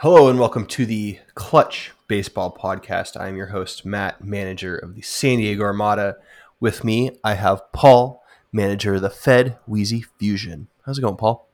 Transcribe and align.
Hello 0.00 0.28
and 0.28 0.38
welcome 0.38 0.66
to 0.66 0.84
the 0.84 1.20
Clutch 1.34 1.90
Baseball 2.06 2.54
Podcast. 2.54 3.18
I 3.18 3.28
am 3.28 3.36
your 3.38 3.46
host, 3.46 3.86
Matt, 3.86 4.22
manager 4.22 4.76
of 4.76 4.94
the 4.94 5.00
San 5.00 5.38
Diego 5.38 5.64
Armada. 5.64 6.18
With 6.60 6.84
me, 6.84 7.12
I 7.24 7.32
have 7.32 7.72
Paul, 7.72 8.22
manager 8.52 8.96
of 8.96 9.00
the 9.00 9.08
Fed 9.08 9.56
Wheezy 9.66 10.02
Fusion. 10.18 10.66
How's 10.84 10.98
it 10.98 11.00
going, 11.00 11.16
Paul? 11.16 11.48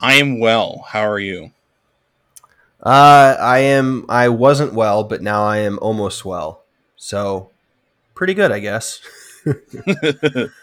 I 0.00 0.14
am 0.14 0.38
well. 0.38 0.84
How 0.90 1.00
are 1.00 1.18
you? 1.18 1.50
Uh, 2.80 3.34
I 3.40 3.58
am. 3.58 4.06
I 4.08 4.28
wasn't 4.28 4.72
well, 4.72 5.02
but 5.02 5.20
now 5.20 5.42
I 5.42 5.58
am 5.58 5.80
almost 5.82 6.24
well. 6.24 6.62
So, 6.94 7.50
pretty 8.14 8.34
good, 8.34 8.52
I 8.52 8.60
guess. 8.60 9.00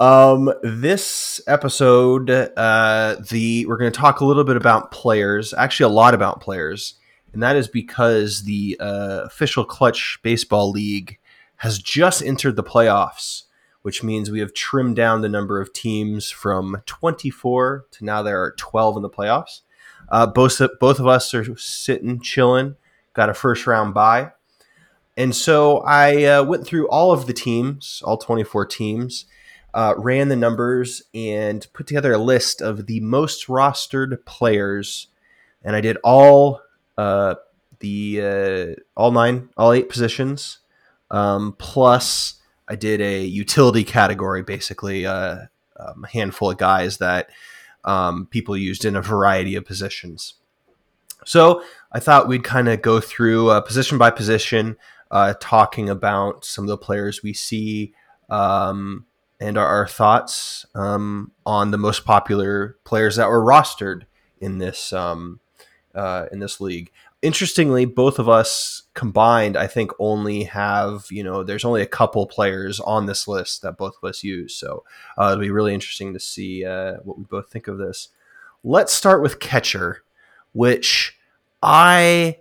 Um, 0.00 0.52
this 0.62 1.40
episode, 1.48 2.30
uh, 2.30 3.16
the 3.30 3.66
we're 3.66 3.76
going 3.76 3.90
to 3.90 3.98
talk 3.98 4.20
a 4.20 4.24
little 4.24 4.44
bit 4.44 4.56
about 4.56 4.92
players, 4.92 5.52
actually 5.52 5.90
a 5.90 5.94
lot 5.94 6.14
about 6.14 6.40
players, 6.40 6.94
and 7.32 7.42
that 7.42 7.56
is 7.56 7.66
because 7.66 8.44
the 8.44 8.76
uh, 8.78 9.22
official 9.24 9.64
Clutch 9.64 10.20
Baseball 10.22 10.70
League 10.70 11.18
has 11.56 11.80
just 11.80 12.22
entered 12.22 12.54
the 12.54 12.62
playoffs, 12.62 13.44
which 13.82 14.04
means 14.04 14.30
we 14.30 14.38
have 14.38 14.54
trimmed 14.54 14.94
down 14.94 15.20
the 15.20 15.28
number 15.28 15.60
of 15.60 15.72
teams 15.72 16.30
from 16.30 16.80
24 16.86 17.86
to 17.90 18.04
now 18.04 18.22
there 18.22 18.40
are 18.40 18.52
12 18.52 18.98
in 18.98 19.02
the 19.02 19.10
playoffs. 19.10 19.62
Uh, 20.10 20.28
both 20.28 20.60
both 20.78 21.00
of 21.00 21.08
us 21.08 21.34
are 21.34 21.56
sitting 21.58 22.20
chilling, 22.20 22.76
got 23.14 23.30
a 23.30 23.34
first 23.34 23.66
round 23.66 23.94
bye, 23.94 24.30
and 25.16 25.34
so 25.34 25.78
I 25.78 26.22
uh, 26.22 26.44
went 26.44 26.64
through 26.64 26.88
all 26.88 27.10
of 27.10 27.26
the 27.26 27.32
teams, 27.32 28.00
all 28.04 28.16
24 28.16 28.64
teams 28.66 29.26
uh, 29.78 29.94
ran 29.96 30.28
the 30.28 30.34
numbers 30.34 31.04
and 31.14 31.64
put 31.72 31.86
together 31.86 32.12
a 32.12 32.18
list 32.18 32.60
of 32.60 32.86
the 32.86 32.98
most 32.98 33.46
rostered 33.46 34.24
players, 34.24 35.06
and 35.62 35.76
I 35.76 35.80
did 35.80 35.96
all 36.02 36.60
uh, 36.96 37.36
the 37.78 38.20
uh, 38.20 38.80
all 38.96 39.12
nine, 39.12 39.50
all 39.56 39.72
eight 39.72 39.88
positions, 39.88 40.58
um, 41.12 41.54
plus 41.60 42.40
I 42.66 42.74
did 42.74 43.00
a 43.00 43.24
utility 43.24 43.84
category, 43.84 44.42
basically 44.42 45.06
uh, 45.06 45.42
um, 45.78 46.04
a 46.04 46.08
handful 46.08 46.50
of 46.50 46.58
guys 46.58 46.98
that 46.98 47.30
um, 47.84 48.26
people 48.26 48.56
used 48.56 48.84
in 48.84 48.96
a 48.96 49.00
variety 49.00 49.54
of 49.54 49.64
positions. 49.64 50.34
So 51.24 51.62
I 51.92 52.00
thought 52.00 52.26
we'd 52.26 52.42
kind 52.42 52.68
of 52.68 52.82
go 52.82 52.98
through 52.98 53.50
uh, 53.50 53.60
position 53.60 53.96
by 53.96 54.10
position, 54.10 54.76
uh, 55.12 55.34
talking 55.40 55.88
about 55.88 56.44
some 56.44 56.64
of 56.64 56.68
the 56.68 56.76
players 56.76 57.22
we 57.22 57.32
see. 57.32 57.94
Um, 58.28 59.04
and 59.40 59.56
our, 59.56 59.86
thoughts 59.86 60.66
um, 60.74 61.32
on 61.46 61.70
the 61.70 61.78
most 61.78 62.04
popular 62.04 62.76
players 62.84 63.16
that 63.16 63.28
were 63.28 63.44
rostered 63.44 64.02
in 64.40 64.58
this 64.58 64.92
um, 64.92 65.40
uh, 65.94 66.26
in 66.32 66.40
this 66.40 66.60
league. 66.60 66.90
Interestingly, 67.20 67.84
both 67.84 68.18
of 68.18 68.28
us 68.28 68.84
combined, 68.94 69.56
I 69.56 69.66
think, 69.66 69.90
only 69.98 70.44
have 70.44 71.06
you 71.10 71.22
know 71.22 71.42
there's 71.42 71.64
only 71.64 71.82
a 71.82 71.86
couple 71.86 72.26
players 72.26 72.80
on 72.80 73.06
this 73.06 73.26
list 73.28 73.62
that 73.62 73.76
both 73.76 73.94
of 74.02 74.08
us 74.08 74.22
use. 74.22 74.54
So 74.54 74.84
uh, 75.16 75.30
it'll 75.32 75.40
be 75.40 75.50
really 75.50 75.74
interesting 75.74 76.12
to 76.14 76.20
see 76.20 76.64
uh, 76.64 76.94
what 77.04 77.18
we 77.18 77.24
both 77.24 77.50
think 77.50 77.68
of 77.68 77.78
this. 77.78 78.08
Let's 78.64 78.92
start 78.92 79.22
with 79.22 79.40
catcher, 79.40 80.02
which 80.52 81.16
I 81.62 82.38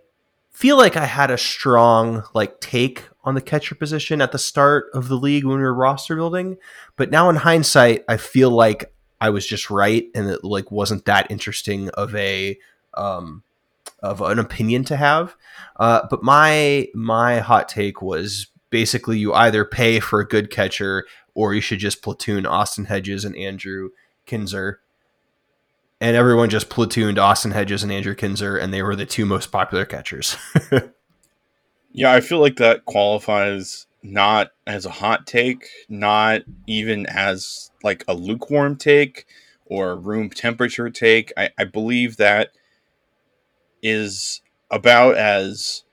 feel 0.57 0.75
like 0.75 0.97
I 0.97 1.05
had 1.05 1.29
a 1.29 1.37
strong 1.37 2.23
like 2.33 2.59
take 2.59 3.03
on 3.23 3.35
the 3.35 3.41
catcher 3.41 3.75
position 3.75 4.21
at 4.21 4.31
the 4.31 4.39
start 4.39 4.87
of 4.91 5.07
the 5.07 5.15
league 5.15 5.43
when 5.43 5.57
we 5.57 5.63
were 5.63 5.71
roster 5.71 6.15
building, 6.15 6.57
but 6.95 7.11
now 7.11 7.29
in 7.29 7.35
hindsight, 7.35 8.03
I 8.07 8.17
feel 8.17 8.49
like 8.49 8.91
I 9.21 9.29
was 9.29 9.45
just 9.45 9.69
right 9.69 10.07
and 10.15 10.27
it 10.27 10.43
like 10.43 10.71
wasn't 10.71 11.05
that 11.05 11.29
interesting 11.29 11.89
of 11.89 12.15
a 12.15 12.57
um, 12.95 13.43
of 14.01 14.19
an 14.21 14.39
opinion 14.39 14.83
to 14.85 14.95
have. 14.95 15.35
Uh, 15.75 16.07
but 16.09 16.23
my 16.23 16.87
my 16.95 17.37
hot 17.37 17.69
take 17.69 18.01
was 18.01 18.47
basically 18.71 19.19
you 19.19 19.35
either 19.35 19.63
pay 19.63 19.99
for 19.99 20.21
a 20.21 20.27
good 20.27 20.49
catcher 20.49 21.05
or 21.35 21.53
you 21.53 21.61
should 21.61 21.77
just 21.77 22.01
platoon 22.01 22.47
Austin 22.47 22.85
Hedges 22.85 23.25
and 23.25 23.35
Andrew 23.35 23.89
Knizner. 24.25 24.77
And 25.99 26.15
everyone 26.15 26.49
just 26.49 26.69
platooned 26.69 27.17
Austin 27.17 27.51
Hedges 27.51 27.83
and 27.83 27.91
Andrew 27.91 28.15
Knizner, 28.15 28.61
and 28.61 28.73
they 28.73 28.83
were 28.83 28.95
the 28.95 29.05
two 29.05 29.25
most 29.25 29.51
popular 29.51 29.85
catchers. 29.85 30.37
Yeah, 31.93 32.13
I 32.13 32.21
feel 32.21 32.39
like 32.39 32.57
that 32.57 32.85
qualifies 32.85 33.87
not 34.03 34.51
as 34.67 34.85
a 34.85 34.91
hot 34.91 35.25
take, 35.25 35.67
not 35.89 36.43
even 36.67 37.07
as 37.07 37.71
like 37.83 38.03
a 38.07 38.13
lukewarm 38.13 38.75
take 38.75 39.25
or 39.65 39.95
room 39.95 40.29
temperature 40.29 40.91
take. 40.91 41.33
I, 41.35 41.49
I 41.57 41.63
believe 41.63 42.17
that 42.17 42.51
is 43.81 44.41
about 44.69 45.17
as 45.17 45.83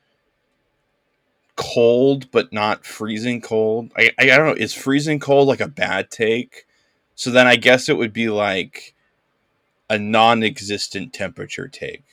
cold 1.57 2.31
but 2.33 2.53
not 2.53 2.85
freezing 2.85 3.41
cold. 3.41 3.91
I, 3.97 4.11
I, 4.19 4.25
I 4.25 4.37
don't 4.37 4.47
know, 4.47 4.63
is 4.63 4.75
freezing 4.75 5.21
cold 5.21 5.49
like 5.49 5.61
a 5.61 5.69
bad 5.69 6.11
take? 6.11 6.67
So 7.15 7.31
then 7.31 7.47
I 7.47 7.57
guess 7.57 7.89
it 7.89 7.97
would 7.97 8.13
be 8.13 8.29
like 8.29 8.94
a 9.89 9.99
non 9.99 10.43
existent 10.43 11.13
temperature 11.13 11.69
take. 11.69 12.05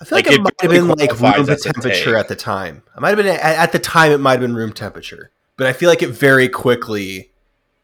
I 0.00 0.04
feel 0.04 0.16
like, 0.16 0.26
like 0.26 0.34
it, 0.34 0.40
it 0.40 0.42
might 0.42 0.60
have 0.60 0.70
been 0.70 0.88
like 0.88 1.20
room 1.20 1.56
temperature 1.56 2.16
at 2.16 2.28
the 2.28 2.36
time. 2.36 2.82
It 2.96 3.00
might 3.00 3.08
have 3.08 3.18
been 3.18 3.26
at 3.26 3.72
the 3.72 3.78
time. 3.78 4.12
It 4.12 4.18
might 4.18 4.32
have 4.32 4.40
been 4.40 4.54
room 4.54 4.72
temperature, 4.72 5.30
but 5.56 5.66
I 5.66 5.72
feel 5.72 5.88
like 5.88 6.02
it 6.02 6.10
very 6.10 6.48
quickly 6.48 7.32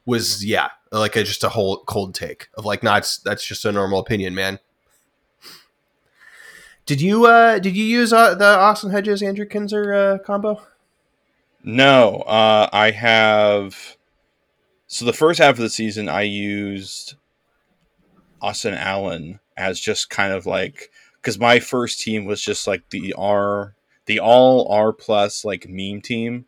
was 0.07 0.45
yeah, 0.45 0.69
like 0.93 1.17
a, 1.17 1.25
just 1.25 1.43
a 1.43 1.49
whole 1.49 1.79
cold 1.85 2.15
take 2.15 2.49
of 2.55 2.65
like, 2.65 2.83
not 2.83 3.03
nah, 3.03 3.31
that's 3.31 3.45
just 3.45 3.65
a 3.65 3.73
normal 3.73 3.99
opinion, 3.99 4.35
man. 4.35 4.61
Did 6.87 7.01
you 7.01 7.27
uh 7.27 7.59
did 7.59 7.77
you 7.77 7.85
use 7.85 8.13
uh, 8.13 8.35
the 8.35 8.45
Austin 8.45 8.91
Hedges 8.91 9.23
Andrew 9.23 9.47
Knizner 9.47 10.17
uh, 10.17 10.19
combo? 10.19 10.63
No, 11.63 12.19
uh, 12.27 12.69
I 12.73 12.91
have. 12.91 13.97
So 14.87 15.07
the 15.07 15.15
first 15.15 15.41
half 15.41 15.55
of 15.55 15.61
the 15.61 15.71
season, 15.71 16.11
I 16.11 16.23
used 16.23 17.15
Austin 18.45 18.75
Allen 18.75 19.41
as 19.57 19.81
just 19.81 20.11
kind 20.11 20.35
of 20.35 20.45
like 20.45 20.91
because 21.17 21.39
my 21.39 21.59
first 21.61 22.01
team 22.01 22.27
was 22.27 22.43
just 22.43 22.67
like 22.67 22.91
the 22.91 23.15
R, 23.17 23.75
the 24.05 24.21
all 24.21 24.69
R 24.71 24.93
plus 24.93 25.47
like 25.47 25.67
meme 25.67 26.03
team, 26.03 26.45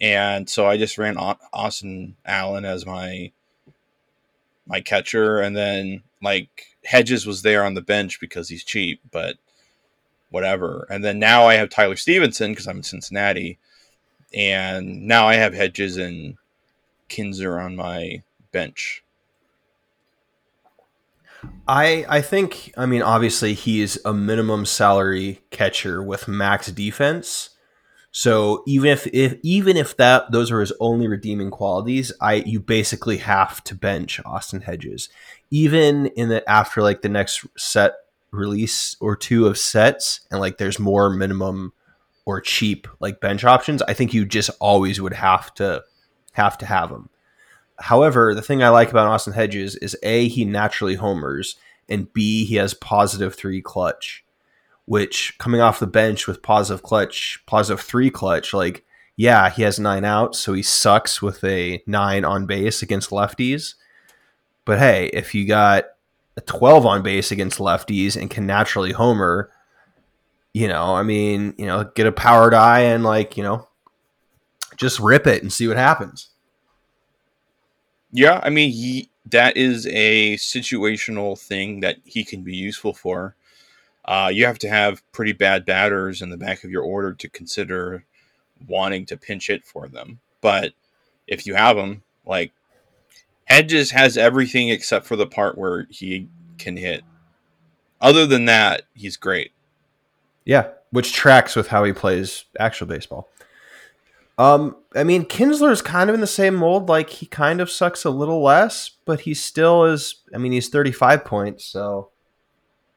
and 0.00 0.48
so 0.48 0.66
I 0.66 0.76
just 0.76 0.98
ran 0.98 1.16
Austin 1.16 2.16
Allen 2.24 2.64
as 2.64 2.86
my 2.86 3.32
my 4.66 4.80
catcher, 4.80 5.40
and 5.40 5.56
then 5.56 6.04
like 6.22 6.76
Hedges 6.84 7.26
was 7.26 7.42
there 7.42 7.64
on 7.64 7.74
the 7.74 7.82
bench 7.82 8.20
because 8.20 8.48
he's 8.48 8.62
cheap, 8.62 9.00
but 9.10 9.36
whatever. 10.30 10.86
And 10.88 11.04
then 11.04 11.18
now 11.18 11.48
I 11.48 11.54
have 11.54 11.70
Tyler 11.70 11.96
Stephenson 11.96 12.52
because 12.52 12.68
I'm 12.68 12.78
in 12.78 12.82
Cincinnati, 12.84 13.58
and 14.32 15.08
now 15.08 15.26
I 15.26 15.34
have 15.34 15.54
Hedges 15.54 15.96
and 15.96 16.36
Knizner 17.08 17.60
on 17.60 17.74
my 17.74 18.22
bench. 18.52 19.02
I 21.68 22.06
I 22.08 22.20
think 22.20 22.72
I 22.76 22.86
mean 22.86 23.02
obviously 23.02 23.54
he's 23.54 23.98
a 24.04 24.12
minimum 24.12 24.66
salary 24.66 25.42
catcher 25.50 26.02
with 26.02 26.28
max 26.28 26.68
defense. 26.68 27.50
So 28.12 28.62
even 28.66 28.90
if, 28.92 29.06
if 29.08 29.36
even 29.42 29.76
if 29.76 29.96
that 29.98 30.32
those 30.32 30.50
are 30.50 30.60
his 30.60 30.72
only 30.80 31.06
redeeming 31.06 31.50
qualities, 31.50 32.12
I 32.20 32.34
you 32.34 32.60
basically 32.60 33.18
have 33.18 33.62
to 33.64 33.74
bench 33.74 34.20
Austin 34.24 34.62
Hedges. 34.62 35.08
Even 35.50 36.06
in 36.06 36.30
the 36.30 36.48
after 36.48 36.82
like 36.82 37.02
the 37.02 37.08
next 37.08 37.44
set 37.58 37.94
release 38.30 38.96
or 39.00 39.16
two 39.16 39.46
of 39.46 39.58
sets 39.58 40.20
and 40.30 40.40
like 40.40 40.58
there's 40.58 40.78
more 40.78 41.10
minimum 41.10 41.72
or 42.24 42.40
cheap 42.40 42.88
like 43.00 43.20
bench 43.20 43.44
options, 43.44 43.82
I 43.82 43.92
think 43.92 44.14
you 44.14 44.24
just 44.24 44.50
always 44.60 45.00
would 45.00 45.12
have 45.12 45.52
to 45.54 45.84
have 46.32 46.56
to 46.58 46.66
have 46.66 46.90
him. 46.90 47.08
However, 47.78 48.34
the 48.34 48.42
thing 48.42 48.62
I 48.62 48.70
like 48.70 48.90
about 48.90 49.06
Austin 49.06 49.34
Hedges 49.34 49.76
is 49.76 49.96
A, 50.02 50.28
he 50.28 50.44
naturally 50.44 50.94
homers, 50.94 51.56
and 51.88 52.12
B, 52.12 52.44
he 52.44 52.56
has 52.56 52.74
positive 52.74 53.34
three 53.34 53.60
clutch, 53.60 54.24
which 54.86 55.36
coming 55.38 55.60
off 55.60 55.78
the 55.78 55.86
bench 55.86 56.26
with 56.26 56.42
positive 56.42 56.82
clutch, 56.82 57.42
positive 57.46 57.80
three 57.80 58.10
clutch, 58.10 58.54
like, 58.54 58.84
yeah, 59.16 59.48
he 59.50 59.62
has 59.62 59.78
nine 59.78 60.04
outs, 60.04 60.38
so 60.38 60.52
he 60.52 60.62
sucks 60.62 61.22
with 61.22 61.42
a 61.44 61.82
nine 61.86 62.24
on 62.24 62.46
base 62.46 62.82
against 62.82 63.10
lefties. 63.10 63.74
But 64.64 64.78
hey, 64.78 65.06
if 65.12 65.34
you 65.34 65.46
got 65.46 65.84
a 66.36 66.40
12 66.42 66.84
on 66.84 67.02
base 67.02 67.30
against 67.30 67.58
lefties 67.58 68.20
and 68.20 68.30
can 68.30 68.46
naturally 68.46 68.92
homer, 68.92 69.50
you 70.52 70.68
know, 70.68 70.94
I 70.94 71.02
mean, 71.02 71.54
you 71.56 71.66
know, 71.66 71.84
get 71.94 72.06
a 72.06 72.12
powered 72.12 72.52
eye 72.52 72.80
and 72.80 73.04
like, 73.04 73.36
you 73.36 73.42
know, 73.42 73.68
just 74.76 75.00
rip 75.00 75.26
it 75.26 75.42
and 75.42 75.52
see 75.52 75.68
what 75.68 75.76
happens. 75.76 76.28
Yeah, 78.12 78.40
I 78.42 78.50
mean, 78.50 78.70
he, 78.70 79.10
that 79.30 79.56
is 79.56 79.86
a 79.88 80.36
situational 80.36 81.38
thing 81.38 81.80
that 81.80 81.96
he 82.04 82.24
can 82.24 82.42
be 82.42 82.54
useful 82.54 82.94
for. 82.94 83.34
Uh, 84.04 84.30
you 84.32 84.46
have 84.46 84.58
to 84.60 84.68
have 84.68 85.02
pretty 85.12 85.32
bad 85.32 85.64
batters 85.64 86.22
in 86.22 86.30
the 86.30 86.36
back 86.36 86.62
of 86.62 86.70
your 86.70 86.84
order 86.84 87.12
to 87.12 87.28
consider 87.28 88.04
wanting 88.68 89.04
to 89.06 89.16
pinch 89.16 89.50
it 89.50 89.64
for 89.64 89.88
them. 89.88 90.20
But 90.40 90.72
if 91.26 91.46
you 91.46 91.54
have 91.54 91.76
them, 91.76 92.02
like 92.24 92.52
Hedges 93.44 93.90
has 93.90 94.16
everything 94.16 94.68
except 94.68 95.06
for 95.06 95.16
the 95.16 95.26
part 95.26 95.58
where 95.58 95.86
he 95.90 96.28
can 96.58 96.76
hit. 96.76 97.02
Other 98.00 98.26
than 98.26 98.44
that, 98.44 98.82
he's 98.94 99.16
great. 99.16 99.52
Yeah, 100.44 100.68
which 100.90 101.12
tracks 101.12 101.56
with 101.56 101.68
how 101.68 101.82
he 101.84 101.92
plays 101.92 102.44
actual 102.58 102.86
baseball. 102.86 103.28
Um, 104.38 104.76
I 104.94 105.02
mean, 105.02 105.24
Knizner 105.24 105.72
is 105.72 105.80
kind 105.80 106.10
of 106.10 106.14
in 106.14 106.20
the 106.20 106.26
same 106.26 106.54
mold. 106.54 106.88
Like 106.88 107.08
he 107.08 107.26
kind 107.26 107.60
of 107.60 107.70
sucks 107.70 108.04
a 108.04 108.10
little 108.10 108.42
less, 108.42 108.90
but 109.06 109.20
he 109.20 109.32
still 109.32 109.84
is. 109.84 110.22
I 110.34 110.38
mean, 110.38 110.52
he's 110.52 110.68
thirty-five 110.68 111.24
points, 111.24 111.64
so 111.64 112.10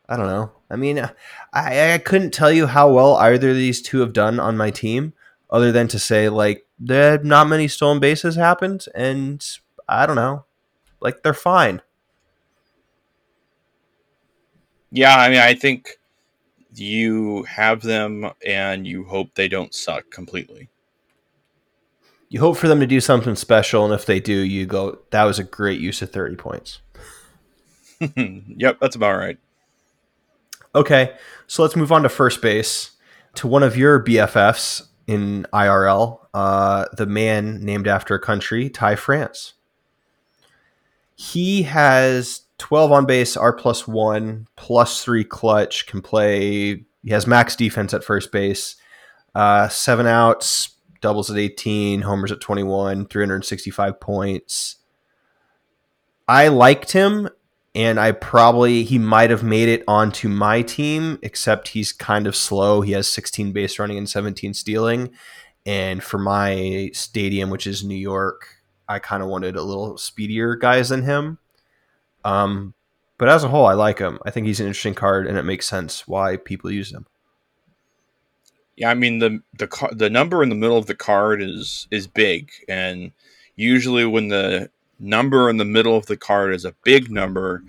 I 0.08 0.18
don't 0.18 0.28
know. 0.28 0.52
I 0.70 0.76
mean, 0.76 1.00
I, 1.54 1.94
I 1.94 1.98
couldn't 2.00 2.32
tell 2.32 2.52
you 2.52 2.68
how 2.68 2.92
well 2.92 3.16
either 3.16 3.52
of 3.52 3.56
these 3.56 3.82
two 3.82 4.00
have 4.02 4.14
done 4.14 4.40
on 4.40 4.58
my 4.58 4.70
team, 4.70 5.14
other 5.50 5.72
than 5.72 5.88
to 5.90 6.00
say 6.00 6.28
like 6.30 6.66
there 6.78 7.18
not 7.24 7.48
many 7.48 7.68
stolen 7.68 8.00
bases 8.00 8.36
happened, 8.36 8.86
and 8.94 9.46
I 9.88 10.06
don't 10.06 10.18
know, 10.18 10.46
like 11.00 11.24
they're 11.24 11.34
fine. 11.34 11.82
Yeah, 14.92 15.16
I 15.16 15.30
mean, 15.30 15.40
I 15.40 15.54
think 15.54 16.00
you 16.74 17.44
have 17.44 17.82
them, 17.82 18.30
and 18.46 18.86
you 18.86 19.06
hope 19.06 19.36
they 19.36 19.48
don't 19.48 19.74
suck 19.74 20.10
completely. 20.12 20.70
You 22.30 22.40
hope 22.40 22.58
for 22.58 22.68
them 22.68 22.80
to 22.80 22.88
do 22.88 23.02
something 23.02 23.36
special, 23.36 23.86
and 23.86 23.94
if 23.94 24.06
they 24.06 24.20
do, 24.20 24.34
you 24.34 24.66
go, 24.66 25.00
"That 25.10 25.24
was 25.24 25.40
a 25.40 25.44
great 25.44 25.82
use 25.82 26.02
of 26.02 26.12
thirty 26.12 26.36
points." 26.36 26.80
yep, 28.16 28.78
that's 28.80 28.96
about 28.96 29.18
right. 29.18 29.38
Okay, 30.76 31.16
so 31.48 31.64
let's 31.64 31.76
move 31.76 31.92
on 31.92 32.04
to 32.04 32.10
first 32.10 32.42
base 32.42 32.92
to 33.36 33.48
one 33.48 33.64
of 33.64 33.76
your 33.76 34.04
BFFs 34.04 34.84
in 35.08 35.48
IRL, 35.52 36.20
uh, 36.34 36.86
the 36.94 37.08
man 37.08 37.64
named 37.66 37.88
after 37.88 38.14
a 38.14 38.20
country, 38.20 38.70
Ty 38.70 38.96
France. 38.96 39.54
He 41.16 41.64
has 41.64 42.42
12 42.60 42.92
on 42.92 43.06
base, 43.06 43.36
R 43.36 43.52
plus 43.52 43.88
one, 43.88 44.48
plus 44.56 45.04
three 45.04 45.24
clutch, 45.24 45.88
can 45.88 46.02
play. 46.02 46.86
He 47.04 47.10
has 47.10 47.26
max 47.26 47.56
defense 47.56 47.94
at 47.94 48.04
first 48.04 48.32
base, 48.32 48.76
uh, 49.34 49.68
seven 49.70 50.06
outs, 50.06 50.76
doubles 51.02 51.32
at 51.32 51.38
18, 51.38 52.02
homers 52.02 52.32
at 52.32 52.42
21, 52.42 53.08
365 53.08 54.00
points. 54.00 54.78
I 56.28 56.48
liked 56.48 56.92
him 56.92 57.30
and 57.76 58.00
I 58.00 58.12
probably 58.12 58.84
he 58.84 58.98
might 58.98 59.30
have 59.30 59.44
made 59.44 59.70
it 59.70 59.84
onto 59.88 60.28
my 60.28 60.62
team, 60.62 61.20
except 61.22 61.70
he's 61.70 61.92
kind 61.92 62.28
of 62.28 62.36
slow. 62.36 62.82
He 62.82 62.94
has 62.94 63.08
16 63.12 63.52
base 63.52 63.78
running 63.80 63.98
and 63.98 64.10
17 64.10 64.54
stealing, 64.54 65.12
and 65.66 66.04
for 66.04 66.18
my 66.18 66.90
stadium, 66.94 67.50
which 67.50 67.68
is 67.68 67.84
New 67.84 67.96
York, 67.96 68.56
I 68.88 69.00
kind 69.00 69.22
of 69.22 69.30
wanted 69.30 69.56
a 69.56 69.62
little 69.62 69.98
speedier 69.98 70.56
guys 70.56 70.90
than 70.90 71.04
him. 71.04 71.38
Um, 72.26 72.74
but 73.18 73.30
as 73.30 73.44
a 73.44 73.50
whole, 73.50 73.66
I 73.66 73.74
like 73.74 74.00
him. 74.00 74.18
I 74.26 74.32
think 74.32 74.48
he's 74.48 74.60
an 74.60 74.68
interesting 74.68 74.96
card, 74.96 75.28
and 75.28 75.38
it 75.38 75.44
makes 75.44 75.68
sense 75.68 76.08
why 76.08 76.38
people 76.38 76.72
use 76.72 76.92
him. 76.92 77.06
Yeah, 78.80 78.92
I 78.92 78.94
mean 78.94 79.20
the 79.20 79.42
the 79.58 79.68
the 79.92 80.10
number 80.10 80.42
in 80.42 80.48
the 80.48 80.56
middle 80.56 80.78
of 80.78 80.86
the 80.86 80.96
card 80.96 81.42
is 81.42 81.86
is 81.92 82.08
big, 82.08 82.50
and 82.70 83.12
usually 83.58 84.06
when 84.06 84.30
the 84.30 84.72
number 85.00 85.50
in 85.50 85.58
the 85.58 85.66
middle 85.66 85.98
of 85.98 86.06
the 86.06 86.16
card 86.16 86.54
is 86.56 86.64
a 86.64 86.76
big 86.86 87.12
number, 87.12 87.62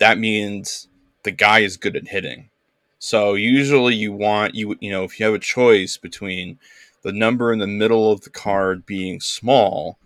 that 0.00 0.18
means 0.18 0.88
the 1.22 1.30
guy 1.30 1.60
is 1.60 1.78
good 1.78 1.96
at 1.96 2.08
hitting. 2.08 2.50
So 2.98 3.32
usually 3.34 3.94
you 3.94 4.12
want 4.12 4.54
you 4.54 4.76
you 4.80 4.90
know 4.90 5.04
if 5.04 5.18
you 5.18 5.24
have 5.24 5.34
a 5.34 5.38
choice 5.38 5.96
between 5.96 6.58
the 7.02 7.12
number 7.12 7.54
in 7.54 7.58
the 7.58 7.66
middle 7.66 8.12
of 8.12 8.20
the 8.20 8.30
card 8.30 8.84
being 8.84 9.18
small 9.18 9.98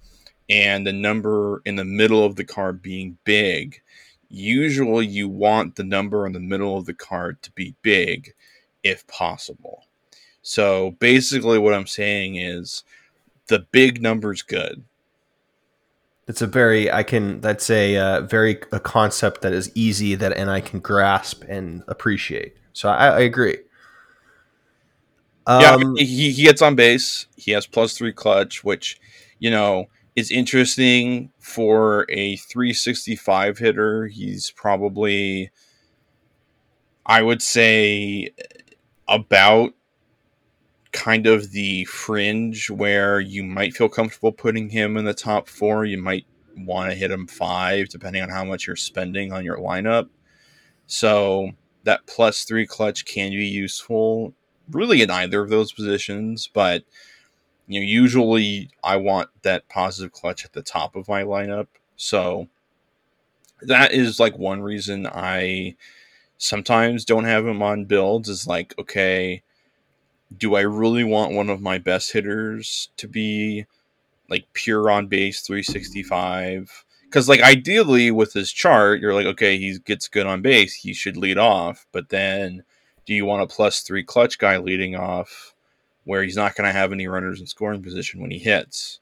and 0.48 0.86
the 0.86 0.92
number 0.92 1.62
in 1.64 1.74
the 1.74 1.84
middle 1.84 2.24
of 2.24 2.36
the 2.36 2.44
card 2.44 2.80
being 2.80 3.18
big, 3.24 3.82
usually 4.28 5.06
you 5.06 5.28
want 5.28 5.74
the 5.74 5.82
number 5.84 6.26
in 6.26 6.32
the 6.32 6.38
middle 6.38 6.78
of 6.78 6.86
the 6.86 6.94
card 6.94 7.42
to 7.42 7.50
be 7.52 7.74
big 7.82 8.34
if 8.84 9.04
possible. 9.08 9.86
So 10.44 10.92
basically 11.00 11.58
what 11.58 11.74
I'm 11.74 11.88
saying 11.88 12.36
is 12.36 12.84
the 13.48 13.66
big 13.72 14.00
number's 14.00 14.42
good 14.42 14.84
it's 16.26 16.40
a 16.40 16.46
very 16.46 16.90
I 16.90 17.02
can 17.02 17.40
that's 17.40 17.68
a 17.70 17.96
uh, 17.96 18.20
very 18.22 18.58
a 18.72 18.80
concept 18.80 19.42
that 19.42 19.52
is 19.52 19.70
easy 19.74 20.14
that 20.14 20.32
and 20.32 20.50
I 20.50 20.60
can 20.60 20.80
grasp 20.80 21.44
and 21.48 21.82
appreciate. 21.86 22.56
So 22.72 22.88
I, 22.88 23.08
I 23.08 23.20
agree. 23.20 23.58
Um, 25.46 25.60
yeah, 25.60 26.04
he, 26.04 26.30
he 26.32 26.42
gets 26.42 26.62
on 26.62 26.74
base. 26.74 27.26
He 27.36 27.50
has 27.50 27.66
plus 27.66 27.96
three 27.96 28.12
clutch, 28.12 28.64
which 28.64 28.98
you 29.38 29.50
know 29.50 29.86
is 30.16 30.30
interesting 30.30 31.30
for 31.38 32.06
a 32.08 32.36
365 32.36 33.58
hitter. 33.58 34.06
He's 34.06 34.50
probably, 34.52 35.50
I 37.04 37.20
would 37.20 37.42
say, 37.42 38.30
about 39.08 39.74
kind 40.94 41.26
of 41.26 41.50
the 41.50 41.84
fringe 41.86 42.70
where 42.70 43.20
you 43.20 43.42
might 43.42 43.74
feel 43.74 43.88
comfortable 43.88 44.32
putting 44.32 44.70
him 44.70 44.96
in 44.96 45.04
the 45.04 45.12
top 45.12 45.48
four. 45.48 45.84
You 45.84 45.98
might 45.98 46.24
want 46.56 46.90
to 46.90 46.96
hit 46.96 47.10
him 47.10 47.26
five, 47.26 47.88
depending 47.88 48.22
on 48.22 48.30
how 48.30 48.44
much 48.44 48.66
you're 48.66 48.76
spending 48.76 49.32
on 49.32 49.44
your 49.44 49.58
lineup. 49.58 50.08
So 50.86 51.50
that 51.82 52.06
plus 52.06 52.44
three 52.44 52.66
clutch 52.66 53.04
can 53.04 53.32
be 53.32 53.44
useful 53.44 54.32
really 54.70 55.02
in 55.02 55.10
either 55.10 55.42
of 55.42 55.50
those 55.50 55.72
positions, 55.72 56.48
but 56.52 56.84
you 57.66 57.80
know, 57.80 57.86
usually 57.86 58.70
I 58.82 58.96
want 58.96 59.30
that 59.42 59.68
positive 59.68 60.12
clutch 60.12 60.44
at 60.44 60.52
the 60.52 60.62
top 60.62 60.96
of 60.96 61.08
my 61.08 61.24
lineup. 61.24 61.66
So 61.96 62.48
that 63.62 63.92
is 63.92 64.20
like 64.20 64.38
one 64.38 64.62
reason 64.62 65.06
I 65.06 65.76
sometimes 66.38 67.04
don't 67.04 67.24
have 67.24 67.46
him 67.46 67.62
on 67.62 67.86
builds 67.86 68.28
is 68.28 68.46
like, 68.46 68.74
okay, 68.78 69.42
do 70.38 70.54
I 70.54 70.62
really 70.62 71.04
want 71.04 71.32
one 71.32 71.50
of 71.50 71.60
my 71.60 71.78
best 71.78 72.12
hitters 72.12 72.88
to 72.96 73.08
be 73.08 73.66
like 74.28 74.46
pure 74.52 74.90
on 74.90 75.06
base 75.06 75.40
365? 75.42 76.84
Because 77.04 77.28
like 77.28 77.40
ideally 77.40 78.10
with 78.10 78.32
this 78.32 78.50
chart, 78.50 79.00
you're 79.00 79.14
like, 79.14 79.26
okay, 79.26 79.58
he 79.58 79.78
gets 79.78 80.08
good 80.08 80.26
on 80.26 80.42
base, 80.42 80.74
he 80.74 80.92
should 80.92 81.16
lead 81.16 81.38
off. 81.38 81.86
But 81.92 82.08
then, 82.08 82.64
do 83.06 83.14
you 83.14 83.24
want 83.24 83.42
a 83.42 83.46
plus 83.46 83.80
three 83.80 84.02
clutch 84.02 84.38
guy 84.38 84.58
leading 84.58 84.96
off, 84.96 85.54
where 86.04 86.22
he's 86.22 86.36
not 86.36 86.54
going 86.54 86.66
to 86.66 86.72
have 86.72 86.92
any 86.92 87.06
runners 87.06 87.40
in 87.40 87.46
scoring 87.46 87.82
position 87.82 88.20
when 88.20 88.30
he 88.30 88.38
hits? 88.38 89.00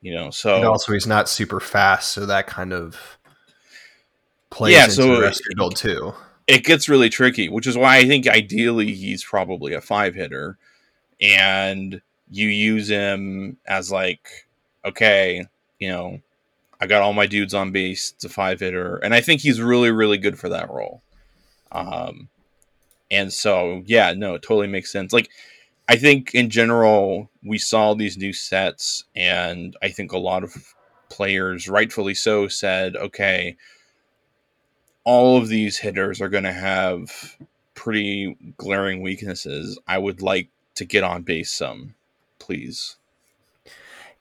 You 0.00 0.14
know, 0.14 0.30
so 0.30 0.56
and 0.56 0.64
also 0.64 0.92
he's 0.92 1.06
not 1.06 1.28
super 1.28 1.60
fast, 1.60 2.12
so 2.12 2.26
that 2.26 2.46
kind 2.46 2.72
of 2.72 3.18
plays 4.50 4.74
yeah, 4.74 4.84
into 4.84 4.94
so 4.94 5.14
the 5.16 5.22
rest 5.22 5.40
of 5.40 5.46
your 5.50 5.56
build 5.56 5.76
too 5.76 6.14
it 6.46 6.64
gets 6.64 6.88
really 6.88 7.08
tricky, 7.08 7.48
which 7.48 7.66
is 7.66 7.76
why 7.76 7.96
I 7.96 8.04
think 8.04 8.28
ideally 8.28 8.92
he's 8.92 9.24
probably 9.24 9.74
a 9.74 9.80
five 9.80 10.14
hitter, 10.14 10.58
and 11.20 12.00
you 12.30 12.48
use 12.48 12.88
him 12.88 13.56
as 13.66 13.90
like, 13.90 14.46
okay, 14.84 15.46
you 15.78 15.88
know, 15.88 16.20
I 16.80 16.86
got 16.86 17.02
all 17.02 17.12
my 17.12 17.26
dudes 17.26 17.54
on 17.54 17.72
base. 17.72 18.12
It's 18.14 18.24
a 18.24 18.28
five 18.28 18.60
hitter, 18.60 18.96
and 18.96 19.14
I 19.14 19.20
think 19.20 19.40
he's 19.40 19.60
really, 19.60 19.90
really 19.90 20.18
good 20.18 20.38
for 20.38 20.50
that 20.50 20.70
role. 20.70 21.02
Um, 21.72 22.28
and 23.10 23.32
so 23.32 23.82
yeah, 23.86 24.12
no, 24.12 24.34
it 24.34 24.42
totally 24.42 24.66
makes 24.66 24.92
sense. 24.92 25.12
Like, 25.12 25.30
I 25.88 25.96
think 25.96 26.34
in 26.34 26.50
general 26.50 27.30
we 27.42 27.58
saw 27.58 27.94
these 27.94 28.18
new 28.18 28.32
sets, 28.32 29.04
and 29.16 29.76
I 29.82 29.88
think 29.88 30.12
a 30.12 30.18
lot 30.18 30.44
of 30.44 30.74
players, 31.08 31.68
rightfully 31.68 32.14
so, 32.14 32.48
said, 32.48 32.96
okay 32.96 33.56
all 35.04 35.36
of 35.36 35.48
these 35.48 35.78
hitters 35.78 36.20
are 36.20 36.28
going 36.28 36.44
to 36.44 36.52
have 36.52 37.36
pretty 37.74 38.36
glaring 38.56 39.02
weaknesses. 39.02 39.78
I 39.86 39.98
would 39.98 40.22
like 40.22 40.48
to 40.76 40.84
get 40.84 41.04
on 41.04 41.22
base 41.22 41.52
some, 41.52 41.94
please. 42.38 42.96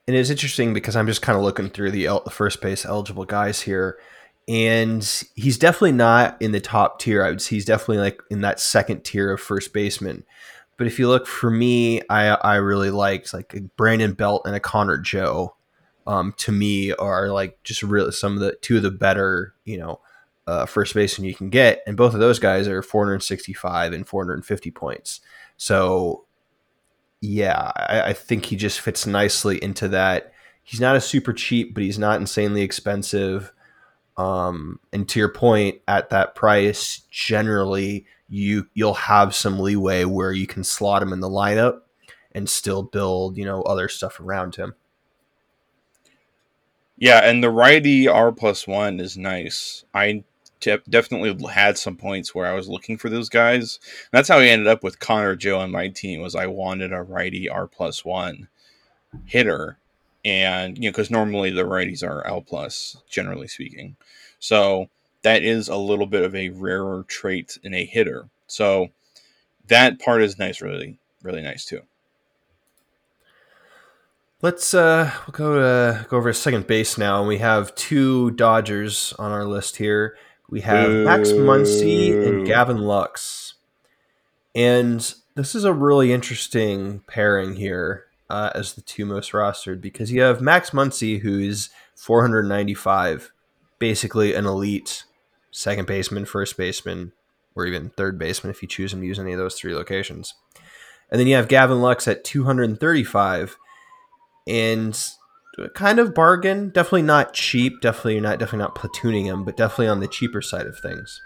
And 0.05 0.15
it's 0.15 0.29
interesting 0.29 0.73
because 0.73 0.95
I'm 0.95 1.07
just 1.07 1.21
kind 1.21 1.37
of 1.37 1.43
looking 1.43 1.69
through 1.69 1.91
the, 1.91 2.07
el- 2.07 2.25
first 2.25 2.61
base 2.61 2.85
eligible 2.85 3.23
guys 3.25 3.61
here, 3.61 3.97
and 4.49 5.23
he's 5.35 5.57
definitely 5.57 5.93
not 5.93 6.41
in 6.41 6.51
the 6.51 6.59
top 6.59 6.99
tier. 6.99 7.23
I 7.23 7.29
would 7.29 7.41
say 7.41 7.55
he's 7.55 7.65
definitely 7.65 7.99
like 7.99 8.21
in 8.29 8.41
that 8.41 8.59
second 8.59 9.05
tier 9.05 9.31
of 9.31 9.39
first 9.39 9.71
baseman. 9.71 10.25
But 10.75 10.87
if 10.87 10.99
you 10.99 11.07
look 11.07 11.27
for 11.27 11.49
me, 11.49 12.01
I 12.09 12.29
I 12.31 12.55
really 12.55 12.89
liked 12.89 13.33
like 13.33 13.55
Brandon 13.77 14.13
Belt 14.13 14.41
and 14.45 14.55
a 14.55 14.59
Connor 14.59 14.97
Joe. 14.97 15.55
Um, 16.05 16.33
to 16.39 16.51
me, 16.51 16.91
are 16.91 17.29
like 17.29 17.63
just 17.63 17.81
really 17.81 18.11
some 18.11 18.33
of 18.33 18.41
the 18.41 18.57
two 18.59 18.75
of 18.75 18.83
the 18.83 18.91
better, 18.91 19.53
you 19.63 19.77
know, 19.77 20.01
uh, 20.47 20.65
first 20.65 20.93
baseman 20.93 21.27
you 21.27 21.35
can 21.35 21.50
get, 21.50 21.81
and 21.88 21.97
both 21.97 22.13
of 22.13 22.19
those 22.19 22.39
guys 22.39 22.67
are 22.67 22.81
465 22.81 23.93
and 23.93 24.07
450 24.07 24.71
points. 24.71 25.21
So, 25.57 26.25
yeah, 27.21 27.71
I, 27.75 28.01
I, 28.01 28.13
think 28.13 28.45
he 28.45 28.55
just 28.55 28.81
fits 28.81 29.07
nicely 29.07 29.63
into 29.63 29.88
that. 29.89 30.33
He's 30.63 30.81
not 30.81 30.95
a 30.95 31.01
super 31.01 31.31
cheap, 31.31 31.73
but 31.73 31.83
he's 31.83 32.00
not 32.00 32.19
insanely 32.19 32.62
expensive. 32.62 33.53
Um, 34.17 34.79
and 34.91 35.07
to 35.09 35.19
your 35.19 35.29
point, 35.29 35.79
at 35.88 36.09
that 36.09 36.35
price, 36.35 37.03
generally 37.09 38.05
you 38.29 38.67
you'll 38.73 38.93
have 38.95 39.35
some 39.35 39.59
leeway 39.59 40.05
where 40.05 40.31
you 40.31 40.47
can 40.47 40.63
slot 40.63 41.03
him 41.03 41.13
in 41.13 41.19
the 41.19 41.29
lineup 41.29 41.81
and 42.31 42.50
still 42.50 42.83
build 42.83 43.38
you 43.38 43.45
know 43.45 43.62
other 43.63 43.88
stuff 43.88 44.19
around 44.19 44.55
him. 44.55 44.73
Yeah, 46.97 47.19
and 47.19 47.43
the 47.43 47.50
righty 47.50 48.07
R 48.07 48.31
plus 48.31 48.67
one 48.67 49.00
is 49.00 49.17
nice. 49.17 49.83
I 49.93 50.23
definitely 50.89 51.50
had 51.50 51.77
some 51.77 51.96
points 51.96 52.34
where 52.34 52.46
I 52.46 52.53
was 52.53 52.67
looking 52.70 52.98
for 52.98 53.10
those 53.10 53.29
guys. 53.29 53.79
And 53.84 54.17
that's 54.17 54.29
how 54.29 54.39
I 54.39 54.46
ended 54.46 54.67
up 54.67 54.84
with 54.84 55.00
Connor 55.00 55.36
Joe 55.36 55.60
on 55.60 55.72
my 55.72 55.88
team. 55.88 56.22
Was 56.22 56.36
I 56.36 56.48
wanted 56.48 56.93
a 56.93 57.01
righty 57.01 57.50
R 57.50 57.67
plus 57.67 58.03
one 58.03 58.48
hitter, 59.25 59.77
and 60.25 60.77
you 60.77 60.86
know 60.86 60.91
because 60.91 61.12
normally 61.12 61.51
the 61.51 61.63
righties 61.63 62.03
are 62.03 62.25
L 62.25 62.41
plus 62.41 62.98
generally 63.10 63.48
speaking, 63.48 63.96
so 64.39 64.89
that 65.22 65.43
is 65.43 65.67
a 65.67 65.77
little 65.77 66.08
bit 66.08 66.24
of 66.24 66.36
a 66.36 66.50
rarer 66.50 67.03
trait 67.08 67.58
in 67.63 67.74
a 67.74 67.86
hitter. 67.86 68.29
So 68.48 68.89
that 69.67 70.00
part 70.00 70.22
is 70.22 70.38
nice, 70.38 70.62
really, 70.62 71.00
really 71.22 71.41
nice 71.41 71.65
too. 71.65 71.82
Let's 74.41 74.74
uh, 74.74 75.10
we'll 75.25 75.32
go 75.32 75.60
uh, 75.60 76.03
go 76.03 76.17
over 76.17 76.27
a 76.27 76.34
second 76.34 76.67
base 76.67 76.98
now, 76.98 77.20
and 77.20 77.27
we 77.29 77.38
have 77.38 77.74
two 77.75 78.32
Dodgers 78.32 79.13
on 79.17 79.32
our 79.32 79.46
list 79.46 79.77
here. 79.77 80.17
We 80.53 80.62
have 80.62 80.88
Ooh. 80.88 81.03
Max 81.03 81.29
Muncy 81.29 82.12
and 82.27 82.45
Gavin 82.45 82.77
Lux, 82.77 83.55
and 84.53 85.00
this 85.33 85.55
is 85.55 85.63
a 85.63 85.74
really 85.74 86.13
interesting 86.13 87.01
pairing 87.07 87.55
here 87.55 88.05
uh, 88.29 88.51
as 88.53 88.74
the 88.74 88.81
two 88.81 89.03
most 89.03 89.31
rostered 89.31 89.81
because 89.81 90.12
you 90.12 90.22
have 90.22 90.41
Max 90.41 90.69
Muncy, 90.69 91.22
who's 91.22 91.72
495, 91.95 93.31
basically 93.79 94.36
an 94.36 94.45
elite 94.45 95.05
second 95.50 95.88
baseman, 95.88 96.24
first 96.24 96.55
baseman, 96.55 97.13
or 97.55 97.65
even 97.65 97.89
third 97.89 98.19
baseman 98.19 98.51
if 98.51 98.62
you 98.62 98.67
choose 98.67 98.93
him 98.93 99.01
to 99.01 99.07
use 99.07 99.17
any 99.17 99.31
of 99.31 99.39
those 99.39 99.55
three 99.55 99.74
locations. 99.74 100.36
And 101.10 101.19
then 101.19 101.25
you 101.25 101.33
have 101.33 101.48
Gavin 101.48 101.81
Lux 101.81 102.07
at 102.07 102.24
235 102.24 103.57
and 104.45 105.10
kind 105.74 106.00
of 106.00 106.13
bargain. 106.13 106.69
Definitely 106.69 107.03
not 107.03 107.33
cheap. 107.33 107.81
Definitely 107.81 108.19
not 108.19 108.39
definitely 108.39 108.60
not 108.60 108.75
platooning 108.75 109.25
him, 109.25 109.43
but 109.43 109.57
definitely 109.57 109.88
on 109.88 110.00
the 110.00 110.07
cheaper 110.07 110.41
side 110.41 110.65
of 110.65 110.77
things. 110.79 111.22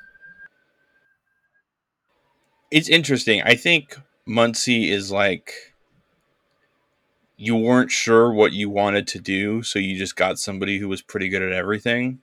It's 2.70 2.90
interesting. 2.90 3.42
I 3.44 3.56
think 3.56 3.98
Muncy 4.28 4.90
is 4.90 5.12
like 5.12 5.54
you 7.38 7.56
weren't 7.56 7.92
sure 7.92 8.32
what 8.32 8.52
you 8.52 8.70
wanted 8.70 9.08
to 9.08 9.20
do, 9.20 9.62
so 9.64 9.80
you 9.80 9.98
just 9.98 10.16
got 10.16 10.40
somebody 10.40 10.80
who 10.80 10.90
was 10.90 11.02
pretty 11.02 11.30
good 11.30 11.44
at 11.44 11.54
everything. 11.54 12.20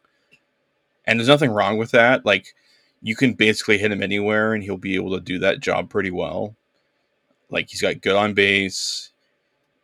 And 1.07 1.19
there's 1.19 1.29
nothing 1.29 1.51
wrong 1.51 1.79
with 1.79 1.93
that. 1.93 2.27
Like 2.27 2.55
you 3.01 3.15
can 3.15 3.35
basically 3.35 3.79
hit 3.79 3.93
him 3.93 4.03
anywhere 4.03 4.55
and 4.55 4.63
he'll 4.63 4.77
be 4.77 4.97
able 4.97 5.13
to 5.13 5.21
do 5.21 5.39
that 5.39 5.61
job 5.61 5.89
pretty 5.89 6.11
well. 6.11 6.57
Like 7.51 7.69
he's 7.69 7.83
got 7.83 8.01
good 8.01 8.17
on 8.17 8.35
base, 8.35 9.13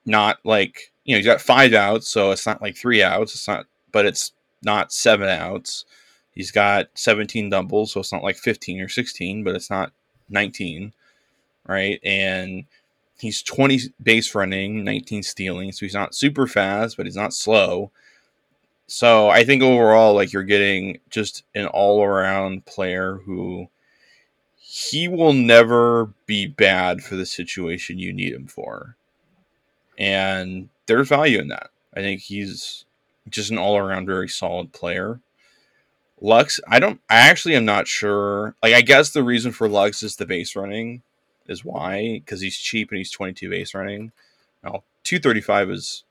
not 0.05 0.39
like 0.45 0.90
you 1.05 1.15
know, 1.15 1.19
he's 1.19 1.27
got 1.27 1.41
five 1.41 1.73
outs, 1.73 2.09
so 2.09 2.31
it's 2.31 2.47
not 2.47 2.63
like 2.63 2.77
three 2.77 3.03
outs. 3.03 3.35
It's 3.35 3.49
not, 3.49 3.67
but 3.93 4.07
it's 4.07 4.33
not 4.63 4.93
seven 4.93 5.29
outs. 5.29 5.85
He's 6.33 6.51
got 6.51 6.89
17 6.95 7.51
doubles, 7.51 7.93
so 7.93 8.01
it's 8.01 8.13
not 8.13 8.23
like 8.23 8.37
15 8.37 8.81
or 8.81 8.89
16, 8.89 9.43
but 9.43 9.55
it's 9.55 9.71
not 9.71 9.93
19, 10.29 10.93
right? 11.67 12.01
And 12.05 12.65
he's 13.19 13.43
20 13.43 13.81
base 14.03 14.35
running, 14.35 14.85
19 14.85 15.23
stealing, 15.23 15.73
so 15.73 15.85
he's 15.85 15.95
not 15.95 16.15
super 16.15 16.47
fast, 16.47 16.97
but 16.97 17.07
he's 17.07 17.17
not 17.17 17.35
slow. 17.35 17.91
So 18.87 19.29
I 19.29 19.45
think 19.45 19.63
overall, 19.63 20.15
like 20.15 20.33
you're 20.33 20.43
getting 20.43 20.99
just 21.11 21.45
an 21.55 21.67
all 21.67 22.03
around 22.03 22.67
player 22.67 23.21
who 23.25 23.69
he 24.57 25.09
will 25.09 25.33
never 25.33 26.07
be 26.27 26.47
bad 26.47 27.03
for 27.03 27.17
the 27.17 27.27
situation 27.27 27.99
you 27.99 28.13
need 28.13 28.33
him 28.33 28.47
for. 28.47 28.97
And 29.99 30.69
there's 30.91 31.09
value 31.09 31.39
in 31.39 31.49
that. 31.49 31.71
I 31.95 32.01
think 32.01 32.21
he's 32.21 32.85
just 33.29 33.51
an 33.51 33.59
all 33.59 33.79
around 33.79 34.07
very 34.07 34.29
solid 34.29 34.73
player. 34.73 35.21
Lux, 36.21 36.59
I 36.69 36.81
don't, 36.81 37.01
I 37.09 37.19
actually 37.29 37.55
am 37.55 37.65
not 37.65 37.87
sure. 37.87 38.57
Like, 38.61 38.75
I 38.75 38.81
guess 38.81 39.11
the 39.11 39.23
reason 39.23 39.53
for 39.53 39.69
Lux 39.69 40.03
is 40.03 40.17
the 40.17 40.27
base 40.27 40.57
running, 40.57 41.03
is 41.47 41.65
why, 41.65 42.21
because 42.25 42.41
he's 42.41 42.57
cheap 42.57 42.91
and 42.91 42.99
he's 42.99 43.11
22 43.13 43.49
base 43.49 43.73
running. 43.73 44.11
Now, 44.65 44.83
235 45.05 45.71
is 45.71 46.05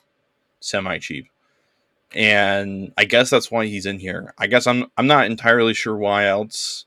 semi 0.62 0.98
cheap. 0.98 1.28
And 2.16 2.94
I 2.98 3.04
guess 3.04 3.30
that's 3.30 3.52
why 3.52 3.66
he's 3.66 3.86
in 3.86 4.00
here. 4.00 4.34
I 4.38 4.48
guess 4.48 4.66
I'm 4.66 4.86
I'm 4.98 5.06
not 5.06 5.28
entirely 5.28 5.76
sure 5.76 5.96
why 5.96 6.26
else 6.26 6.86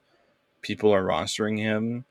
people 0.62 0.92
are 0.92 1.04
rostering 1.04 1.58
him 1.58 2.06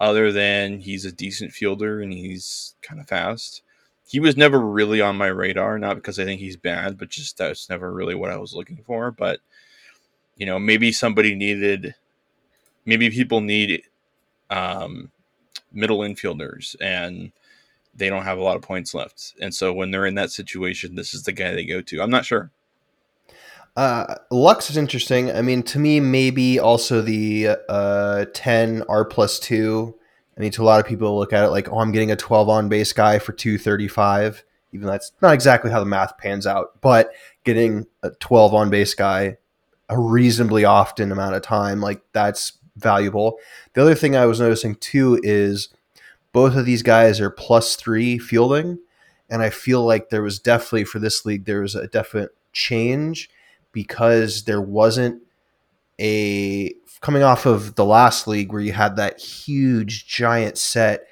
other 0.00 0.32
than 0.32 0.80
he's 0.80 1.04
a 1.04 1.12
decent 1.12 1.52
fielder 1.52 2.00
and 2.00 2.12
he's 2.12 2.74
kind 2.82 3.00
of 3.00 3.06
fast 3.06 3.62
he 4.06 4.20
was 4.20 4.36
never 4.36 4.60
really 4.60 5.00
on 5.00 5.16
my 5.16 5.26
radar, 5.26 5.78
not 5.78 5.96
because 5.96 6.18
I 6.18 6.24
think 6.24 6.40
he's 6.40 6.56
bad, 6.56 6.96
but 6.96 7.08
just 7.08 7.36
that's 7.38 7.68
never 7.68 7.92
really 7.92 8.14
what 8.14 8.30
I 8.30 8.36
was 8.36 8.54
looking 8.54 8.78
for. 8.86 9.10
But 9.10 9.40
you 10.36 10.46
know, 10.46 10.58
maybe 10.58 10.92
somebody 10.92 11.34
needed, 11.34 11.94
maybe 12.84 13.10
people 13.10 13.40
need 13.40 13.82
um, 14.48 15.10
middle 15.72 15.98
infielders, 15.98 16.76
and 16.80 17.32
they 17.94 18.08
don't 18.08 18.22
have 18.22 18.38
a 18.38 18.42
lot 18.42 18.56
of 18.56 18.62
points 18.62 18.94
left, 18.94 19.34
and 19.40 19.52
so 19.52 19.72
when 19.72 19.90
they're 19.90 20.06
in 20.06 20.14
that 20.14 20.30
situation, 20.30 20.94
this 20.94 21.12
is 21.12 21.24
the 21.24 21.32
guy 21.32 21.52
they 21.52 21.66
go 21.66 21.80
to. 21.82 22.00
I'm 22.00 22.10
not 22.10 22.24
sure. 22.24 22.50
Uh, 23.74 24.14
Lux 24.30 24.70
is 24.70 24.76
interesting. 24.78 25.30
I 25.30 25.42
mean, 25.42 25.62
to 25.64 25.78
me, 25.78 26.00
maybe 26.00 26.58
also 26.58 27.02
the 27.02 27.56
uh, 27.68 28.24
10 28.32 28.84
R 28.88 29.04
plus 29.04 29.38
2 29.38 29.94
I 30.36 30.40
mean, 30.40 30.52
to 30.52 30.62
a 30.62 30.64
lot 30.64 30.80
of 30.80 30.86
people, 30.86 31.16
look 31.18 31.32
at 31.32 31.44
it 31.44 31.48
like, 31.48 31.70
oh, 31.70 31.78
I'm 31.78 31.92
getting 31.92 32.10
a 32.10 32.16
12 32.16 32.48
on 32.48 32.68
base 32.68 32.92
guy 32.92 33.18
for 33.18 33.32
235. 33.32 34.44
Even 34.72 34.86
that's 34.86 35.12
not 35.22 35.32
exactly 35.32 35.70
how 35.70 35.80
the 35.80 35.86
math 35.86 36.18
pans 36.18 36.46
out, 36.46 36.80
but 36.80 37.12
getting 37.44 37.86
a 38.02 38.10
12 38.10 38.52
on 38.52 38.68
base 38.68 38.94
guy 38.94 39.38
a 39.88 39.98
reasonably 39.98 40.64
often 40.64 41.12
amount 41.12 41.36
of 41.36 41.42
time, 41.42 41.80
like 41.80 42.02
that's 42.12 42.54
valuable. 42.76 43.38
The 43.74 43.82
other 43.82 43.94
thing 43.94 44.16
I 44.16 44.26
was 44.26 44.40
noticing 44.40 44.74
too 44.76 45.20
is 45.22 45.68
both 46.32 46.56
of 46.56 46.66
these 46.66 46.82
guys 46.82 47.20
are 47.20 47.30
plus 47.30 47.76
three 47.76 48.18
fielding. 48.18 48.78
And 49.30 49.42
I 49.42 49.50
feel 49.50 49.84
like 49.84 50.10
there 50.10 50.22
was 50.22 50.38
definitely 50.38 50.84
for 50.84 50.98
this 50.98 51.24
league, 51.24 51.44
there 51.44 51.62
was 51.62 51.74
a 51.74 51.86
definite 51.86 52.30
change 52.52 53.30
because 53.72 54.44
there 54.44 54.60
wasn't 54.60 55.22
a 56.00 56.74
coming 57.00 57.22
off 57.22 57.46
of 57.46 57.74
the 57.74 57.84
last 57.84 58.26
league 58.26 58.52
where 58.52 58.60
you 58.60 58.72
had 58.72 58.96
that 58.96 59.20
huge 59.20 60.06
giant 60.06 60.58
set 60.58 61.06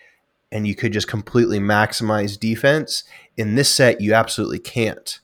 and 0.51 0.67
you 0.67 0.75
could 0.75 0.93
just 0.93 1.09
completely 1.09 1.59
maximize 1.59 2.39
defense. 2.39 3.05
In 3.37 3.55
this 3.55 3.71
set, 3.71 4.01
you 4.01 4.15
absolutely 4.15 4.61
can't. 4.61 5.21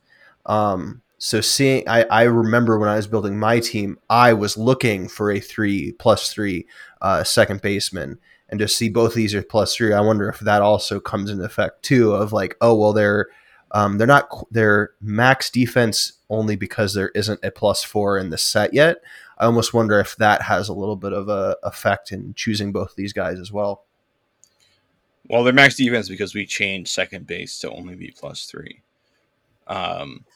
Um, 0.47 1.03
so 1.19 1.41
seeing, 1.41 1.89
I, 1.89 2.05
I 2.05 2.23
remember 2.23 2.79
when 2.79 2.89
I 2.89 2.97
was 2.97 3.07
building 3.07 3.39
my 3.39 3.61
team, 3.61 3.99
I 4.09 4.33
was 4.33 4.57
looking 4.57 5.07
for 5.07 5.31
a 5.31 5.39
three 5.39 5.93
plus 5.93 6.33
three 6.33 6.67
uh, 7.01 7.25
second 7.25 7.61
baseman, 7.61 8.19
and 8.49 8.59
to 8.59 8.67
see 8.67 8.89
both 8.89 9.15
these 9.15 9.35
are 9.35 9.43
plus 9.43 9.77
three, 9.77 9.93
I 9.93 10.01
wonder 10.01 10.29
if 10.29 10.41
that 10.41 10.63
also 10.63 10.99
comes 10.99 11.31
into 11.31 11.45
effect 11.45 11.83
too. 11.83 12.15
Of 12.15 12.33
like, 12.33 12.57
oh 12.61 12.75
well, 12.75 12.93
they're 12.93 13.29
um, 13.71 13.99
they're 13.99 14.07
not 14.07 14.29
they're 14.51 14.93
max 15.01 15.51
defense 15.51 16.15
only 16.31 16.57
because 16.57 16.95
there 16.95 17.11
isn't 17.11 17.45
a 17.45 17.51
plus 17.51 17.85
four 17.85 18.19
in 18.19 18.31
the 18.31 18.39
set 18.39 18.73
yet. 18.73 19.03
I 19.41 19.47
almost 19.47 19.73
wonder 19.73 19.99
if 19.99 20.17
that 20.17 20.43
has 20.43 20.69
a 20.69 20.75
little 20.75 20.97
bit 20.97 21.15
of 21.15 21.31
a 21.31 21.57
effect 21.63 22.13
in 22.13 22.35
choosing 22.35 22.73
both 22.73 22.95
these 22.95 23.15
guys 23.15 23.41
as 23.41 23.51
well. 23.51 23.85
Well, 25.31 25.45
they're 25.45 25.55
max 25.55 25.77
defense 25.77 26.11
because 26.11 26.35
we 26.35 26.45
changed 26.45 26.91
second 26.91 27.27
base 27.27 27.59
to 27.61 27.71
only 27.71 27.95
be 27.95 28.15
plus 28.15 28.45
three. 28.45 28.83
Um, 29.67 30.27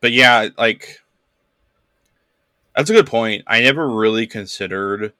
but 0.00 0.10
yeah, 0.10 0.48
like 0.58 1.00
that's 2.74 2.90
a 2.90 2.94
good 2.94 3.06
point. 3.06 3.44
I 3.46 3.60
never 3.60 3.88
really 3.88 4.26
considered 4.26 5.12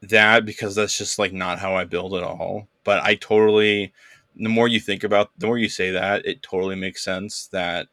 that 0.00 0.44
because 0.44 0.74
that's 0.74 0.98
just 0.98 1.20
like 1.20 1.32
not 1.32 1.60
how 1.60 1.76
I 1.76 1.84
build 1.84 2.14
at 2.14 2.24
all. 2.24 2.66
But 2.82 3.00
I 3.04 3.14
totally, 3.14 3.92
the 4.34 4.48
more 4.48 4.66
you 4.66 4.80
think 4.80 5.04
about, 5.04 5.30
the 5.38 5.46
more 5.46 5.58
you 5.58 5.68
say 5.68 5.92
that, 5.92 6.26
it 6.26 6.42
totally 6.42 6.74
makes 6.74 7.04
sense 7.04 7.46
that 7.52 7.86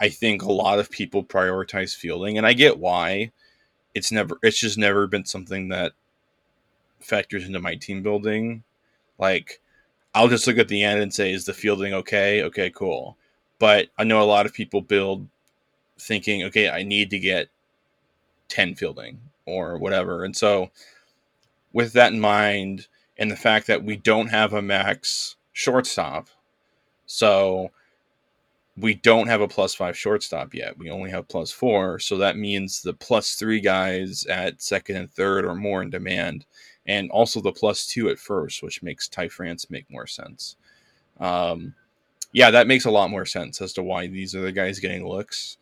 I 0.00 0.08
think 0.08 0.42
a 0.42 0.52
lot 0.52 0.78
of 0.78 0.90
people 0.90 1.24
prioritize 1.24 1.94
fielding, 1.94 2.36
and 2.36 2.46
I 2.46 2.52
get 2.52 2.78
why. 2.78 3.32
It's 3.94 4.12
never, 4.12 4.38
it's 4.42 4.58
just 4.58 4.76
never 4.76 5.06
been 5.06 5.24
something 5.24 5.68
that 5.68 5.92
factors 7.00 7.46
into 7.46 7.60
my 7.60 7.76
team 7.76 8.02
building. 8.02 8.62
Like, 9.18 9.60
I'll 10.14 10.28
just 10.28 10.46
look 10.46 10.58
at 10.58 10.68
the 10.68 10.82
end 10.82 11.00
and 11.00 11.14
say, 11.14 11.32
is 11.32 11.46
the 11.46 11.54
fielding 11.54 11.94
okay? 11.94 12.42
Okay, 12.42 12.70
cool. 12.70 13.16
But 13.58 13.88
I 13.96 14.04
know 14.04 14.20
a 14.20 14.24
lot 14.24 14.46
of 14.46 14.52
people 14.52 14.82
build 14.82 15.26
thinking, 15.98 16.42
okay, 16.44 16.68
I 16.68 16.82
need 16.82 17.10
to 17.10 17.18
get 17.18 17.48
10 18.48 18.74
fielding 18.74 19.20
or 19.46 19.78
whatever. 19.78 20.24
And 20.24 20.36
so, 20.36 20.70
with 21.72 21.92
that 21.94 22.12
in 22.12 22.20
mind, 22.20 22.88
and 23.18 23.30
the 23.30 23.36
fact 23.36 23.66
that 23.66 23.84
we 23.84 23.96
don't 23.96 24.28
have 24.28 24.52
a 24.52 24.62
max 24.62 25.36
shortstop, 25.52 26.28
so 27.06 27.70
we 28.78 28.94
don't 28.94 29.28
have 29.28 29.40
a 29.40 29.48
plus 29.48 29.74
five 29.74 29.96
shortstop 29.96 30.54
yet. 30.54 30.76
We 30.76 30.90
only 30.90 31.10
have 31.10 31.28
plus 31.28 31.50
four. 31.50 31.98
So 31.98 32.18
that 32.18 32.36
means 32.36 32.82
the 32.82 32.92
plus 32.92 33.34
three 33.34 33.60
guys 33.60 34.26
at 34.26 34.60
second 34.60 34.96
and 34.96 35.10
third 35.10 35.46
are 35.46 35.54
more 35.54 35.82
in 35.82 35.90
demand. 35.90 36.44
And 36.86 37.10
also 37.10 37.40
the 37.40 37.52
plus 37.52 37.86
two 37.86 38.10
at 38.10 38.18
first, 38.18 38.62
which 38.62 38.82
makes 38.82 39.08
Ty 39.08 39.28
France 39.28 39.70
make 39.70 39.90
more 39.90 40.06
sense. 40.06 40.56
Um, 41.18 41.74
yeah, 42.32 42.50
that 42.50 42.66
makes 42.66 42.84
a 42.84 42.90
lot 42.90 43.10
more 43.10 43.24
sense 43.24 43.62
as 43.62 43.72
to 43.74 43.82
why 43.82 44.08
these 44.08 44.34
are 44.34 44.42
the 44.42 44.52
guys 44.52 44.78
getting 44.78 45.08
looks. 45.08 45.56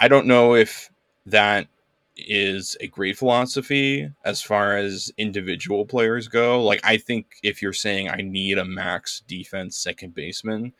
I 0.00 0.08
don't 0.08 0.26
know 0.26 0.56
if 0.56 0.90
that 1.26 1.68
is 2.16 2.76
a 2.80 2.88
great 2.88 3.16
philosophy 3.16 4.10
as 4.24 4.42
far 4.42 4.76
as 4.76 5.12
individual 5.16 5.86
players 5.86 6.26
go. 6.26 6.62
Like 6.62 6.80
I 6.82 6.96
think 6.96 7.36
if 7.44 7.62
you're 7.62 7.72
saying 7.72 8.08
I 8.08 8.16
need 8.16 8.58
a 8.58 8.64
max 8.64 9.22
defense 9.28 9.76
second 9.76 10.14
baseman 10.14 10.72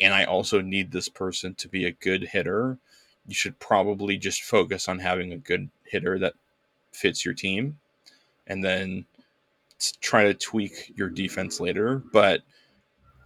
and 0.00 0.14
I 0.14 0.24
also 0.24 0.60
need 0.60 0.92
this 0.92 1.08
person 1.08 1.54
to 1.56 1.68
be 1.68 1.84
a 1.84 1.92
good 1.92 2.22
hitter, 2.24 2.78
you 3.26 3.34
should 3.34 3.58
probably 3.58 4.16
just 4.16 4.42
focus 4.42 4.88
on 4.88 4.98
having 4.98 5.32
a 5.32 5.38
good 5.38 5.68
hitter 5.84 6.18
that 6.18 6.34
fits 6.92 7.24
your 7.24 7.34
team 7.34 7.78
and 8.46 8.64
then 8.64 9.04
try 10.00 10.24
to 10.24 10.34
tweak 10.34 10.92
your 10.96 11.08
defense 11.08 11.60
later, 11.60 12.02
but 12.12 12.42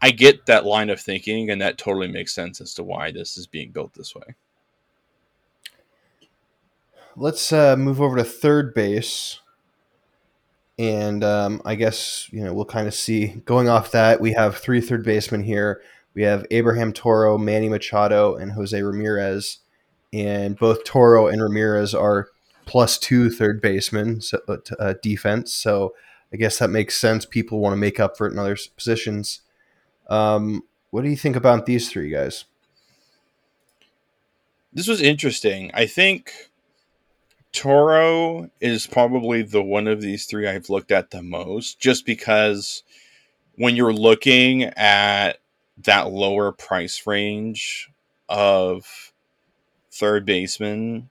I 0.01 0.11
get 0.11 0.47
that 0.47 0.67
line 0.67 0.91
of 0.91 1.01
thinking 1.01 1.51
and 1.51 1.61
that 1.61 1.79
totally 1.79 2.09
makes 2.09 2.35
sense 2.35 2.61
as 2.61 2.75
to 2.75 2.83
why 2.83 3.13
this 3.13 3.39
is 3.39 3.47
being 3.47 3.71
built 3.71 3.95
this 3.95 4.15
way 4.15 4.35
let's 7.17 7.53
uh, 7.53 7.77
move 7.77 8.01
over 8.01 8.17
to 8.17 8.25
third 8.25 8.75
base. 8.75 9.41
And 10.79 11.23
um, 11.23 11.63
I 11.65 11.75
guess, 11.75 12.29
you 12.33 12.43
know, 12.43 12.53
we'll 12.53 12.65
kind 12.65 12.89
of 12.89 12.95
see. 12.95 13.29
Going 13.45 13.69
off 13.69 13.93
that, 13.93 14.21
we 14.21 14.33
have 14.33 14.57
three 14.57 14.81
third 14.81 15.05
basemen 15.05 15.43
here. 15.43 15.83
We 16.15 16.23
have 16.23 16.47
Abraham 16.51 16.93
Toro, 16.93 17.39
Manny 17.39 17.69
Machado, 17.69 18.35
and 18.37 18.53
Jose 18.53 18.81
Ramirez. 18.81 19.59
And 20.13 20.59
both 20.59 20.85
Toro 20.85 21.27
and 21.27 21.43
Ramirez 21.43 21.95
are 21.95 22.29
plus 22.67 22.99
two 22.99 23.31
third 23.31 23.61
basemen 23.61 24.21
so, 24.21 24.39
uh, 24.47 24.57
uh 24.79 24.95
defense. 25.03 25.55
So 25.55 25.95
I 26.33 26.37
guess 26.37 26.59
that 26.59 26.71
makes 26.71 26.97
sense. 26.97 27.25
People 27.25 27.61
want 27.61 27.73
to 27.73 27.79
make 27.79 27.99
up 27.99 28.17
for 28.17 28.27
it 28.27 28.33
in 28.33 28.39
other 28.39 28.57
positions. 28.77 29.41
Um, 30.09 30.63
what 30.91 31.03
do 31.03 31.11
you 31.11 31.17
think 31.17 31.37
about 31.37 31.67
these 31.67 31.91
three 31.91 32.11
guys? 32.11 32.45
This 34.73 34.89
was 34.89 35.03
interesting. 35.03 35.71
I 35.75 35.87
think 35.87 36.51
Toro 37.53 38.51
is 38.61 38.87
probably 38.87 39.43
the 39.43 39.63
one 39.63 39.87
of 39.87 40.01
these 40.01 40.25
three 40.25 40.49
I've 40.49 40.71
looked 40.71 40.91
at 40.91 41.11
the 41.11 41.23
most, 41.23 41.79
just 41.79 42.07
because 42.07 42.83
when 43.57 43.77
you're 43.77 43.93
looking 43.93 44.65
at 44.65 45.39
that 45.79 46.11
lower 46.11 46.53
price 46.53 47.07
range 47.07 47.91
of 48.29 49.13
third 49.91 50.25
baseman, 50.25 51.11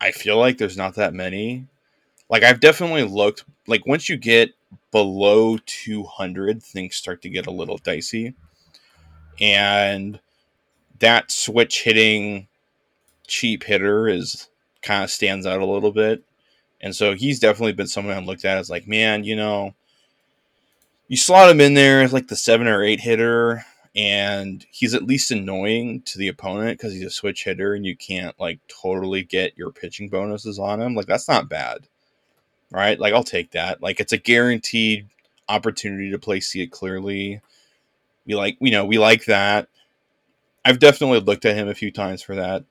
I 0.00 0.12
feel 0.12 0.38
like 0.38 0.58
there's 0.58 0.76
not 0.76 0.94
that 0.94 1.14
many. 1.14 1.66
Like 2.28 2.42
I've 2.42 2.60
definitely 2.60 3.04
looked 3.04 3.44
like 3.66 3.86
once 3.86 4.08
you 4.08 4.16
get 4.16 4.52
below 4.90 5.58
200, 5.66 6.62
things 6.62 6.96
start 6.96 7.22
to 7.22 7.28
get 7.28 7.46
a 7.46 7.52
little 7.52 7.78
dicey. 7.78 8.34
And 9.40 10.20
that 10.98 11.30
switch 11.30 11.84
hitting 11.84 12.48
cheap 13.26 13.64
hitter 13.64 14.08
is 14.08 14.48
kind 14.82 15.04
of 15.04 15.10
stands 15.10 15.46
out 15.46 15.60
a 15.60 15.66
little 15.66 15.92
bit. 15.92 16.22
And 16.80 16.94
so 16.94 17.14
he's 17.14 17.40
definitely 17.40 17.72
been 17.72 17.86
someone 17.86 18.16
I 18.16 18.20
looked 18.20 18.44
at 18.44 18.58
as 18.58 18.70
like, 18.70 18.86
man, 18.86 19.24
you 19.24 19.36
know, 19.36 19.74
you 21.08 21.16
slot 21.16 21.50
him 21.50 21.60
in 21.60 21.74
there 21.74 22.02
as 22.02 22.12
like 22.12 22.28
the 22.28 22.36
seven 22.36 22.66
or 22.66 22.82
eight 22.82 23.00
hitter, 23.00 23.64
and 23.98 24.64
he's 24.70 24.94
at 24.94 25.02
least 25.02 25.32
annoying 25.32 26.02
to 26.02 26.18
the 26.18 26.28
opponent 26.28 26.78
because 26.78 26.92
he's 26.92 27.02
a 27.02 27.10
switch 27.10 27.42
hitter 27.42 27.74
and 27.74 27.84
you 27.84 27.96
can't 27.96 28.38
like 28.38 28.60
totally 28.68 29.24
get 29.24 29.58
your 29.58 29.72
pitching 29.72 30.08
bonuses 30.08 30.56
on 30.56 30.80
him. 30.80 30.94
Like 30.94 31.06
that's 31.06 31.26
not 31.26 31.48
bad. 31.48 31.88
Right? 32.70 32.98
Like 32.98 33.12
I'll 33.12 33.24
take 33.24 33.50
that. 33.50 33.82
Like 33.82 33.98
it's 33.98 34.12
a 34.12 34.18
guaranteed 34.18 35.08
opportunity 35.48 36.12
to 36.12 36.18
play 36.18 36.38
see 36.38 36.62
it 36.62 36.70
clearly. 36.70 37.40
We 38.24 38.36
like 38.36 38.56
you 38.60 38.70
know, 38.70 38.84
we 38.84 38.98
like 38.98 39.24
that. 39.24 39.68
I've 40.64 40.78
definitely 40.78 41.20
looked 41.20 41.44
at 41.44 41.56
him 41.56 41.66
a 41.66 41.74
few 41.74 41.90
times 41.90 42.22
for 42.22 42.36
that. 42.36 42.64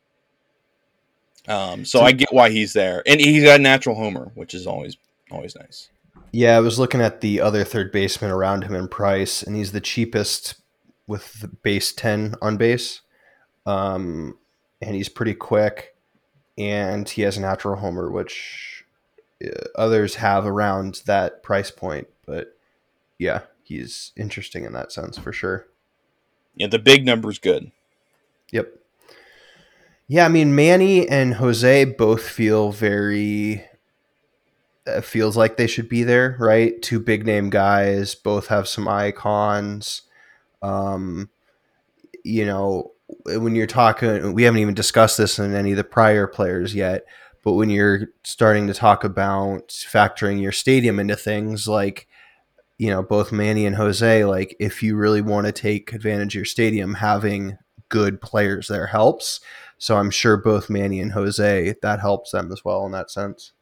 Um, 1.50 1.86
so, 1.86 2.02
I 2.02 2.12
get 2.12 2.34
why 2.34 2.50
he's 2.50 2.74
there, 2.74 3.02
and 3.08 3.22
he's 3.22 3.46
got 3.46 3.62
a 3.62 3.64
natural 3.64 3.96
homer, 3.96 4.34
which 4.36 4.54
is 4.54 4.68
always 4.68 4.98
always 5.32 5.56
nice. 5.56 5.90
Yeah, 6.34 6.58
I 6.58 6.60
was 6.60 6.78
looking 6.78 7.00
at 7.00 7.22
the 7.22 7.40
other 7.40 7.64
third 7.64 7.94
baseman 7.94 8.32
around 8.32 8.66
him 8.66 8.76
in 8.76 8.90
price, 8.90 9.44
and 9.44 9.56
he's 9.56 9.72
the 9.72 9.80
cheapest 9.80 10.56
with 11.08 11.42
the 11.42 11.48
base 11.48 11.92
ten 11.94 12.36
on 12.42 12.58
base, 12.58 13.02
um, 13.66 14.38
and 14.82 14.96
he's 14.96 15.10
pretty 15.10 15.34
quick, 15.34 15.96
and 16.58 17.08
he 17.08 17.24
has 17.24 17.38
a 17.38 17.42
natural 17.42 17.78
homer, 17.78 18.12
which 18.12 18.86
uh, 19.44 19.50
others 19.76 20.16
have 20.16 20.46
around 20.46 21.02
that 21.06 21.44
price 21.44 21.72
point. 21.72 22.08
But 22.26 22.58
yeah, 23.18 23.42
he's 23.64 24.12
interesting 24.16 24.64
in 24.66 24.74
that 24.74 24.92
sense 24.92 25.18
for 25.18 25.32
sure. 25.32 25.68
Yeah, 26.56 26.68
the 26.68 26.80
big 26.80 27.06
number's 27.06 27.40
good. 27.40 27.72
Yep. 28.52 28.74
Yeah, 30.08 30.26
I 30.26 30.30
mean 30.30 30.56
Manny 30.56 31.08
and 31.08 31.36
Jose 31.36 31.86
both 31.86 32.28
feel 32.28 32.72
very 32.72 33.66
uh, 34.88 35.02
feels 35.02 35.36
like 35.36 35.58
they 35.58 35.68
should 35.68 35.90
be 35.90 36.04
there, 36.04 36.38
right? 36.40 36.82
Two 36.82 37.00
big 37.00 37.26
name 37.26 37.50
guys, 37.50 38.16
both 38.16 38.48
have 38.48 38.68
some 38.68 38.88
icons. 38.88 40.04
Um, 40.62 41.30
you 42.24 42.46
know, 42.46 42.92
when 43.26 43.56
you're 43.56 43.68
talking, 43.68 44.34
we 44.34 44.44
haven't 44.44 44.60
even 44.60 44.74
discussed 44.74 45.18
this 45.18 45.40
in 45.40 45.54
any 45.54 45.72
of 45.72 45.78
the 45.78 45.84
prior 45.84 46.28
players 46.28 46.76
yet, 46.76 47.06
but 47.44 47.54
when 47.54 47.70
you're 47.70 48.10
starting 48.24 48.68
to 48.68 48.74
talk 48.74 49.04
about 49.04 49.70
factoring 49.70 50.42
your 50.42 50.52
stadium 50.52 51.00
into 51.00 51.16
things 51.16 51.68
like, 51.68 52.08
you 52.78 52.90
know, 52.90 53.02
both 53.02 53.32
Manny 53.32 53.66
and 53.66 53.76
Jose, 53.76 54.26
like 54.26 54.56
if 54.60 54.84
you 54.84 54.98
really 54.98 55.22
want 55.22 55.46
to 55.48 55.54
take 55.54 55.94
advantage 55.94 56.36
of 56.36 56.40
your 56.40 56.46
stadium, 56.46 56.96
having 56.96 57.58
good 57.90 58.22
players 58.22 58.68
there 58.68 58.88
helps. 58.88 59.40
So 59.78 59.98
I'm 59.98 60.12
sure 60.12 60.38
both 60.38 60.70
Manny 60.70 61.00
and 61.00 61.14
Jose 61.14 61.76
that 61.82 62.00
helps 62.00 62.32
them 62.32 62.52
as 62.52 62.66
well 62.66 62.86
in 62.86 62.92
that 62.92 63.10
sense. 63.10 63.54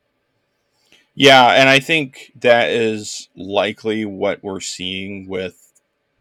Yeah, 1.13 1.51
and 1.51 1.69
I 1.69 1.79
think 1.79 2.33
that 2.41 2.69
is 2.69 3.29
likely 3.37 4.03
what 4.03 4.43
we're 4.43 4.59
seeing 4.59 5.29
with 5.29 5.64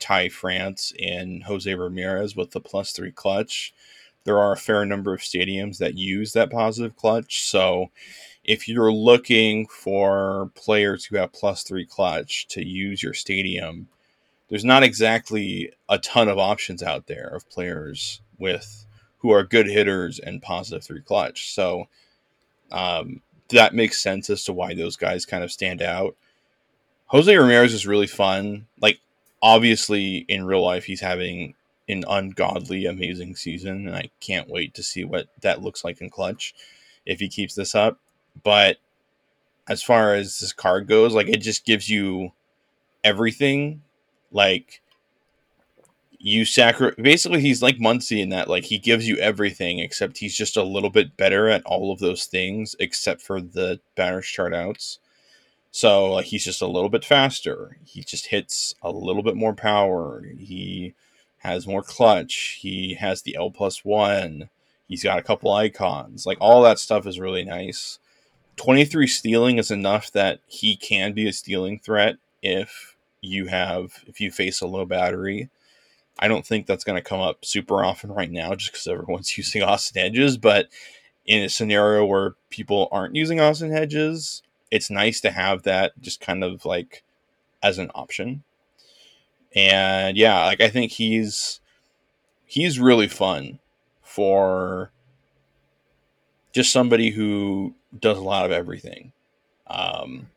Ty 0.04 0.28
France 0.28 0.92
and 1.02 1.42
Jose 1.44 1.74
Ramirez 1.74 2.36
with 2.36 2.50
the 2.50 2.60
plus 2.60 2.92
three 2.92 3.10
clutch. 3.10 3.72
There 4.24 4.38
are 4.38 4.52
a 4.52 4.56
fair 4.58 4.84
number 4.84 5.14
of 5.14 5.20
stadiums 5.20 5.78
that 5.78 5.96
use 5.96 6.34
that 6.34 6.50
positive 6.50 6.94
clutch. 6.94 7.48
So 7.48 7.86
if 8.44 8.68
you're 8.68 8.92
looking 8.92 9.66
for 9.66 10.50
players 10.54 11.06
who 11.06 11.16
have 11.16 11.32
plus 11.32 11.62
three 11.62 11.86
clutch 11.86 12.46
to 12.48 12.62
use 12.62 13.02
your 13.02 13.14
stadium, 13.14 13.88
there's 14.48 14.64
not 14.64 14.82
exactly 14.82 15.72
a 15.88 15.98
ton 15.98 16.28
of 16.28 16.38
options 16.38 16.82
out 16.82 17.06
there 17.06 17.28
of 17.28 17.48
players 17.48 18.20
with 18.38 18.84
who 19.18 19.30
are 19.30 19.42
good 19.42 19.66
hitters 19.66 20.18
and 20.18 20.42
positive 20.42 20.84
three 20.84 21.00
clutch. 21.00 21.54
So 21.54 21.86
um, 22.70 23.22
that 23.48 23.74
makes 23.74 24.02
sense 24.02 24.28
as 24.28 24.44
to 24.44 24.52
why 24.52 24.74
those 24.74 24.96
guys 24.96 25.24
kind 25.24 25.42
of 25.42 25.50
stand 25.50 25.80
out. 25.80 26.14
Jose 27.06 27.34
Ramirez 27.34 27.72
is 27.72 27.86
really 27.86 28.06
fun. 28.06 28.66
Like, 28.80 28.98
obviously, 29.44 30.24
in 30.28 30.46
real 30.46 30.64
life, 30.64 30.84
he's 30.86 31.02
having 31.02 31.54
an 31.86 32.02
ungodly 32.08 32.86
amazing 32.86 33.36
season, 33.36 33.86
and 33.86 33.94
I 33.94 34.08
can't 34.18 34.48
wait 34.48 34.72
to 34.74 34.82
see 34.82 35.04
what 35.04 35.28
that 35.42 35.60
looks 35.62 35.84
like 35.84 36.00
in 36.00 36.08
clutch 36.08 36.54
if 37.04 37.20
he 37.20 37.28
keeps 37.28 37.54
this 37.54 37.74
up. 37.74 38.00
But 38.42 38.78
as 39.68 39.82
far 39.82 40.14
as 40.14 40.40
this 40.40 40.54
card 40.54 40.88
goes, 40.88 41.12
like, 41.12 41.28
it 41.28 41.42
just 41.42 41.66
gives 41.66 41.90
you 41.90 42.32
everything. 43.04 43.82
Like, 44.32 44.80
you 46.18 46.46
sacrifice 46.46 46.96
basically 47.02 47.42
he's 47.42 47.60
like 47.60 47.76
Muncy 47.76 48.22
in 48.22 48.30
that 48.30 48.48
like 48.48 48.64
he 48.64 48.78
gives 48.78 49.06
you 49.06 49.18
everything 49.18 49.80
except 49.80 50.16
he's 50.16 50.34
just 50.34 50.56
a 50.56 50.62
little 50.62 50.88
bit 50.88 51.18
better 51.18 51.50
at 51.50 51.62
all 51.66 51.92
of 51.92 51.98
those 51.98 52.24
things 52.24 52.74
except 52.80 53.20
for 53.20 53.42
the 53.42 53.78
batters 53.94 54.24
chart 54.24 54.54
outs. 54.54 55.00
So 55.74 56.12
like 56.12 56.26
he's 56.26 56.44
just 56.44 56.62
a 56.62 56.68
little 56.68 56.88
bit 56.88 57.04
faster. 57.04 57.78
He 57.84 58.04
just 58.04 58.26
hits 58.26 58.76
a 58.80 58.92
little 58.92 59.24
bit 59.24 59.34
more 59.34 59.54
power. 59.54 60.22
He 60.38 60.94
has 61.38 61.66
more 61.66 61.82
clutch. 61.82 62.58
He 62.60 62.94
has 62.94 63.22
the 63.22 63.34
L 63.34 63.50
plus 63.50 63.84
one. 63.84 64.50
He's 64.86 65.02
got 65.02 65.18
a 65.18 65.22
couple 65.22 65.52
icons. 65.52 66.26
Like 66.26 66.38
all 66.40 66.62
that 66.62 66.78
stuff 66.78 67.08
is 67.08 67.18
really 67.18 67.44
nice. 67.44 67.98
23 68.54 69.08
stealing 69.08 69.58
is 69.58 69.72
enough 69.72 70.12
that 70.12 70.38
he 70.46 70.76
can 70.76 71.12
be 71.12 71.26
a 71.26 71.32
stealing 71.32 71.80
threat 71.80 72.18
if 72.40 72.94
you 73.20 73.46
have 73.46 74.04
if 74.06 74.20
you 74.20 74.30
face 74.30 74.60
a 74.60 74.68
low 74.68 74.84
battery 74.84 75.50
I 76.20 76.28
don't 76.28 76.46
think 76.46 76.66
that's 76.66 76.84
going 76.84 77.02
to 77.02 77.08
come 77.08 77.20
up 77.20 77.44
super 77.44 77.84
often 77.84 78.12
right 78.12 78.30
now 78.30 78.54
just 78.54 78.70
because 78.70 78.86
everyone's 78.86 79.36
using 79.36 79.64
Austin 79.64 80.00
Hedges. 80.00 80.36
But 80.36 80.68
in 81.26 81.42
a 81.42 81.48
scenario 81.48 82.04
where 82.04 82.34
people 82.48 82.88
aren't 82.92 83.16
using 83.16 83.40
Austin 83.40 83.72
Hedges, 83.72 84.44
it's 84.70 84.90
nice 84.90 85.20
to 85.22 85.30
have 85.30 85.62
that 85.64 85.92
just 86.00 86.20
kind 86.20 86.42
of 86.44 86.64
like 86.64 87.02
as 87.62 87.78
an 87.78 87.90
option. 87.94 88.42
And 89.54 90.16
yeah, 90.16 90.44
like 90.46 90.60
I 90.60 90.68
think 90.68 90.92
he's 90.92 91.60
he's 92.46 92.78
really 92.80 93.08
fun 93.08 93.60
for 94.02 94.90
just 96.52 96.72
somebody 96.72 97.10
who 97.10 97.74
does 97.98 98.18
a 98.18 98.22
lot 98.22 98.46
of 98.46 98.52
everything. 98.52 99.12
Um, 99.66 100.28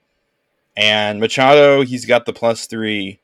and 0.75 1.19
Machado, 1.19 1.83
he's 1.83 2.05
got 2.05 2.25
the 2.25 2.33
plus 2.33 2.67
three 2.67 3.19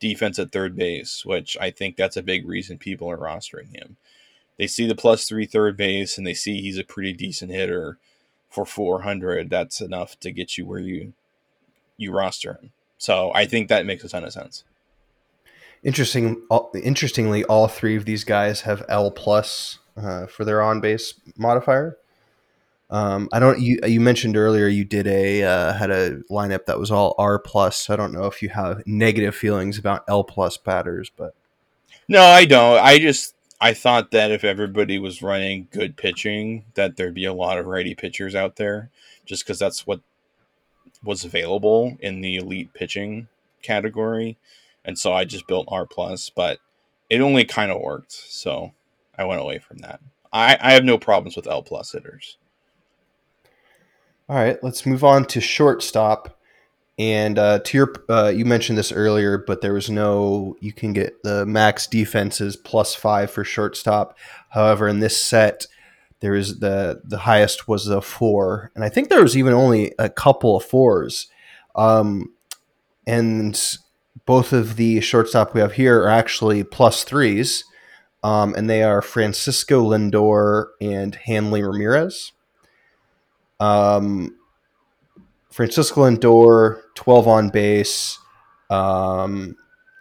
defense 0.00 0.38
at 0.38 0.52
third 0.52 0.76
base, 0.76 1.24
which 1.24 1.56
I 1.60 1.70
think 1.70 1.96
that's 1.96 2.16
a 2.16 2.22
big 2.22 2.48
reason 2.48 2.78
people 2.78 3.10
are 3.10 3.18
rostering 3.18 3.74
him. 3.76 3.96
they 4.58 4.66
see 4.66 4.86
the 4.86 4.94
plus 4.94 5.26
three 5.28 5.46
third 5.46 5.76
base 5.76 6.18
and 6.18 6.26
they 6.26 6.34
see 6.34 6.60
he's 6.60 6.78
a 6.78 6.84
pretty 6.84 7.12
decent 7.12 7.50
hitter 7.50 7.98
for 8.50 8.66
400, 8.66 9.48
that's 9.48 9.80
enough 9.80 10.18
to 10.20 10.30
get 10.30 10.58
you 10.58 10.66
where 10.66 10.80
you 10.80 11.12
you 11.96 12.12
roster 12.12 12.54
him. 12.54 12.72
So 12.98 13.30
I 13.34 13.46
think 13.46 13.68
that 13.68 13.86
makes 13.86 14.04
a 14.04 14.08
ton 14.08 14.24
of 14.24 14.32
sense. 14.32 14.64
Interesting. 15.82 16.42
Interestingly, 16.74 17.44
all 17.44 17.68
three 17.68 17.96
of 17.96 18.04
these 18.04 18.24
guys 18.24 18.62
have 18.62 18.84
L 18.88 19.10
plus 19.10 19.78
uh, 19.96 20.26
for 20.26 20.44
their 20.44 20.60
on 20.60 20.80
base 20.80 21.14
modifier. 21.38 21.96
Um, 22.90 23.28
I 23.32 23.38
don't. 23.38 23.60
You 23.60 23.78
you 23.86 24.00
mentioned 24.00 24.36
earlier 24.36 24.66
you 24.66 24.84
did 24.84 25.06
a 25.06 25.44
uh, 25.44 25.72
had 25.72 25.90
a 25.90 26.18
lineup 26.30 26.66
that 26.66 26.78
was 26.78 26.90
all 26.90 27.14
R 27.16 27.38
plus. 27.38 27.88
I 27.88 27.96
don't 27.96 28.12
know 28.12 28.24
if 28.24 28.42
you 28.42 28.48
have 28.50 28.86
negative 28.86 29.34
feelings 29.34 29.78
about 29.78 30.04
L 30.08 30.24
plus 30.24 30.56
batters, 30.56 31.10
but 31.16 31.34
no, 32.08 32.22
I 32.22 32.44
don't. 32.44 32.78
I 32.78 32.98
just 32.98 33.34
I 33.60 33.74
thought 33.74 34.10
that 34.12 34.30
if 34.30 34.42
everybody 34.42 34.98
was 34.98 35.22
running 35.22 35.68
good 35.70 35.96
pitching, 35.96 36.64
that 36.74 36.96
there'd 36.96 37.14
be 37.14 37.26
a 37.26 37.32
lot 37.32 37.58
of 37.58 37.66
righty 37.66 37.94
pitchers 37.94 38.34
out 38.34 38.56
there, 38.56 38.90
just 39.26 39.44
because 39.44 39.58
that's 39.58 39.86
what 39.86 40.00
was 41.04 41.24
available 41.24 41.96
in 42.00 42.20
the 42.20 42.36
elite 42.36 42.72
pitching 42.72 43.28
category, 43.62 44.38
and 44.84 44.98
so 44.98 45.12
I 45.12 45.24
just 45.24 45.46
built 45.46 45.68
R 45.68 45.86
plus, 45.86 46.30
but 46.30 46.58
it 47.10 47.20
only 47.20 47.44
kind 47.44 47.70
of 47.70 47.80
worked, 47.80 48.12
so 48.12 48.72
I 49.18 49.24
went 49.24 49.40
away 49.40 49.58
from 49.58 49.78
that. 49.78 50.00
I, 50.32 50.56
I 50.60 50.72
have 50.72 50.84
no 50.84 50.96
problems 50.96 51.36
with 51.36 51.46
L 51.46 51.62
plus 51.62 51.92
hitters. 51.92 52.38
All 54.28 54.36
right, 54.36 54.62
let's 54.62 54.86
move 54.86 55.04
on 55.04 55.24
to 55.26 55.40
shortstop. 55.40 56.38
And 56.98 57.38
uh, 57.38 57.60
to 57.60 57.78
your, 57.78 57.94
uh, 58.10 58.28
you 58.34 58.44
mentioned 58.44 58.76
this 58.76 58.92
earlier, 58.92 59.38
but 59.38 59.62
there 59.62 59.72
was 59.72 59.88
no. 59.88 60.56
You 60.60 60.72
can 60.72 60.92
get 60.92 61.22
the 61.22 61.46
max 61.46 61.86
defenses 61.86 62.56
plus 62.56 62.94
five 62.94 63.30
for 63.30 63.42
shortstop. 63.42 64.18
However, 64.50 64.86
in 64.86 65.00
this 65.00 65.22
set, 65.22 65.66
there 66.20 66.34
is 66.34 66.60
the 66.60 67.00
the 67.02 67.18
highest 67.18 67.66
was 67.66 67.88
a 67.88 68.02
four, 68.02 68.70
and 68.74 68.84
I 68.84 68.90
think 68.90 69.08
there 69.08 69.22
was 69.22 69.36
even 69.36 69.54
only 69.54 69.92
a 69.98 70.10
couple 70.10 70.56
of 70.56 70.64
fours. 70.64 71.28
Um, 71.74 72.34
and 73.06 73.58
both 74.26 74.52
of 74.52 74.76
the 74.76 75.00
shortstop 75.00 75.54
we 75.54 75.60
have 75.60 75.72
here 75.72 76.02
are 76.02 76.08
actually 76.08 76.62
plus 76.64 77.04
threes, 77.04 77.64
um, 78.22 78.54
and 78.54 78.68
they 78.68 78.82
are 78.82 79.00
Francisco 79.00 79.90
Lindor 79.90 80.66
and 80.80 81.14
Hanley 81.14 81.62
Ramirez. 81.62 82.32
Um, 83.58 84.36
Francisco 85.50 86.02
Lindor, 86.02 86.80
12 86.94 87.28
on 87.28 87.48
base, 87.48 88.18
um, 88.70 89.56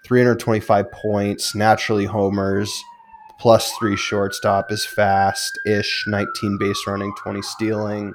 325 0.06 0.92
points, 0.92 1.56
naturally 1.56 2.06
homers, 2.06 2.72
plus 3.40 3.72
three 3.74 3.96
shortstop, 3.96 4.72
is 4.72 4.86
fast 4.86 5.60
ish, 5.66 6.06
19 6.08 6.58
base 6.60 6.84
running, 6.86 7.14
20 7.18 7.42
stealing. 7.42 8.14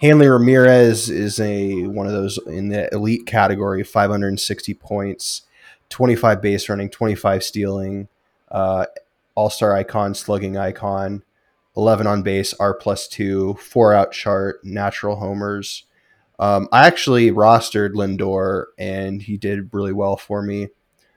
Hanley 0.00 0.28
Ramirez 0.28 1.10
is 1.10 1.40
a 1.40 1.86
one 1.86 2.06
of 2.06 2.12
those 2.12 2.38
in 2.46 2.68
the 2.68 2.92
elite 2.92 3.26
category, 3.26 3.82
560 3.82 4.74
points, 4.74 5.42
25 5.88 6.40
base 6.42 6.68
running, 6.68 6.88
25 6.90 7.42
stealing, 7.42 8.08
uh, 8.50 8.86
all 9.34 9.50
star 9.50 9.74
icon, 9.76 10.14
slugging 10.14 10.56
icon. 10.56 11.22
11 11.76 12.06
on 12.06 12.22
base, 12.22 12.54
R 12.54 12.72
plus 12.72 13.08
two, 13.08 13.54
four 13.54 13.92
out 13.92 14.12
chart, 14.12 14.64
natural 14.64 15.16
homers. 15.16 15.84
Um, 16.44 16.68
I 16.72 16.86
actually 16.86 17.30
rostered 17.30 17.94
Lindor 17.94 18.66
and 18.76 19.22
he 19.22 19.38
did 19.38 19.72
really 19.72 19.94
well 19.94 20.18
for 20.18 20.42
me. 20.42 20.68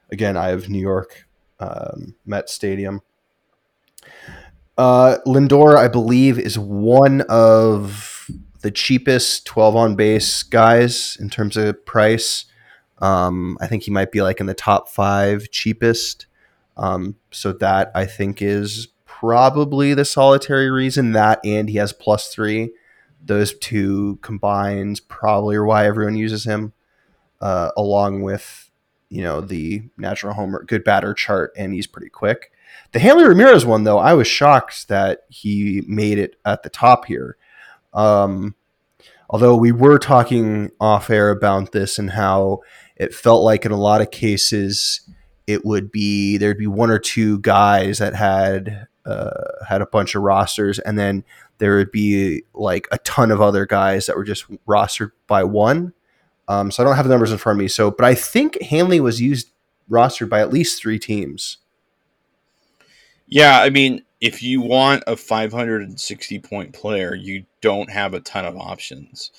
Again, 0.10 0.38
I 0.38 0.48
have 0.48 0.70
New 0.70 0.80
York 0.80 1.28
um, 1.60 2.16
Met 2.26 2.50
Stadium. 2.50 3.02
Uh, 4.78 5.18
Lindor, 5.26 5.76
I 5.76 5.90
believe, 5.90 6.40
is 6.40 6.58
one 6.58 7.22
of 7.28 8.32
the 8.62 8.72
cheapest 8.72 9.46
12 9.46 9.76
on 9.76 9.96
base 9.98 10.44
guys 10.44 11.18
in 11.20 11.30
terms 11.30 11.58
of 11.58 11.86
price. 11.86 12.46
Um, 13.00 13.58
I 13.60 13.68
think 13.68 13.84
he 13.84 13.92
might 13.92 14.14
be 14.14 14.22
like 14.22 14.40
in 14.40 14.46
the 14.46 14.54
top 14.54 14.88
five 14.88 15.52
cheapest. 15.52 16.26
Um, 16.78 17.18
so 17.32 17.52
that 17.52 17.92
I 17.94 18.06
think 18.06 18.42
is 18.42 18.88
probably 19.04 19.94
the 19.94 20.06
solitary 20.06 20.72
reason 20.72 21.12
that 21.12 21.42
and 21.44 21.70
he 21.70 21.76
has 21.80 21.92
plus 21.92 22.34
three. 22.34 22.72
Those 23.28 23.58
two 23.58 24.18
combined 24.22 25.02
probably 25.08 25.56
are 25.56 25.66
why 25.66 25.86
everyone 25.86 26.16
uses 26.16 26.46
him, 26.46 26.74
uh, 27.42 27.72
along 27.78 28.22
with 28.22 28.72
you 29.10 29.24
know 29.24 29.42
the 29.42 29.84
natural 29.98 30.34
homer 30.34 30.64
good 30.64 30.84
batter 30.84 31.14
chart, 31.14 31.54
and 31.58 31.74
he's 31.74 31.88
pretty 31.88 32.10
quick. 32.10 32.52
The 32.92 33.00
Hanley 33.00 33.26
Ramirez 33.26 33.66
one 33.66 33.84
though, 33.84 34.00
I 34.00 34.14
was 34.14 34.28
shocked 34.28 34.88
that 34.88 35.22
he 35.30 35.84
made 35.88 36.18
it 36.18 36.38
at 36.46 36.64
the 36.64 36.70
top 36.70 37.06
here. 37.06 37.38
Um, 37.94 38.56
although 39.30 39.56
we 39.56 39.72
were 39.72 40.00
talking 40.00 40.72
off 40.80 41.10
air 41.10 41.30
about 41.30 41.72
this 41.72 42.00
and 42.00 42.12
how 42.12 42.62
it 42.96 43.14
felt 43.14 43.44
like 43.44 43.66
in 43.66 43.72
a 43.72 43.80
lot 43.80 44.02
of 44.02 44.12
cases 44.12 45.02
it 45.48 45.66
would 45.66 45.92
be 45.92 46.38
there'd 46.38 46.58
be 46.58 46.68
one 46.68 46.92
or 46.92 47.00
two 47.00 47.40
guys 47.40 48.00
that 48.00 48.14
had 48.14 48.88
uh, 49.06 49.66
had 49.68 49.82
a 49.82 49.86
bunch 49.86 50.16
of 50.16 50.22
rosters, 50.22 50.80
and 50.80 51.00
then 51.00 51.24
there 51.60 51.76
would 51.78 51.92
be 51.92 52.44
like 52.54 52.88
a 52.92 52.98
ton 53.00 53.32
of 53.32 53.42
other 53.42 53.66
guys 53.66 54.06
that 54.06 54.16
were 54.16 54.24
just 54.24 54.46
rostered 54.66 55.12
by 55.28 55.44
one. 55.44 55.94
Um, 56.48 56.72
so 56.72 56.82
I 56.82 56.86
don't 56.86 56.96
have 56.96 57.06
the 57.06 57.12
numbers 57.12 57.32
in 57.32 57.38
front 57.38 57.58
of 57.58 57.60
me. 57.60 57.68
So, 57.68 57.92
but 57.92 58.06
I 58.06 58.16
think 58.16 58.62
Hanley 58.62 59.00
was 59.00 59.22
used 59.22 59.52
rostered 59.90 60.30
by 60.30 60.40
at 60.40 60.54
least 60.54 60.82
three 60.82 61.00
teams. 61.00 61.58
Yeah, 63.28 63.60
I 63.62 63.70
mean, 63.70 64.04
if 64.22 64.42
you 64.42 64.62
want 64.62 65.04
a 65.06 65.18
560 65.18 66.40
point 66.40 66.74
player, 66.74 67.14
you 67.14 67.46
don't 67.62 67.90
have 67.92 68.14
a 68.14 68.20
ton 68.20 68.46
of 68.46 68.58
options. 68.58 69.32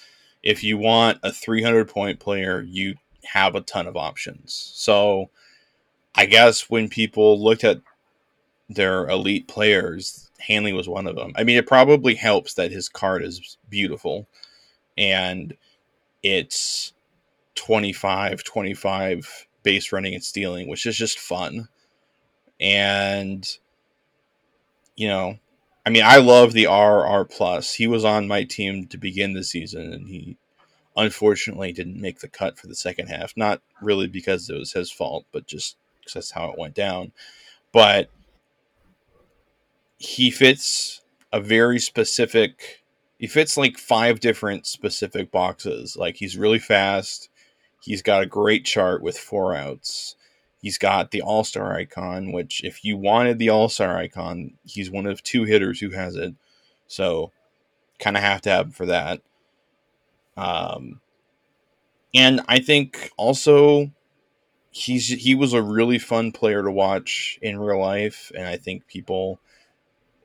If 0.42 0.62
you 0.62 0.76
want 0.76 1.18
a 1.22 1.32
300 1.32 1.88
point 1.88 2.20
player, 2.20 2.60
you 2.62 2.96
have 3.24 3.54
a 3.54 3.60
ton 3.60 3.86
of 3.86 3.96
options. 3.96 4.72
So, 4.74 5.30
I 6.14 6.26
guess 6.26 6.68
when 6.68 6.88
people 6.88 7.42
looked 7.42 7.64
at 7.64 7.80
their 8.68 9.08
elite 9.08 9.48
players, 9.48 10.27
Hanley 10.40 10.72
was 10.72 10.88
one 10.88 11.06
of 11.06 11.16
them. 11.16 11.32
I 11.36 11.44
mean, 11.44 11.56
it 11.56 11.66
probably 11.66 12.14
helps 12.14 12.54
that 12.54 12.70
his 12.70 12.88
card 12.88 13.24
is 13.24 13.58
beautiful 13.68 14.26
and 14.96 15.56
it's 16.22 16.92
25 17.54 18.44
25 18.44 19.46
base 19.62 19.92
running 19.92 20.14
and 20.14 20.24
stealing, 20.24 20.68
which 20.68 20.86
is 20.86 20.96
just 20.96 21.18
fun. 21.18 21.68
And 22.60 23.48
you 24.96 25.08
know, 25.08 25.38
I 25.86 25.90
mean, 25.90 26.02
I 26.04 26.16
love 26.16 26.52
the 26.52 26.66
RR 26.66 27.24
plus. 27.24 27.74
He 27.74 27.86
was 27.86 28.04
on 28.04 28.28
my 28.28 28.44
team 28.44 28.86
to 28.88 28.98
begin 28.98 29.32
the 29.32 29.44
season 29.44 29.92
and 29.92 30.08
he 30.08 30.36
unfortunately 30.96 31.72
didn't 31.72 32.00
make 32.00 32.18
the 32.18 32.28
cut 32.28 32.58
for 32.58 32.66
the 32.66 32.74
second 32.74 33.06
half. 33.06 33.36
Not 33.36 33.62
really 33.80 34.08
because 34.08 34.50
it 34.50 34.58
was 34.58 34.72
his 34.72 34.90
fault, 34.90 35.24
but 35.32 35.46
just 35.46 35.76
because 36.00 36.14
that's 36.14 36.30
how 36.32 36.50
it 36.50 36.58
went 36.58 36.74
down. 36.74 37.12
But 37.72 38.10
he 39.98 40.30
fits 40.30 41.02
a 41.32 41.40
very 41.40 41.78
specific 41.78 42.82
he 43.18 43.26
fits 43.26 43.56
like 43.56 43.78
five 43.78 44.20
different 44.20 44.66
specific 44.66 45.32
boxes. 45.32 45.96
Like 45.96 46.16
he's 46.16 46.36
really 46.36 46.60
fast. 46.60 47.30
He's 47.80 48.02
got 48.02 48.22
a 48.22 48.26
great 48.26 48.64
chart 48.64 49.02
with 49.02 49.18
four 49.18 49.54
outs. 49.56 50.14
He's 50.62 50.78
got 50.78 51.10
the 51.10 51.22
all-star 51.22 51.74
icon 51.76 52.32
which 52.32 52.62
if 52.64 52.84
you 52.84 52.96
wanted 52.96 53.38
the 53.38 53.50
all-star 53.50 53.96
icon 53.98 54.52
he's 54.64 54.90
one 54.90 55.06
of 55.06 55.22
two 55.22 55.44
hitters 55.44 55.80
who 55.80 55.90
has 55.90 56.16
it. 56.16 56.34
So 56.86 57.32
kind 57.98 58.16
of 58.16 58.22
have 58.22 58.42
to 58.42 58.50
have 58.50 58.74
for 58.74 58.86
that. 58.86 59.22
Um 60.36 61.00
and 62.14 62.40
i 62.48 62.58
think 62.58 63.10
also 63.16 63.90
he's 64.70 65.08
he 65.08 65.34
was 65.34 65.52
a 65.52 65.62
really 65.62 65.98
fun 65.98 66.32
player 66.32 66.62
to 66.62 66.70
watch 66.70 67.38
in 67.42 67.58
real 67.58 67.80
life 67.80 68.32
and 68.36 68.46
i 68.46 68.56
think 68.56 68.86
people 68.86 69.40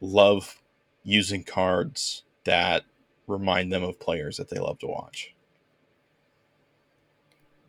love 0.03 0.61
using 1.03 1.43
cards 1.43 2.23
that 2.43 2.83
remind 3.25 3.71
them 3.71 3.83
of 3.83 3.99
players 3.99 4.37
that 4.37 4.49
they 4.49 4.59
love 4.59 4.77
to 4.79 4.87
watch. 4.87 5.33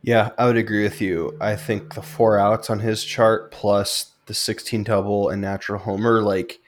Yeah, 0.01 0.31
I 0.37 0.45
would 0.45 0.57
agree 0.57 0.83
with 0.83 1.01
you. 1.01 1.35
I 1.41 1.55
think 1.55 1.95
the 1.95 2.01
four 2.01 2.37
outs 2.37 2.69
on 2.69 2.79
his 2.79 3.03
chart 3.03 3.51
plus 3.51 4.11
the 4.27 4.33
16 4.33 4.83
double 4.83 5.29
and 5.29 5.41
natural 5.41 5.79
homer 5.79 6.21
like 6.21 6.59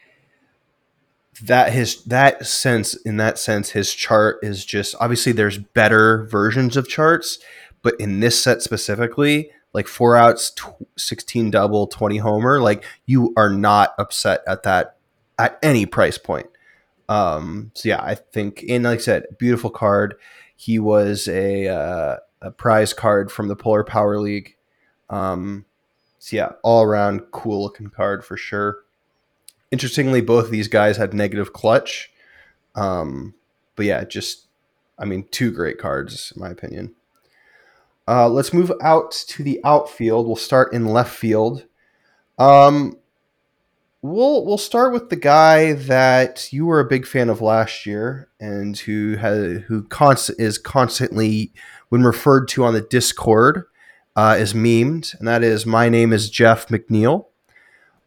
that 1.44 1.72
his 1.72 2.04
that 2.06 2.46
sense 2.46 2.96
in 2.96 3.18
that 3.18 3.38
sense 3.38 3.72
his 3.72 3.94
chart 3.94 4.40
is 4.42 4.66
just 4.66 4.96
obviously 5.00 5.32
there's 5.32 5.58
better 5.58 6.24
versions 6.26 6.76
of 6.76 6.88
charts, 6.88 7.38
but 7.84 7.94
in 8.00 8.22
this 8.22 8.42
set 8.42 8.64
specifically, 8.64 9.52
like 9.74 9.88
four 9.88 10.16
outs, 10.16 10.52
16 10.98 11.52
double, 11.52 11.86
20 11.86 12.18
homer, 12.18 12.60
like 12.60 12.84
you 13.06 13.34
are 13.38 13.52
not 13.52 13.94
upset 14.00 14.42
at 14.48 14.64
that 14.64 14.97
at 15.39 15.60
any 15.62 15.86
price 15.86 16.17
point. 16.17 16.47
Um, 17.10 17.71
so 17.73 17.89
yeah, 17.89 18.02
I 18.02 18.15
think, 18.15 18.63
and 18.67 18.84
like 18.84 19.00
I 19.00 19.02
said, 19.02 19.26
beautiful 19.39 19.69
card. 19.69 20.15
He 20.56 20.80
was 20.80 21.28
a, 21.28 21.67
uh, 21.67 22.17
a 22.41 22.52
prize 22.52 22.93
card 22.93 23.32
from 23.32 23.47
the 23.47 23.56
Polar 23.56 23.84
Power 23.84 24.19
League. 24.19 24.56
Um, 25.10 25.65
so 26.19 26.36
yeah, 26.36 26.52
all 26.63 26.84
around 26.84 27.21
cool 27.32 27.63
looking 27.63 27.89
card 27.89 28.26
for 28.26 28.36
sure. 28.38 28.84
interestingly, 29.71 30.21
both 30.21 30.45
of 30.45 30.52
these 30.52 30.67
guys 30.67 30.97
had 30.97 31.13
negative 31.13 31.54
clutch. 31.54 32.12
Um, 32.76 33.34
but 33.76 33.86
yeah, 33.86 34.04
just 34.04 34.47
I 35.00 35.06
mean, 35.06 35.28
two 35.32 35.52
great 35.52 35.78
cards 35.78 36.32
in 36.36 36.41
my 36.41 36.50
opinion. 36.50 36.93
Uh, 38.08 38.30
let's 38.30 38.54
move 38.54 38.71
out 38.82 39.12
to 39.12 39.43
the 39.43 39.60
outfield. 39.65 40.28
We'll 40.28 40.36
start 40.38 40.73
in 40.73 40.86
left 40.86 41.15
field. 41.15 41.65
Um, 42.39 42.97
we'll 44.02 44.46
we'll 44.46 44.58
start 44.58 44.94
with 44.94 45.10
the 45.10 45.16
guy 45.16 45.74
that 45.74 46.52
you 46.52 46.66
were 46.66 46.80
a 46.80 46.88
big 46.88 47.06
fan 47.06 47.30
of 47.30 47.42
last 47.42 47.86
year, 47.86 48.30
and 48.40 48.78
who 48.78 49.16
has 49.18 49.62
who 49.68 49.88
is 50.38 50.58
constantly 50.58 51.52
when 51.90 52.04
referred 52.04 52.48
to 52.50 52.64
on 52.64 52.74
the 52.74 52.82
Discord 52.82 53.66
uh, 54.16 54.36
is 54.40 54.54
memed, 54.54 55.18
and 55.18 55.28
that 55.28 55.44
is 55.44 55.66
my 55.66 55.90
name 55.90 56.14
is 56.14 56.30
Jeff 56.30 56.68
McNeil. 56.68 57.26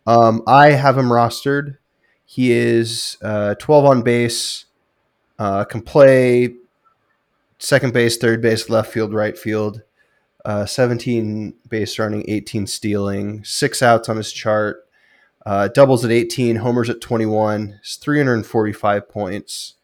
Um, 0.06 0.42
I 0.46 0.70
have 0.70 0.98
him 0.98 1.08
rostered. 1.08 1.76
He 2.24 2.52
is 2.52 3.16
uh, 3.22 3.56
12 3.56 3.84
on 3.84 4.02
base, 4.02 4.66
uh, 5.38 5.64
can 5.64 5.82
play 5.82 6.54
second 7.58 7.92
base, 7.92 8.16
third 8.16 8.40
base, 8.40 8.70
left 8.70 8.92
field, 8.92 9.12
right 9.12 9.36
field. 9.36 9.82
Uh, 10.44 10.64
17 10.64 11.54
base 11.68 11.98
running, 11.98 12.24
18 12.26 12.66
stealing, 12.66 13.44
six 13.44 13.82
outs 13.82 14.08
on 14.08 14.16
his 14.16 14.32
chart, 14.32 14.88
uh, 15.46 15.68
doubles 15.68 16.04
at 16.04 16.10
18, 16.10 16.56
homers 16.56 16.90
at 16.90 17.00
21, 17.00 17.80
345 17.84 19.08
points. 19.08 19.74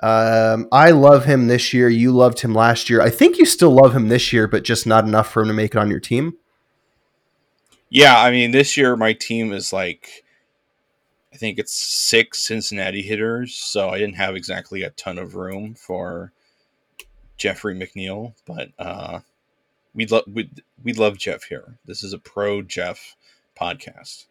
Um, 0.00 0.68
I 0.72 0.90
love 0.90 1.26
him 1.26 1.46
this 1.46 1.72
year. 1.72 1.88
You 1.88 2.10
loved 2.10 2.40
him 2.40 2.54
last 2.54 2.90
year. 2.90 3.00
I 3.00 3.10
think 3.10 3.38
you 3.38 3.44
still 3.46 3.70
love 3.70 3.94
him 3.94 4.08
this 4.08 4.32
year, 4.32 4.48
but 4.48 4.64
just 4.64 4.86
not 4.86 5.04
enough 5.04 5.30
for 5.30 5.42
him 5.42 5.48
to 5.48 5.54
make 5.54 5.74
it 5.74 5.78
on 5.78 5.90
your 5.90 6.00
team. 6.00 6.36
Yeah, 7.88 8.18
I 8.18 8.30
mean, 8.30 8.50
this 8.50 8.76
year 8.76 8.96
my 8.96 9.12
team 9.12 9.52
is 9.52 9.72
like, 9.72 10.24
I 11.32 11.36
think 11.36 11.58
it's 11.58 11.74
six 11.74 12.40
Cincinnati 12.40 13.02
hitters, 13.02 13.54
so 13.54 13.90
I 13.90 13.98
didn't 13.98 14.16
have 14.16 14.34
exactly 14.34 14.82
a 14.82 14.90
ton 14.90 15.18
of 15.18 15.36
room 15.36 15.74
for 15.74 16.32
Jeffrey 17.36 17.74
McNeil, 17.74 18.34
but 18.46 18.70
uh, 18.78 19.20
we 19.94 20.06
love 20.06 20.24
we 20.32 20.50
we 20.82 20.92
love 20.92 21.18
Jeff 21.18 21.44
here. 21.44 21.78
This 21.84 22.02
is 22.02 22.12
a 22.12 22.18
pro 22.18 22.62
Jeff 22.62 23.16
podcast. 23.60 24.26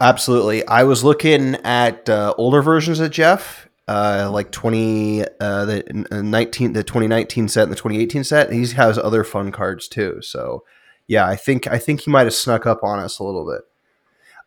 Absolutely. 0.00 0.66
I 0.66 0.84
was 0.84 1.02
looking 1.02 1.56
at 1.56 2.08
uh, 2.08 2.34
older 2.38 2.62
versions 2.62 3.00
of 3.00 3.10
Jeff, 3.10 3.68
uh, 3.88 4.30
like 4.32 4.52
twenty 4.52 5.22
uh, 5.40 5.64
the 5.64 6.06
uh, 6.12 6.22
nineteen 6.22 6.72
the 6.72 6.84
twenty 6.84 7.08
nineteen 7.08 7.48
set 7.48 7.64
and 7.64 7.72
the 7.72 7.76
twenty 7.76 7.98
eighteen 7.98 8.22
set. 8.22 8.52
He 8.52 8.66
has 8.68 8.96
other 8.96 9.24
fun 9.24 9.50
cards 9.50 9.88
too. 9.88 10.20
So 10.22 10.64
yeah, 11.08 11.26
I 11.26 11.34
think 11.34 11.66
I 11.66 11.78
think 11.78 12.02
he 12.02 12.10
might 12.10 12.24
have 12.26 12.34
snuck 12.34 12.64
up 12.64 12.84
on 12.84 13.00
us 13.00 13.18
a 13.18 13.24
little 13.24 13.44
bit. 13.50 13.62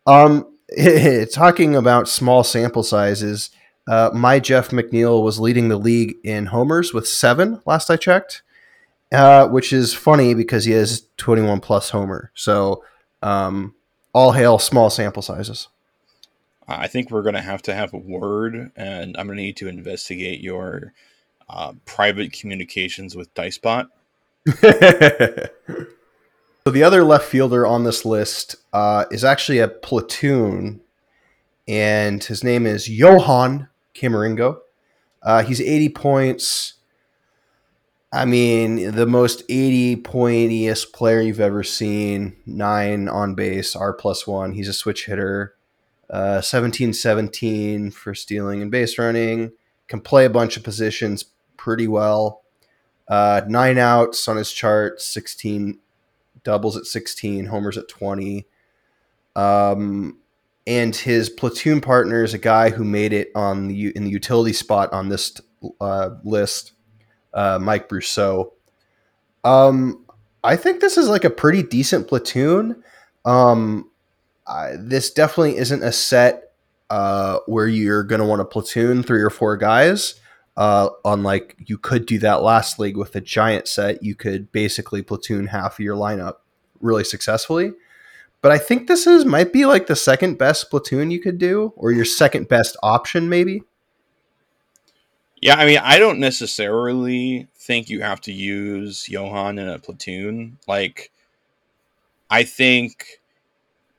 Um, 0.06 1.26
talking 1.32 1.76
about 1.76 2.08
small 2.08 2.44
sample 2.44 2.82
sizes, 2.82 3.50
uh, 3.86 4.10
my 4.14 4.38
Jeff 4.38 4.70
McNeil 4.70 5.22
was 5.22 5.38
leading 5.38 5.68
the 5.68 5.76
league 5.76 6.14
in 6.24 6.46
homers 6.46 6.94
with 6.94 7.06
seven 7.06 7.60
last 7.66 7.90
I 7.90 7.96
checked, 7.96 8.42
uh, 9.12 9.48
which 9.48 9.70
is 9.72 9.92
funny 9.92 10.32
because 10.32 10.64
he 10.64 10.72
has 10.72 11.06
21 11.18 11.60
plus 11.60 11.90
homer. 11.90 12.30
So 12.34 12.84
um, 13.22 13.74
all 14.12 14.32
hail 14.32 14.58
small 14.58 14.90
sample 14.90 15.22
sizes. 15.22 15.68
I 16.68 16.86
think 16.86 17.10
we're 17.10 17.22
going 17.22 17.34
to 17.34 17.40
have 17.40 17.62
to 17.62 17.74
have 17.74 17.92
a 17.92 17.98
word, 17.98 18.70
and 18.76 19.16
I'm 19.16 19.26
going 19.26 19.36
to 19.36 19.42
need 19.42 19.56
to 19.58 19.68
investigate 19.68 20.40
your 20.40 20.92
uh, 21.48 21.72
private 21.84 22.32
communications 22.32 23.16
with 23.16 23.34
Dicebot. 23.34 23.88
so 24.46 25.48
the 26.70 26.82
other 26.82 27.04
left 27.04 27.24
fielder 27.24 27.66
on 27.66 27.84
this 27.84 28.04
list 28.04 28.56
uh, 28.72 29.06
is 29.10 29.24
actually 29.24 29.58
a 29.58 29.68
platoon, 29.68 30.80
and 31.66 32.22
his 32.22 32.44
name 32.44 32.66
is 32.66 32.88
Johan 32.88 33.68
Camaringo. 33.94 34.58
Uh, 35.22 35.42
he's 35.42 35.60
80 35.60 35.88
points. 35.90 36.74
I 38.12 38.26
mean, 38.26 38.94
the 38.94 39.06
most 39.06 39.42
80 39.48 39.96
pointiest 40.02 40.92
player 40.92 41.22
you've 41.22 41.40
ever 41.40 41.62
seen. 41.62 42.36
Nine 42.44 43.08
on 43.08 43.34
base, 43.34 43.74
R 43.74 43.94
plus 43.94 44.26
one. 44.26 44.52
He's 44.52 44.68
a 44.68 44.74
switch 44.74 45.06
hitter. 45.06 45.54
Uh, 46.10 46.42
17 46.42 46.92
17 46.92 47.90
for 47.90 48.14
stealing 48.14 48.60
and 48.60 48.70
base 48.70 48.98
running. 48.98 49.52
Can 49.88 50.00
play 50.00 50.26
a 50.26 50.30
bunch 50.30 50.58
of 50.58 50.62
positions 50.62 51.24
pretty 51.56 51.88
well. 51.88 52.42
Uh, 53.08 53.42
nine 53.48 53.78
outs 53.78 54.28
on 54.28 54.36
his 54.36 54.52
chart, 54.52 55.00
16 55.00 55.78
doubles 56.44 56.76
at 56.76 56.84
16, 56.84 57.46
homers 57.46 57.78
at 57.78 57.88
20. 57.88 58.46
Um, 59.34 60.18
and 60.66 60.94
his 60.94 61.30
platoon 61.30 61.80
partner 61.80 62.22
is 62.22 62.34
a 62.34 62.38
guy 62.38 62.70
who 62.70 62.84
made 62.84 63.12
it 63.12 63.30
on 63.34 63.68
the 63.68 63.88
in 63.96 64.04
the 64.04 64.10
utility 64.10 64.52
spot 64.52 64.92
on 64.92 65.08
this 65.08 65.40
uh, 65.80 66.10
list, 66.24 66.72
uh, 67.34 67.58
Mike 67.60 67.88
Brosseau. 67.88 68.52
Um, 69.44 70.04
I 70.44 70.56
think 70.56 70.80
this 70.80 70.96
is 70.96 71.08
like 71.08 71.24
a 71.24 71.30
pretty 71.30 71.62
decent 71.62 72.08
platoon. 72.08 72.82
Um, 73.24 73.90
I, 74.46 74.72
this 74.78 75.12
definitely 75.12 75.56
isn't 75.56 75.82
a 75.82 75.92
set 75.92 76.52
uh, 76.90 77.38
where 77.46 77.66
you're 77.66 78.02
going 78.02 78.20
to 78.20 78.26
want 78.26 78.40
to 78.40 78.44
platoon 78.44 79.02
three 79.02 79.22
or 79.22 79.30
four 79.30 79.56
guys. 79.56 80.16
Uh, 80.56 80.90
unlike 81.04 81.56
you 81.64 81.78
could 81.78 82.04
do 82.04 82.18
that 82.18 82.42
last 82.42 82.78
league 82.78 82.96
with 82.96 83.16
a 83.16 83.20
giant 83.20 83.66
set, 83.66 84.02
you 84.02 84.14
could 84.14 84.52
basically 84.52 85.00
platoon 85.00 85.46
half 85.46 85.74
of 85.74 85.78
your 85.80 85.96
lineup 85.96 86.36
really 86.80 87.04
successfully. 87.04 87.72
But 88.42 88.52
I 88.52 88.58
think 88.58 88.88
this 88.88 89.06
is 89.06 89.24
might 89.24 89.52
be 89.52 89.64
like 89.64 89.86
the 89.86 89.96
second 89.96 90.36
best 90.36 90.68
platoon 90.68 91.10
you 91.10 91.20
could 91.20 91.38
do, 91.38 91.72
or 91.76 91.92
your 91.92 92.04
second 92.04 92.48
best 92.48 92.76
option, 92.82 93.28
maybe. 93.28 93.62
Yeah, 95.42 95.56
I 95.56 95.66
mean, 95.66 95.78
I 95.82 95.98
don't 95.98 96.20
necessarily 96.20 97.48
think 97.56 97.90
you 97.90 98.00
have 98.02 98.20
to 98.22 98.32
use 98.32 99.08
Johan 99.08 99.58
in 99.58 99.68
a 99.68 99.78
platoon. 99.78 100.58
Like, 100.68 101.10
I 102.30 102.44
think 102.44 103.20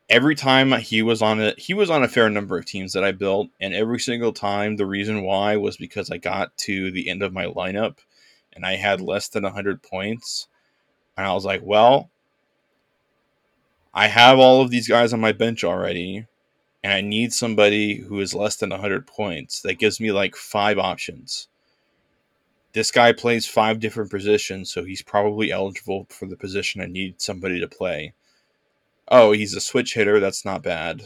every 0.10 0.36
time 0.36 0.72
he 0.74 1.02
was 1.02 1.22
on 1.22 1.42
it, 1.42 1.60
he 1.60 1.74
was 1.74 1.90
on 1.90 2.04
a 2.04 2.08
fair 2.08 2.30
number 2.30 2.58
of 2.58 2.66
teams 2.66 2.94
that 2.94 3.04
I 3.04 3.12
built, 3.12 3.50
and 3.62 3.74
every 3.74 4.00
single 4.00 4.34
time 4.34 4.76
the 4.78 4.86
reason 4.86 5.24
why 5.24 5.58
was 5.58 5.78
because 5.78 6.12
I 6.12 6.18
got 6.18 6.58
to 6.60 6.92
the 6.92 7.10
end 7.10 7.24
of 7.24 7.34
my 7.34 7.46
lineup 7.46 7.98
and 8.54 8.66
I 8.66 8.76
had 8.76 9.02
less 9.02 9.28
than 9.30 9.44
100 9.44 9.84
points. 9.84 10.48
And 11.18 11.28
I 11.28 11.34
was 11.34 11.46
like, 11.46 11.62
well, 11.64 12.12
I 13.94 14.08
have 14.08 14.38
all 14.40 14.62
of 14.62 14.70
these 14.70 14.88
guys 14.88 15.14
on 15.14 15.20
my 15.20 15.32
bench 15.32 15.64
already, 15.64 16.28
and 16.84 16.92
I 16.92 17.02
need 17.02 17.32
somebody 17.32 17.96
who 17.96 18.20
is 18.20 18.34
less 18.34 18.58
than 18.58 18.70
100 18.70 19.08
points. 19.08 19.62
That 19.62 19.80
gives 19.80 20.00
me 20.00 20.12
like 20.12 20.36
five 20.36 20.78
options. 20.78 21.48
This 22.74 22.92
guy 22.92 23.14
plays 23.14 23.46
five 23.46 23.80
different 23.80 24.12
positions, 24.12 24.72
so 24.72 24.84
he's 24.84 25.02
probably 25.02 25.52
eligible 25.52 26.08
for 26.10 26.26
the 26.26 26.36
position 26.36 26.82
I 26.82 26.88
need 26.88 27.22
somebody 27.22 27.60
to 27.60 27.68
play. 27.68 28.14
Oh, 29.08 29.32
he's 29.32 29.56
a 29.56 29.62
switch 29.62 29.94
hitter. 29.94 30.20
That's 30.20 30.44
not 30.44 30.64
bad. 30.64 31.04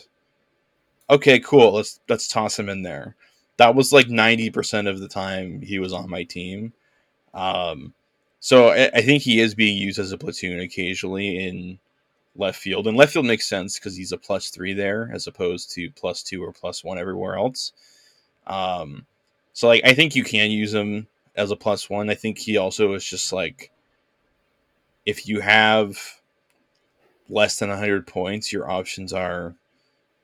Okay, 1.10 1.40
cool. 1.40 1.74
Let's 1.74 2.00
let's 2.10 2.28
toss 2.28 2.58
him 2.58 2.70
in 2.70 2.84
there. 2.84 3.16
That 3.58 3.76
was 3.76 3.92
like 3.92 4.08
90% 4.08 4.88
of 4.88 5.00
the 5.00 5.08
time 5.08 5.62
he 5.62 5.80
was 5.80 5.92
on 5.92 6.10
my 6.10 6.24
team. 6.24 6.74
Um, 7.34 7.94
so 8.40 8.70
I, 8.70 8.90
I 8.94 9.02
think 9.02 9.24
he 9.24 9.40
is 9.40 9.56
being 9.56 9.78
used 9.78 10.00
as 10.00 10.12
a 10.12 10.18
platoon 10.18 10.60
occasionally 10.60 11.48
in 11.48 11.80
left 12.38 12.60
field. 12.60 12.88
And 12.88 12.98
left 12.98 13.14
field 13.14 13.26
makes 13.26 13.48
sense 13.48 13.78
because 13.78 13.96
he's 13.96 14.12
a 14.12 14.18
plus 14.18 14.50
three 14.50 14.74
there 14.74 15.10
as 15.14 15.28
opposed 15.28 15.72
to 15.72 15.92
plus 15.92 16.24
two 16.24 16.44
or 16.44 16.52
plus 16.52 16.84
one 16.84 16.98
everywhere 16.98 17.38
else. 17.38 17.72
Um, 18.46 19.06
so 19.54 19.68
like 19.68 19.82
I 19.84 19.94
think 19.94 20.16
you 20.16 20.24
can 20.24 20.52
use 20.52 20.74
him 20.74 21.08
as 21.36 21.52
a 21.52 21.56
plus 21.56 21.90
one. 21.90 22.10
I 22.10 22.16
think 22.16 22.38
he 22.38 22.58
also 22.58 22.94
is 22.94 23.04
just 23.04 23.34
like 23.34 23.72
if 25.06 25.28
you 25.28 25.40
have 25.42 25.98
less 27.30 27.60
than 27.60 27.70
100 27.70 28.08
points, 28.08 28.54
your 28.54 28.70
options 28.70 29.14
are 29.14 29.56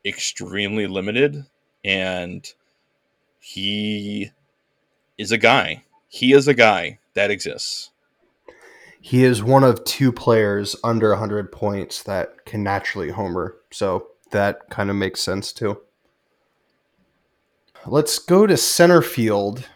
extremely 0.06 0.88
limited 0.88 1.45
and 1.84 2.54
he 3.39 4.32
is 5.17 5.32
a 5.32 5.38
guy. 5.38 5.84
He 6.08 6.34
is 6.34 6.47
a 6.47 6.54
guy 6.54 6.99
that 7.13 7.32
exists 7.32 7.91
he 9.05 9.25
is 9.25 9.43
one 9.43 9.65
of 9.65 9.83
two 9.83 10.13
players 10.13 10.77
under 10.81 11.09
100 11.09 11.51
points 11.51 12.03
that 12.03 12.45
can 12.45 12.63
naturally 12.63 13.09
homer. 13.09 13.57
So 13.69 14.07
that 14.31 14.69
kind 14.69 14.89
of 14.89 14.95
makes 14.95 15.19
sense 15.19 15.51
too. 15.51 15.81
Let's 17.85 18.17
go 18.17 18.47
to 18.47 18.55
center 18.55 19.01
field. 19.01 19.67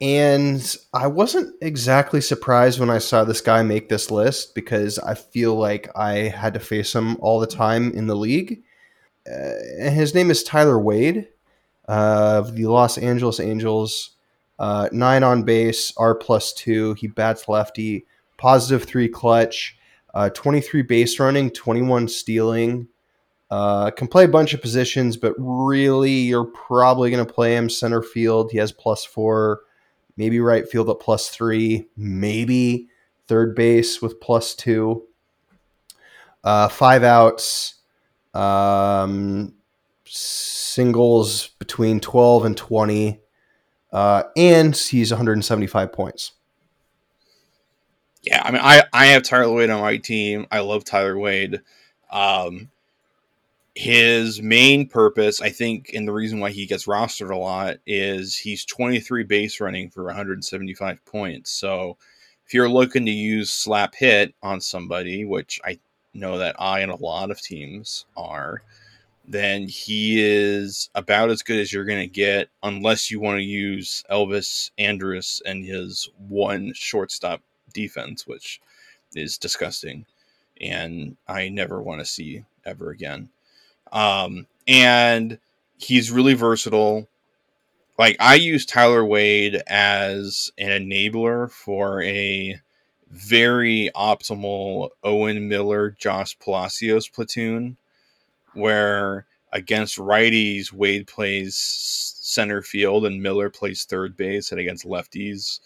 And 0.00 0.76
I 0.92 1.06
wasn't 1.06 1.54
exactly 1.62 2.20
surprised 2.20 2.80
when 2.80 2.90
I 2.90 2.98
saw 2.98 3.22
this 3.22 3.40
guy 3.40 3.62
make 3.62 3.88
this 3.88 4.10
list 4.10 4.56
because 4.56 4.98
I 4.98 5.14
feel 5.14 5.54
like 5.54 5.88
I 5.94 6.14
had 6.14 6.54
to 6.54 6.60
face 6.60 6.96
him 6.96 7.16
all 7.20 7.38
the 7.38 7.46
time 7.46 7.92
in 7.92 8.08
the 8.08 8.16
league. 8.16 8.64
Uh, 9.24 9.88
his 9.88 10.16
name 10.16 10.32
is 10.32 10.42
Tyler 10.42 10.80
Wade 10.80 11.28
of 11.84 12.56
the 12.56 12.66
Los 12.66 12.98
Angeles 12.98 13.38
Angels. 13.38 14.13
Uh, 14.58 14.88
nine 14.92 15.22
on 15.22 15.42
base, 15.42 15.92
R 15.96 16.14
plus 16.14 16.52
two. 16.52 16.94
He 16.94 17.06
bats 17.06 17.48
lefty. 17.48 18.06
Positive 18.36 18.84
three 18.84 19.08
clutch. 19.08 19.76
Uh, 20.12 20.30
23 20.30 20.82
base 20.82 21.18
running, 21.18 21.50
21 21.50 22.06
stealing. 22.06 22.86
Uh, 23.50 23.90
can 23.90 24.08
play 24.08 24.24
a 24.24 24.28
bunch 24.28 24.54
of 24.54 24.60
positions, 24.60 25.16
but 25.16 25.34
really, 25.38 26.10
you're 26.10 26.44
probably 26.44 27.10
going 27.10 27.24
to 27.24 27.32
play 27.32 27.56
him 27.56 27.68
center 27.68 28.02
field. 28.02 28.50
He 28.50 28.58
has 28.58 28.72
plus 28.72 29.04
four, 29.04 29.60
maybe 30.16 30.40
right 30.40 30.68
field 30.68 30.88
at 30.88 31.00
plus 31.00 31.28
three, 31.28 31.88
maybe 31.96 32.88
third 33.26 33.54
base 33.54 34.00
with 34.00 34.20
plus 34.20 34.54
two. 34.54 35.04
Uh, 36.42 36.68
five 36.68 37.02
outs, 37.02 37.76
um, 38.34 39.54
singles 40.04 41.48
between 41.58 42.00
12 42.00 42.44
and 42.44 42.56
20, 42.56 43.20
uh, 43.94 44.24
and 44.36 44.76
he's 44.76 45.12
175 45.12 45.92
points. 45.92 46.32
Yeah, 48.22 48.42
I 48.44 48.50
mean, 48.50 48.60
I, 48.62 48.82
I 48.92 49.06
have 49.06 49.22
Tyler 49.22 49.52
Wade 49.52 49.70
on 49.70 49.80
my 49.80 49.98
team. 49.98 50.46
I 50.50 50.60
love 50.60 50.84
Tyler 50.84 51.16
Wade. 51.16 51.60
Um, 52.10 52.70
his 53.76 54.42
main 54.42 54.88
purpose, 54.88 55.40
I 55.40 55.50
think, 55.50 55.92
and 55.94 56.08
the 56.08 56.12
reason 56.12 56.40
why 56.40 56.50
he 56.50 56.66
gets 56.66 56.86
rostered 56.86 57.30
a 57.30 57.36
lot 57.36 57.76
is 57.86 58.36
he's 58.36 58.64
23 58.64 59.24
base 59.24 59.60
running 59.60 59.90
for 59.90 60.04
175 60.04 61.04
points. 61.04 61.52
So 61.52 61.96
if 62.46 62.52
you're 62.52 62.68
looking 62.68 63.04
to 63.06 63.12
use 63.12 63.50
slap 63.50 63.94
hit 63.94 64.34
on 64.42 64.60
somebody, 64.60 65.24
which 65.24 65.60
I 65.64 65.78
know 66.14 66.38
that 66.38 66.56
I 66.58 66.80
and 66.80 66.90
a 66.90 66.96
lot 66.96 67.30
of 67.30 67.40
teams 67.40 68.06
are, 68.16 68.62
then 69.26 69.68
he 69.68 70.22
is 70.22 70.90
about 70.94 71.30
as 71.30 71.42
good 71.42 71.58
as 71.58 71.72
you're 71.72 71.84
going 71.84 72.00
to 72.00 72.06
get 72.06 72.48
unless 72.62 73.10
you 73.10 73.20
want 73.20 73.38
to 73.38 73.44
use 73.44 74.04
Elvis 74.10 74.70
Andrus 74.78 75.40
and 75.46 75.64
his 75.64 76.08
one 76.28 76.72
shortstop 76.74 77.40
defense, 77.72 78.26
which 78.26 78.60
is 79.14 79.38
disgusting. 79.38 80.04
And 80.60 81.16
I 81.26 81.48
never 81.48 81.80
want 81.80 82.00
to 82.00 82.06
see 82.06 82.44
ever 82.64 82.90
again. 82.90 83.30
Um, 83.92 84.46
and 84.68 85.38
he's 85.78 86.10
really 86.10 86.34
versatile. 86.34 87.08
Like 87.98 88.16
I 88.20 88.34
use 88.34 88.66
Tyler 88.66 89.04
Wade 89.04 89.62
as 89.66 90.52
an 90.58 90.68
enabler 90.68 91.50
for 91.50 92.02
a 92.02 92.60
very 93.10 93.90
optimal 93.94 94.90
Owen 95.02 95.48
Miller, 95.48 95.90
Josh 95.98 96.36
Palacios 96.38 97.08
platoon, 97.08 97.76
where 98.54 99.26
against 99.52 99.98
righties, 99.98 100.72
Wade 100.72 101.06
plays 101.06 101.56
center 101.56 102.62
field 102.62 103.06
and 103.06 103.22
Miller 103.22 103.50
plays 103.50 103.84
third 103.84 104.16
base, 104.16 104.50
and 104.50 104.60
against 104.60 104.86
lefties, 104.86 105.60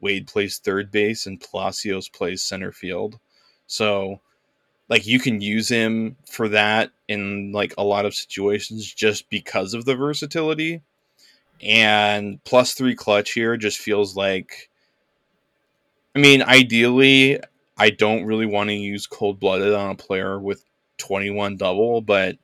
Wade 0.00 0.26
plays 0.26 0.58
third 0.58 0.90
base 0.90 1.26
and 1.26 1.40
Palacios 1.40 2.08
plays 2.08 2.42
center 2.42 2.72
field. 2.72 3.18
So 3.66 4.20
like 4.88 5.06
you 5.06 5.18
can 5.18 5.40
use 5.40 5.68
him 5.68 6.16
for 6.26 6.48
that 6.48 6.90
in 7.08 7.52
like 7.52 7.74
a 7.78 7.84
lot 7.84 8.06
of 8.06 8.14
situations 8.14 8.92
just 8.92 9.28
because 9.30 9.74
of 9.74 9.84
the 9.84 9.94
versatility 9.94 10.82
and 11.62 12.42
plus 12.44 12.74
three 12.74 12.94
clutch 12.94 13.32
here 13.32 13.56
just 13.56 13.78
feels 13.78 14.16
like 14.16 14.70
i 16.14 16.18
mean 16.18 16.42
ideally 16.42 17.38
i 17.76 17.90
don't 17.90 18.24
really 18.24 18.46
want 18.46 18.68
to 18.68 18.74
use 18.74 19.06
cold 19.06 19.40
blooded 19.40 19.74
on 19.74 19.90
a 19.90 19.94
player 19.94 20.38
with 20.38 20.64
21 20.98 21.56
double 21.56 22.00
but 22.00 22.36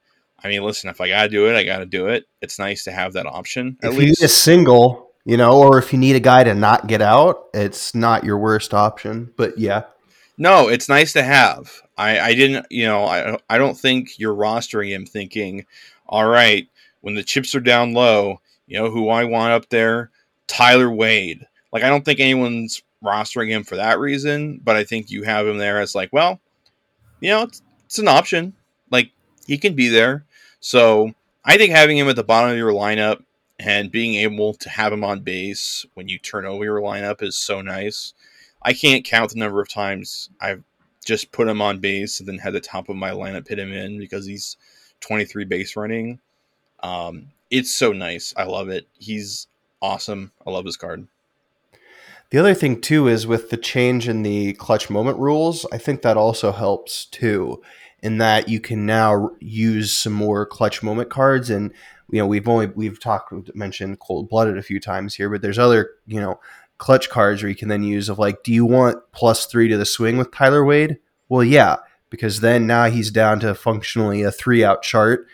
i 0.42 0.48
mean 0.48 0.62
listen 0.62 0.90
if 0.90 1.00
i 1.00 1.08
gotta 1.08 1.28
do 1.28 1.48
it 1.48 1.56
i 1.56 1.64
gotta 1.64 1.86
do 1.86 2.08
it 2.08 2.24
it's 2.40 2.58
nice 2.58 2.84
to 2.84 2.92
have 2.92 3.12
that 3.12 3.26
option 3.26 3.76
at 3.82 3.92
if 3.92 3.98
least 3.98 4.22
a 4.22 4.28
single 4.28 5.12
you 5.24 5.36
know 5.36 5.58
or 5.58 5.78
if 5.78 5.92
you 5.92 5.98
need 5.98 6.16
a 6.16 6.20
guy 6.20 6.44
to 6.44 6.54
not 6.54 6.86
get 6.86 7.02
out 7.02 7.46
it's 7.54 7.94
not 7.94 8.24
your 8.24 8.38
worst 8.38 8.72
option 8.72 9.32
but 9.36 9.58
yeah 9.58 9.82
no, 10.36 10.68
it's 10.68 10.88
nice 10.88 11.12
to 11.12 11.22
have. 11.22 11.82
I, 11.96 12.18
I 12.18 12.34
didn't, 12.34 12.66
you 12.70 12.86
know, 12.86 13.04
I, 13.04 13.38
I 13.48 13.58
don't 13.58 13.78
think 13.78 14.18
you're 14.18 14.34
rostering 14.34 14.88
him 14.88 15.06
thinking, 15.06 15.66
all 16.08 16.26
right, 16.26 16.68
when 17.02 17.14
the 17.14 17.22
chips 17.22 17.54
are 17.54 17.60
down 17.60 17.92
low, 17.92 18.40
you 18.66 18.78
know 18.78 18.90
who 18.90 19.08
I 19.08 19.24
want 19.24 19.52
up 19.52 19.68
there? 19.68 20.10
Tyler 20.46 20.90
Wade. 20.90 21.46
Like, 21.72 21.84
I 21.84 21.88
don't 21.88 22.04
think 22.04 22.20
anyone's 22.20 22.82
rostering 23.02 23.48
him 23.48 23.62
for 23.62 23.76
that 23.76 24.00
reason, 24.00 24.60
but 24.62 24.76
I 24.76 24.84
think 24.84 25.10
you 25.10 25.22
have 25.22 25.46
him 25.46 25.58
there 25.58 25.80
as 25.80 25.94
like, 25.94 26.12
well, 26.12 26.40
you 27.20 27.30
know, 27.30 27.48
it's, 27.94 27.98
an 28.00 28.08
option. 28.08 28.54
Like, 28.90 29.10
he 29.46 29.58
can 29.58 29.74
be 29.74 29.88
there. 29.88 30.24
So 30.60 31.12
I 31.44 31.56
think 31.56 31.72
having 31.72 31.96
him 31.96 32.08
at 32.08 32.16
the 32.16 32.24
bottom 32.24 32.50
of 32.50 32.56
your 32.56 32.72
lineup 32.72 33.22
and 33.58 33.90
being 33.90 34.14
able 34.16 34.54
to 34.54 34.68
have 34.68 34.92
him 34.92 35.04
on 35.04 35.20
base 35.20 35.86
when 35.94 36.08
you 36.08 36.18
turn 36.18 36.44
over 36.44 36.64
your 36.64 36.80
lineup 36.80 37.22
is 37.22 37.36
so 37.36 37.60
nice. 37.60 38.14
I 38.62 38.72
can't 38.72 39.04
count 39.04 39.30
the 39.30 39.38
number 39.38 39.60
of 39.60 39.68
times 39.68 40.30
I've 40.40 40.64
just 41.04 41.32
put 41.32 41.48
him 41.48 41.62
on 41.62 41.78
base 41.78 42.18
and 42.18 42.28
then 42.28 42.38
had 42.38 42.54
the 42.54 42.60
top 42.60 42.88
of 42.88 42.96
my 42.96 43.10
lineup 43.10 43.46
hit 43.46 43.58
him 43.58 43.72
in 43.72 43.98
because 43.98 44.26
he's 44.26 44.56
23 45.00 45.44
base 45.44 45.76
running. 45.76 46.18
Um, 46.82 47.28
it's 47.50 47.74
so 47.74 47.92
nice. 47.92 48.34
I 48.36 48.44
love 48.44 48.70
it. 48.70 48.88
He's 48.98 49.46
awesome. 49.80 50.32
I 50.46 50.50
love 50.50 50.64
his 50.64 50.76
card. 50.76 51.06
The 52.30 52.38
other 52.38 52.54
thing 52.54 52.80
too 52.80 53.06
is 53.06 53.26
with 53.26 53.50
the 53.50 53.56
change 53.56 54.08
in 54.08 54.22
the 54.22 54.54
clutch 54.54 54.90
moment 54.90 55.18
rules, 55.18 55.66
I 55.70 55.78
think 55.78 56.02
that 56.02 56.16
also 56.16 56.50
helps 56.50 57.04
too, 57.04 57.62
in 58.04 58.18
that 58.18 58.50
you 58.50 58.60
can 58.60 58.84
now 58.84 59.30
use 59.40 59.90
some 59.90 60.12
more 60.12 60.44
clutch 60.44 60.82
moment 60.82 61.08
cards. 61.08 61.48
And 61.48 61.72
you 62.10 62.18
know, 62.18 62.26
we've 62.26 62.46
only 62.46 62.66
we've 62.66 63.00
talked 63.00 63.32
mentioned 63.56 63.98
cold 63.98 64.28
blooded 64.28 64.58
a 64.58 64.62
few 64.62 64.78
times 64.78 65.14
here, 65.14 65.30
but 65.30 65.40
there's 65.40 65.58
other 65.58 65.90
you 66.06 66.20
know 66.20 66.38
clutch 66.76 67.08
cards 67.08 67.42
where 67.42 67.48
you 67.48 67.56
can 67.56 67.68
then 67.68 67.82
use 67.82 68.10
of 68.10 68.18
like, 68.18 68.42
do 68.42 68.52
you 68.52 68.66
want 68.66 68.98
plus 69.12 69.46
three 69.46 69.68
to 69.68 69.78
the 69.78 69.86
swing 69.86 70.18
with 70.18 70.30
Tyler 70.30 70.64
Wade? 70.64 70.98
Well, 71.30 71.42
yeah, 71.42 71.76
because 72.10 72.40
then 72.40 72.66
now 72.66 72.90
he's 72.90 73.10
down 73.10 73.40
to 73.40 73.54
functionally 73.54 74.22
a 74.22 74.30
three 74.30 74.62
out 74.62 74.82
chart. 74.82 75.26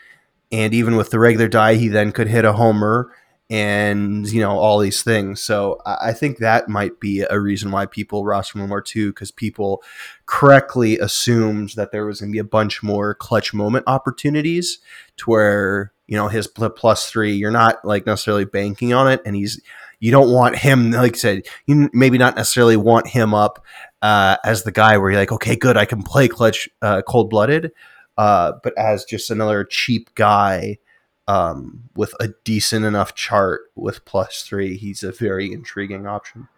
And 0.52 0.72
even 0.72 0.96
with 0.96 1.10
the 1.10 1.18
regular 1.18 1.48
die, 1.48 1.74
he 1.74 1.88
then 1.88 2.12
could 2.12 2.28
hit 2.28 2.44
a 2.44 2.52
homer 2.52 3.12
and, 3.50 4.30
you 4.30 4.40
know, 4.40 4.56
all 4.56 4.78
these 4.78 5.02
things. 5.02 5.42
So 5.42 5.80
I 5.84 6.12
think 6.12 6.38
that 6.38 6.68
might 6.68 7.00
be 7.00 7.26
a 7.28 7.40
reason 7.40 7.72
why 7.72 7.86
people 7.86 8.24
roster 8.24 8.58
more 8.58 8.80
too, 8.80 9.10
because 9.10 9.32
people 9.32 9.82
correctly 10.26 11.00
assumed 11.00 11.70
that 11.70 11.90
there 11.90 12.06
was 12.06 12.20
going 12.20 12.30
to 12.30 12.36
be 12.36 12.38
a 12.38 12.44
bunch 12.44 12.80
more 12.80 13.12
clutch 13.12 13.52
moment 13.52 13.84
opportunities 13.88 14.78
to 15.16 15.30
where, 15.30 15.92
you 16.06 16.16
know, 16.16 16.28
his 16.28 16.46
plus 16.46 17.10
three, 17.10 17.34
you're 17.34 17.50
not 17.50 17.84
like 17.84 18.06
necessarily 18.06 18.44
banking 18.44 18.92
on 18.92 19.10
it. 19.10 19.20
And 19.26 19.34
he's, 19.34 19.60
you 19.98 20.12
don't 20.12 20.30
want 20.30 20.56
him, 20.56 20.92
like 20.92 21.16
I 21.16 21.18
said, 21.18 21.42
you 21.66 21.90
maybe 21.92 22.18
not 22.18 22.36
necessarily 22.36 22.76
want 22.76 23.08
him 23.08 23.34
up 23.34 23.64
uh, 24.00 24.36
as 24.44 24.62
the 24.62 24.72
guy 24.72 24.96
where 24.96 25.10
you're 25.10 25.20
like, 25.20 25.32
okay, 25.32 25.56
good, 25.56 25.76
I 25.76 25.86
can 25.86 26.04
play 26.04 26.28
clutch 26.28 26.68
uh, 26.82 27.02
cold 27.02 27.30
blooded, 27.30 27.72
uh, 28.16 28.52
but 28.62 28.78
as 28.78 29.04
just 29.04 29.30
another 29.30 29.64
cheap 29.64 30.14
guy 30.14 30.78
um, 31.30 31.84
with 31.94 32.12
a 32.18 32.30
decent 32.42 32.84
enough 32.84 33.14
chart 33.14 33.70
with 33.76 34.04
plus 34.04 34.42
three, 34.42 34.76
he's 34.76 35.04
a 35.04 35.12
very 35.12 35.52
intriguing 35.52 36.04
option. 36.04 36.48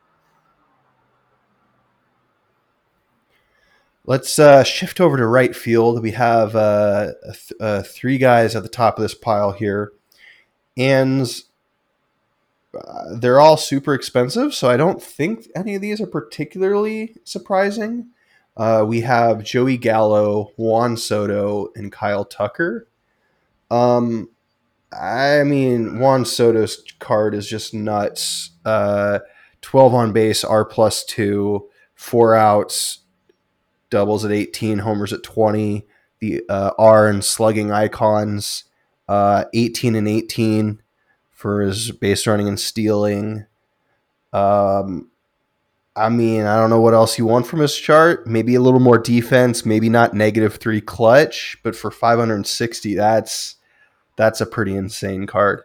Let's 4.06 4.38
uh, 4.38 4.64
shift 4.64 4.98
over 4.98 5.18
to 5.18 5.26
right 5.26 5.54
field. 5.54 6.02
We 6.02 6.12
have 6.12 6.56
uh, 6.56 7.12
th- 7.22 7.52
uh, 7.61 7.82
three 7.82 8.16
guys 8.16 8.56
at 8.56 8.62
the 8.62 8.68
top 8.70 8.96
of 8.96 9.02
this 9.02 9.14
pile 9.14 9.52
here. 9.52 9.92
And 10.74 11.28
uh, 12.74 13.16
they're 13.18 13.40
all 13.40 13.58
super 13.58 13.92
expensive, 13.92 14.54
so 14.54 14.70
I 14.70 14.78
don't 14.78 15.02
think 15.02 15.48
any 15.54 15.74
of 15.74 15.82
these 15.82 16.00
are 16.00 16.06
particularly 16.06 17.14
surprising. 17.24 18.06
Uh, 18.56 18.87
we 18.88 19.02
have 19.02 19.44
Joey 19.44 19.76
Gallo, 19.76 20.52
Juan 20.56 20.96
Soto, 20.96 21.68
and 21.76 21.92
Kyle 21.92 22.24
Tucker. 22.24 22.88
Um, 23.70 24.30
I 25.00 25.42
mean, 25.44 25.98
Juan 25.98 26.24
Soto's 26.24 26.83
card 26.98 27.35
is 27.35 27.48
just 27.48 27.74
nuts. 27.74 28.50
Uh, 28.64 29.20
12 29.62 29.94
on 29.94 30.12
base, 30.12 30.44
R 30.44 30.64
plus 30.64 31.05
two, 31.05 31.68
four 31.94 32.35
outs, 32.35 33.00
doubles 33.90 34.24
at 34.24 34.33
18, 34.33 34.78
homers 34.78 35.12
at 35.12 35.22
20. 35.22 35.87
The 36.20 36.42
uh, 36.48 36.70
R 36.78 37.09
and 37.09 37.24
slugging 37.24 37.72
icons, 37.72 38.64
uh, 39.09 39.44
18 39.54 39.96
and 39.96 40.08
18 40.08 40.83
for 41.31 41.62
his 41.62 41.90
base 41.90 42.27
running 42.27 42.46
and 42.46 42.60
stealing. 42.60 43.46
Um, 44.33 45.10
I 45.94 46.08
mean, 46.08 46.46
I 46.46 46.56
don't 46.56 46.71
know 46.71 46.81
what 46.81 46.94
else 46.94 47.19
you 47.19 47.27
want 47.27 47.46
from 47.46 47.60
his 47.60 47.77
chart. 47.77 48.27
Maybe 48.27 48.54
a 48.54 48.60
little 48.60 48.81
more 48.81 48.98
defense, 48.98 49.67
maybe 49.67 49.88
not 49.88 50.14
negative 50.14 50.56
three 50.56 50.81
clutch, 50.81 51.58
but 51.62 51.77
for 51.77 51.90
560, 51.90 52.94
that's 52.94 53.56
that's 54.17 54.40
a 54.40 54.46
pretty 54.46 54.77
insane 54.77 55.27
card. 55.27 55.63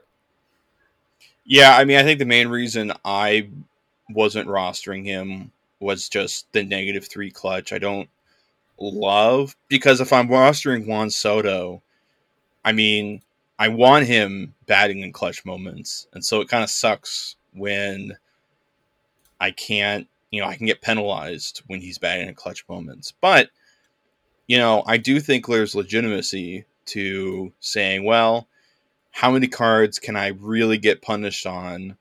Yeah, 1.46 1.78
I 1.78 1.86
mean, 1.86 1.98
I 1.98 2.04
think 2.04 2.20
the 2.20 2.26
main 2.26 2.50
reason 2.50 2.92
I 3.06 3.50
wasn't 4.10 4.50
rostering 4.50 5.06
him 5.06 5.52
was 5.80 6.10
just 6.10 6.52
the 6.54 6.64
negative 6.64 7.08
three 7.08 7.32
clutch. 7.32 7.72
I 7.72 7.78
don't 7.78 8.10
love 8.80 9.56
because 9.70 10.02
if 10.02 10.12
I'm 10.12 10.28
rostering 10.28 10.88
Juan 10.88 11.10
Soto, 11.10 11.82
I 12.66 12.72
mean, 12.74 13.22
I 13.60 13.70
want 13.70 14.06
him 14.06 14.54
batting 14.66 15.02
in 15.02 15.12
clutch 15.12 15.46
moments, 15.46 16.08
and 16.14 16.24
so 16.24 16.42
it 16.42 16.50
kind 16.50 16.64
of 16.64 16.70
sucks 16.70 17.36
when 17.54 18.18
I 19.40 19.52
can't. 19.52 20.08
You 20.32 20.42
know, 20.42 20.48
I 20.48 20.58
can 20.58 20.66
get 20.66 20.82
penalized 20.82 21.62
when 21.68 21.80
he's 21.80 21.98
batting 21.98 22.28
in 22.28 22.36
clutch 22.36 22.66
moments, 22.68 23.14
but 23.22 23.50
you 24.48 24.58
know, 24.58 24.84
I 24.86 24.98
do 24.98 25.20
think 25.20 25.48
there's 25.48 25.76
legitimacy 25.76 26.66
to 26.88 27.54
saying, 27.60 28.04
well, 28.04 28.48
how 29.12 29.32
many 29.32 29.48
cards 29.48 30.00
can 30.00 30.16
I 30.16 30.28
really 30.28 30.78
get 30.78 31.02
punished 31.02 31.46
on? 31.46 31.98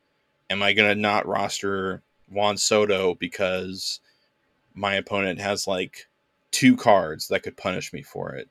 Am 0.51 0.63
I 0.63 0.73
going 0.73 0.95
to 0.95 1.01
not 1.01 1.27
roster 1.27 2.03
Juan 2.29 2.57
Soto 2.57 3.15
because 3.15 4.01
my 4.75 4.95
opponent 4.95 5.41
has 5.41 5.67
like 5.67 6.09
two 6.51 6.77
cards 6.77 7.29
that 7.29 7.43
could 7.43 7.57
punish 7.57 7.93
me 7.93 8.03
for 8.03 8.35
it? 8.35 8.49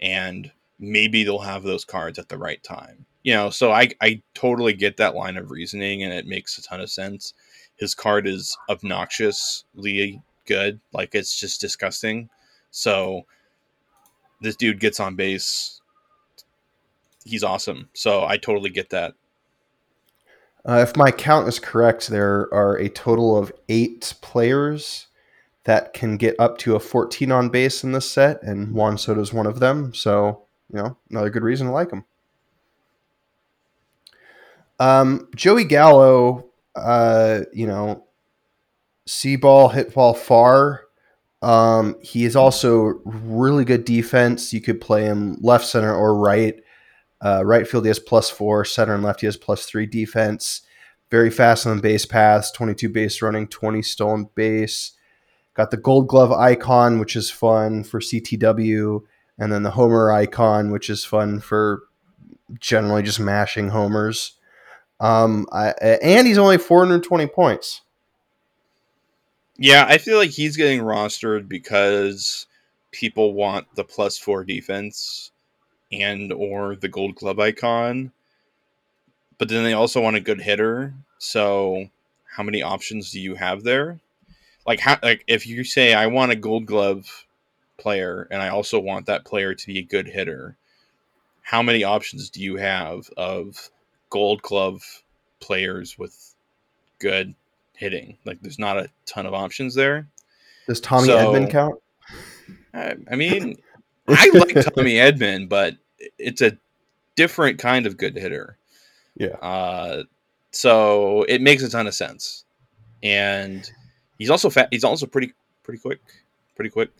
And 0.00 0.50
maybe 0.78 1.24
they'll 1.24 1.38
have 1.38 1.62
those 1.62 1.84
cards 1.84 2.18
at 2.18 2.28
the 2.28 2.38
right 2.38 2.62
time. 2.62 3.06
You 3.22 3.34
know, 3.34 3.50
so 3.50 3.72
I, 3.72 3.90
I 4.00 4.22
totally 4.34 4.74
get 4.74 4.98
that 4.98 5.14
line 5.14 5.36
of 5.36 5.50
reasoning 5.50 6.02
and 6.02 6.12
it 6.12 6.26
makes 6.26 6.58
a 6.58 6.62
ton 6.62 6.80
of 6.80 6.90
sense. 6.90 7.32
His 7.76 7.94
card 7.94 8.26
is 8.26 8.56
obnoxiously 8.68 10.22
good. 10.46 10.78
Like 10.92 11.14
it's 11.14 11.38
just 11.38 11.60
disgusting. 11.60 12.28
So 12.70 13.24
this 14.44 14.56
dude 14.56 14.78
gets 14.78 15.00
on 15.00 15.16
base. 15.16 15.80
He's 17.24 17.42
awesome. 17.42 17.88
So 17.94 18.24
I 18.24 18.36
totally 18.36 18.70
get 18.70 18.90
that. 18.90 19.14
Uh, 20.66 20.84
if 20.86 20.96
my 20.96 21.10
count 21.10 21.48
is 21.48 21.58
correct, 21.58 22.08
there 22.08 22.52
are 22.54 22.76
a 22.76 22.88
total 22.88 23.36
of 23.36 23.52
eight 23.68 24.14
players 24.22 25.08
that 25.64 25.92
can 25.92 26.16
get 26.16 26.36
up 26.38 26.58
to 26.58 26.76
a 26.76 26.80
14 26.80 27.32
on 27.32 27.48
base 27.48 27.84
in 27.84 27.92
this 27.92 28.10
set, 28.10 28.42
and 28.42 28.72
Juan 28.72 28.96
Soto 28.98 29.20
is 29.20 29.32
one 29.32 29.46
of 29.46 29.60
them. 29.60 29.92
So, 29.94 30.44
you 30.72 30.78
know, 30.82 30.96
another 31.10 31.30
good 31.30 31.42
reason 31.42 31.66
to 31.66 31.72
like 31.72 31.90
him. 31.90 32.04
Um, 34.78 35.28
Joey 35.34 35.64
Gallo, 35.64 36.46
uh, 36.74 37.42
you 37.52 37.66
know, 37.66 38.04
see 39.06 39.36
ball, 39.36 39.68
hit 39.68 39.94
ball 39.94 40.14
far. 40.14 40.83
Um, 41.44 41.96
he 42.00 42.24
is 42.24 42.36
also 42.36 43.00
really 43.04 43.66
good 43.66 43.84
defense. 43.84 44.54
You 44.54 44.62
could 44.62 44.80
play 44.80 45.04
him 45.04 45.36
left, 45.42 45.66
center, 45.66 45.94
or 45.94 46.16
right. 46.16 46.58
Uh, 47.20 47.42
right 47.44 47.68
field, 47.68 47.84
he 47.84 47.88
has 47.88 47.98
plus 47.98 48.30
four. 48.30 48.64
Center 48.64 48.94
and 48.94 49.02
left, 49.02 49.20
he 49.20 49.26
has 49.26 49.36
plus 49.36 49.66
three 49.66 49.84
defense. 49.84 50.62
Very 51.10 51.30
fast 51.30 51.66
on 51.66 51.80
base 51.80 52.06
paths, 52.06 52.50
22 52.50 52.88
base 52.88 53.20
running, 53.20 53.46
20 53.46 53.82
stolen 53.82 54.28
base. 54.34 54.92
Got 55.52 55.70
the 55.70 55.76
gold 55.76 56.08
glove 56.08 56.32
icon, 56.32 56.98
which 56.98 57.14
is 57.14 57.30
fun 57.30 57.84
for 57.84 58.00
CTW. 58.00 59.02
And 59.38 59.52
then 59.52 59.64
the 59.64 59.72
homer 59.72 60.10
icon, 60.10 60.70
which 60.70 60.88
is 60.88 61.04
fun 61.04 61.40
for 61.40 61.82
generally 62.58 63.02
just 63.02 63.20
mashing 63.20 63.68
homers. 63.68 64.32
Um, 64.98 65.46
I, 65.52 65.74
and 66.02 66.26
he's 66.26 66.38
only 66.38 66.56
420 66.56 67.26
points. 67.26 67.82
Yeah, 69.56 69.86
I 69.88 69.98
feel 69.98 70.18
like 70.18 70.30
he's 70.30 70.56
getting 70.56 70.80
rostered 70.80 71.48
because 71.48 72.46
people 72.90 73.32
want 73.34 73.66
the 73.74 73.84
plus 73.84 74.18
four 74.18 74.44
defense 74.44 75.30
and 75.92 76.32
or 76.32 76.76
the 76.76 76.88
gold 76.88 77.16
club 77.16 77.40
icon. 77.40 78.12
But 79.38 79.48
then 79.48 79.64
they 79.64 79.72
also 79.72 80.00
want 80.00 80.16
a 80.16 80.20
good 80.20 80.40
hitter. 80.40 80.94
So 81.18 81.88
how 82.36 82.42
many 82.42 82.62
options 82.62 83.10
do 83.10 83.20
you 83.20 83.34
have 83.36 83.62
there? 83.62 84.00
Like 84.66 84.80
how 84.80 84.98
like 85.02 85.24
if 85.28 85.46
you 85.46 85.64
say 85.64 85.94
I 85.94 86.06
want 86.08 86.32
a 86.32 86.36
gold 86.36 86.66
glove 86.66 87.26
player 87.78 88.28
and 88.30 88.42
I 88.42 88.48
also 88.48 88.80
want 88.80 89.06
that 89.06 89.24
player 89.24 89.54
to 89.54 89.66
be 89.66 89.78
a 89.78 89.82
good 89.82 90.08
hitter, 90.08 90.56
how 91.42 91.62
many 91.62 91.84
options 91.84 92.30
do 92.30 92.42
you 92.42 92.56
have 92.56 93.10
of 93.16 93.70
gold 94.10 94.42
glove 94.42 94.82
players 95.40 95.98
with 95.98 96.34
good 97.00 97.34
hitting. 97.74 98.18
Like 98.24 98.40
there's 98.40 98.58
not 98.58 98.78
a 98.78 98.88
ton 99.06 99.26
of 99.26 99.34
options 99.34 99.74
there. 99.74 100.08
Does 100.66 100.80
Tommy 100.80 101.08
so, 101.08 101.16
Edman 101.16 101.50
count? 101.50 101.76
I, 102.72 102.96
I 103.10 103.16
mean, 103.16 103.56
I 104.08 104.30
like 104.34 104.54
Tommy 104.54 104.94
Edman, 104.94 105.48
but 105.48 105.76
it's 106.18 106.40
a 106.40 106.56
different 107.16 107.58
kind 107.58 107.86
of 107.86 107.96
good 107.96 108.16
hitter. 108.16 108.56
Yeah. 109.16 109.36
Uh, 109.36 110.04
so 110.50 111.24
it 111.28 111.40
makes 111.40 111.62
a 111.62 111.70
ton 111.70 111.86
of 111.86 111.94
sense, 111.94 112.44
and 113.02 113.68
he's 114.18 114.30
also 114.30 114.50
fat. 114.50 114.68
He's 114.70 114.84
also 114.84 115.06
pretty 115.06 115.32
pretty 115.62 115.80
quick, 115.80 116.00
pretty 116.54 116.70
quick. 116.70 116.90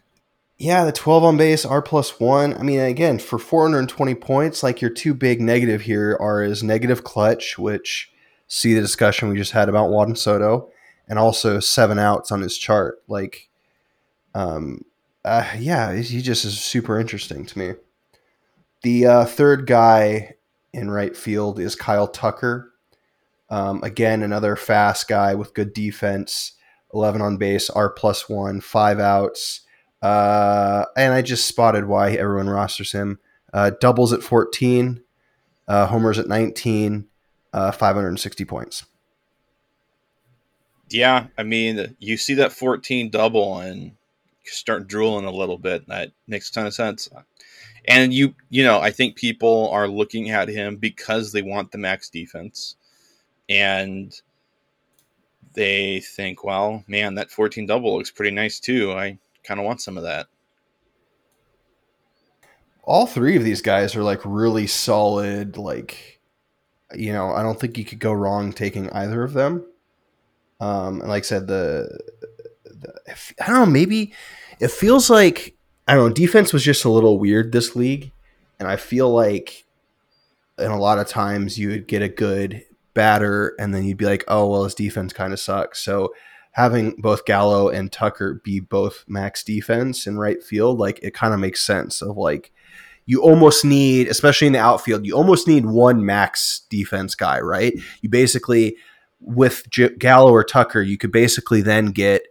Yeah, 0.56 0.84
the 0.84 0.92
12 0.92 1.24
on 1.24 1.36
base, 1.36 1.64
R 1.64 1.82
plus 1.82 2.20
one. 2.20 2.54
I 2.54 2.62
mean, 2.62 2.80
again, 2.80 3.18
for 3.18 3.38
420 3.38 4.14
points, 4.14 4.62
like 4.62 4.80
your 4.80 4.90
two 4.90 5.12
big 5.12 5.40
negative 5.40 5.82
here 5.82 6.16
are 6.20 6.42
his 6.42 6.62
negative 6.62 7.02
clutch, 7.02 7.58
which 7.58 8.12
see 8.48 8.74
the 8.74 8.80
discussion 8.80 9.28
we 9.28 9.36
just 9.36 9.52
had 9.52 9.68
about 9.68 9.90
Juan 9.90 10.16
Soto, 10.16 10.70
and 11.08 11.18
also 11.18 11.60
seven 11.60 11.98
outs 11.98 12.32
on 12.32 12.40
his 12.40 12.56
chart. 12.56 13.02
Like, 13.08 13.48
um, 14.34 14.84
uh, 15.24 15.50
yeah, 15.58 15.94
he 15.94 16.20
just 16.20 16.44
is 16.44 16.58
super 16.60 16.98
interesting 16.98 17.46
to 17.46 17.58
me. 17.58 17.74
The 18.82 19.06
uh, 19.06 19.24
third 19.24 19.66
guy 19.66 20.34
in 20.72 20.90
right 20.90 21.16
field 21.16 21.58
is 21.58 21.74
Kyle 21.74 22.08
Tucker. 22.08 22.72
Um, 23.48 23.82
again, 23.82 24.22
another 24.22 24.56
fast 24.56 25.08
guy 25.08 25.34
with 25.34 25.54
good 25.54 25.72
defense, 25.72 26.52
11 26.92 27.22
on 27.22 27.36
base, 27.36 27.70
R 27.70 27.90
plus 27.90 28.28
one, 28.28 28.60
five 28.60 28.98
outs. 28.98 29.60
Uh, 30.02 30.84
and 30.96 31.14
I 31.14 31.22
just 31.22 31.46
spotted 31.46 31.86
why 31.86 32.12
everyone 32.12 32.48
rosters 32.48 32.92
him. 32.92 33.18
Uh, 33.52 33.70
doubles 33.80 34.12
at 34.12 34.22
14, 34.22 35.00
uh, 35.68 35.86
homers 35.86 36.18
at 36.18 36.28
19, 36.28 37.06
uh, 37.54 37.70
560 37.70 38.44
points. 38.44 38.84
Yeah, 40.90 41.28
I 41.38 41.44
mean, 41.44 41.96
you 42.00 42.16
see 42.16 42.34
that 42.34 42.52
14 42.52 43.10
double 43.10 43.58
and 43.58 43.92
start 44.44 44.88
drooling 44.88 45.24
a 45.24 45.30
little 45.30 45.56
bit. 45.56 45.86
That 45.88 46.10
makes 46.26 46.50
a 46.50 46.52
ton 46.52 46.66
of 46.66 46.74
sense. 46.74 47.08
And 47.86 48.12
you, 48.12 48.34
you 48.50 48.64
know, 48.64 48.80
I 48.80 48.90
think 48.90 49.16
people 49.16 49.70
are 49.70 49.88
looking 49.88 50.30
at 50.30 50.48
him 50.48 50.76
because 50.76 51.32
they 51.32 51.42
want 51.42 51.70
the 51.70 51.78
max 51.78 52.10
defense, 52.10 52.76
and 53.48 54.12
they 55.54 56.00
think, 56.00 56.42
well, 56.44 56.82
man, 56.88 57.14
that 57.14 57.30
14 57.30 57.66
double 57.66 57.96
looks 57.96 58.10
pretty 58.10 58.34
nice 58.34 58.58
too. 58.58 58.92
I 58.92 59.18
kind 59.44 59.60
of 59.60 59.66
want 59.66 59.80
some 59.80 59.96
of 59.96 60.02
that. 60.02 60.26
All 62.82 63.06
three 63.06 63.36
of 63.36 63.44
these 63.44 63.62
guys 63.62 63.94
are 63.94 64.02
like 64.02 64.20
really 64.24 64.66
solid, 64.66 65.56
like 65.56 66.13
you 66.96 67.12
know, 67.12 67.32
I 67.32 67.42
don't 67.42 67.58
think 67.58 67.78
you 67.78 67.84
could 67.84 67.98
go 67.98 68.12
wrong 68.12 68.52
taking 68.52 68.90
either 68.90 69.22
of 69.22 69.32
them. 69.32 69.64
Um, 70.60 71.00
and 71.00 71.08
like 71.08 71.24
I 71.24 71.26
said, 71.26 71.46
the, 71.46 71.98
the 72.64 73.14
I 73.40 73.46
don't 73.46 73.56
know, 73.56 73.66
maybe 73.66 74.12
it 74.60 74.70
feels 74.70 75.10
like 75.10 75.56
I 75.86 75.94
don't 75.94 76.08
know. 76.08 76.14
Defense 76.14 76.52
was 76.52 76.64
just 76.64 76.84
a 76.84 76.90
little 76.90 77.18
weird 77.18 77.52
this 77.52 77.76
league, 77.76 78.12
and 78.58 78.68
I 78.68 78.76
feel 78.76 79.12
like, 79.12 79.64
in 80.58 80.70
a 80.70 80.78
lot 80.78 80.98
of 80.98 81.08
times 81.08 81.58
you 81.58 81.68
would 81.70 81.88
get 81.88 82.02
a 82.02 82.08
good 82.08 82.64
batter, 82.94 83.54
and 83.58 83.74
then 83.74 83.84
you'd 83.84 83.98
be 83.98 84.06
like, 84.06 84.24
oh 84.28 84.48
well, 84.48 84.64
his 84.64 84.74
defense 84.74 85.12
kind 85.12 85.32
of 85.32 85.40
sucks. 85.40 85.80
So 85.80 86.14
having 86.52 86.92
both 86.98 87.24
Gallo 87.24 87.68
and 87.68 87.90
Tucker 87.90 88.40
be 88.44 88.60
both 88.60 89.04
max 89.08 89.42
defense 89.42 90.06
in 90.06 90.16
right 90.16 90.42
field, 90.42 90.78
like 90.78 91.00
it 91.02 91.12
kind 91.12 91.34
of 91.34 91.40
makes 91.40 91.60
sense 91.60 92.00
of 92.00 92.16
like 92.16 92.52
you 93.06 93.22
almost 93.22 93.64
need, 93.64 94.08
especially 94.08 94.46
in 94.46 94.52
the 94.52 94.58
outfield, 94.58 95.06
you 95.06 95.14
almost 95.14 95.46
need 95.46 95.66
one 95.66 96.04
max 96.04 96.62
defense 96.70 97.14
guy, 97.14 97.40
right? 97.40 97.74
You 98.00 98.08
basically, 98.08 98.76
with 99.20 99.68
J- 99.70 99.94
Gallo 99.96 100.30
or 100.30 100.44
Tucker, 100.44 100.80
you 100.80 100.96
could 100.96 101.12
basically 101.12 101.60
then 101.60 101.86
get 101.86 102.22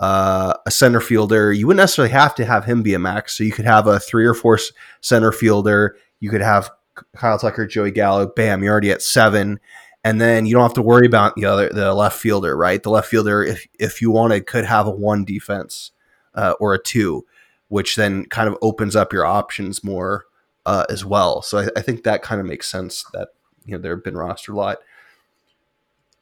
uh, 0.00 0.54
a 0.66 0.70
center 0.70 1.00
fielder. 1.00 1.52
You 1.52 1.66
wouldn't 1.66 1.78
necessarily 1.78 2.12
have 2.12 2.34
to 2.36 2.44
have 2.44 2.64
him 2.64 2.82
be 2.82 2.94
a 2.94 2.98
max. 2.98 3.36
So 3.36 3.44
you 3.44 3.52
could 3.52 3.64
have 3.64 3.86
a 3.86 3.98
three 3.98 4.26
or 4.26 4.34
four 4.34 4.58
center 5.00 5.32
fielder. 5.32 5.96
You 6.20 6.30
could 6.30 6.42
have 6.42 6.70
Kyle 7.16 7.38
Tucker, 7.38 7.66
Joey 7.66 7.90
Gallo. 7.90 8.26
Bam, 8.26 8.62
you're 8.62 8.72
already 8.72 8.90
at 8.90 9.02
seven. 9.02 9.60
And 10.04 10.20
then 10.20 10.46
you 10.46 10.54
don't 10.54 10.62
have 10.62 10.74
to 10.74 10.82
worry 10.82 11.06
about 11.06 11.34
the 11.34 11.44
other 11.46 11.68
the 11.70 11.92
left 11.92 12.18
fielder, 12.18 12.56
right? 12.56 12.82
The 12.82 12.90
left 12.90 13.08
fielder, 13.08 13.42
if 13.42 13.66
if 13.78 14.00
you 14.00 14.10
wanted, 14.10 14.46
could 14.46 14.64
have 14.64 14.86
a 14.86 14.90
one 14.90 15.24
defense 15.24 15.90
uh, 16.34 16.54
or 16.60 16.72
a 16.74 16.82
two 16.82 17.26
which 17.68 17.96
then 17.96 18.24
kind 18.26 18.48
of 18.48 18.56
opens 18.62 18.96
up 18.96 19.12
your 19.12 19.24
options 19.24 19.84
more 19.84 20.24
uh, 20.66 20.84
as 20.90 21.04
well. 21.04 21.42
So 21.42 21.58
I, 21.58 21.68
I 21.76 21.82
think 21.82 22.04
that 22.04 22.22
kind 22.22 22.40
of 22.40 22.46
makes 22.46 22.68
sense 22.68 23.04
that 23.12 23.28
you 23.64 23.72
know 23.72 23.78
they've 23.80 24.02
been 24.02 24.16
roster 24.16 24.52
lot. 24.52 24.78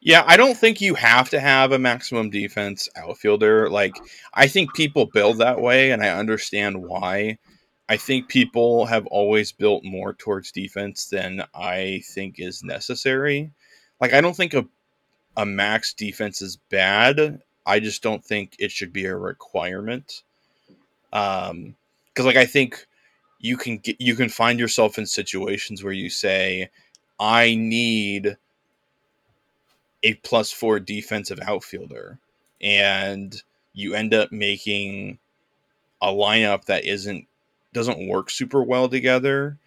Yeah, 0.01 0.23
I 0.27 0.37
don't 0.37 0.57
think 0.57 0.81
you 0.81 0.95
have 0.95 1.31
to 1.31 1.41
have 1.41 1.73
a 1.73 1.79
maximum 1.79 2.31
defense 2.31 2.89
outfielder. 2.97 3.69
Like 3.71 3.97
I 4.35 4.47
think 4.47 4.75
people 4.75 5.07
build 5.07 5.39
that 5.39 5.61
way, 5.61 5.91
and 5.91 6.03
I 6.03 6.11
understand 6.11 6.83
why. 6.83 7.39
I 7.89 7.97
think 7.97 8.29
people 8.29 8.87
have 8.87 9.07
always 9.07 9.53
built 9.53 9.85
more 9.85 10.13
towards 10.13 10.51
defense 10.53 11.07
than 11.07 11.45
I 11.55 12.03
think 12.13 12.37
is 12.39 12.63
necessary. 12.65 13.53
Like 14.01 14.13
I 14.13 14.21
don't 14.21 14.37
think 14.37 14.55
a 14.55 14.67
a 15.37 15.45
max 15.45 15.93
defense 15.93 16.41
is 16.41 16.57
bad. 16.71 17.41
I 17.67 17.81
just 17.81 18.03
don't 18.03 18.25
think 18.25 18.57
it 18.59 18.71
should 18.71 18.93
be 18.93 19.07
a 19.07 19.17
requirement. 19.17 20.23
Um, 21.13 21.77
because 22.09 22.27
like 22.27 22.37
I 22.37 22.47
think 22.47 22.87
you 23.41 23.57
can 23.57 23.79
get 23.79 24.01
you 24.01 24.17
can 24.17 24.29
find 24.29 24.59
yourself 24.59 24.99
in 24.99 25.07
situations 25.07 25.85
where 25.85 25.93
you 25.93 26.11
say, 26.11 26.71
I 27.21 27.55
need 27.57 28.37
a 30.03 30.15
plus 30.15 30.53
four 30.53 30.79
defensive 30.81 31.41
outfielder, 31.43 32.19
and 32.61 33.43
you 33.73 33.95
end 33.95 34.15
up 34.15 34.33
making 34.33 35.19
a 36.03 36.09
lineup 36.09 36.67
that 36.67 36.85
isn't 36.87 37.27
doesn't 37.75 38.09
work 38.09 38.31
super 38.31 38.63
well 38.63 38.89
together 38.89 39.59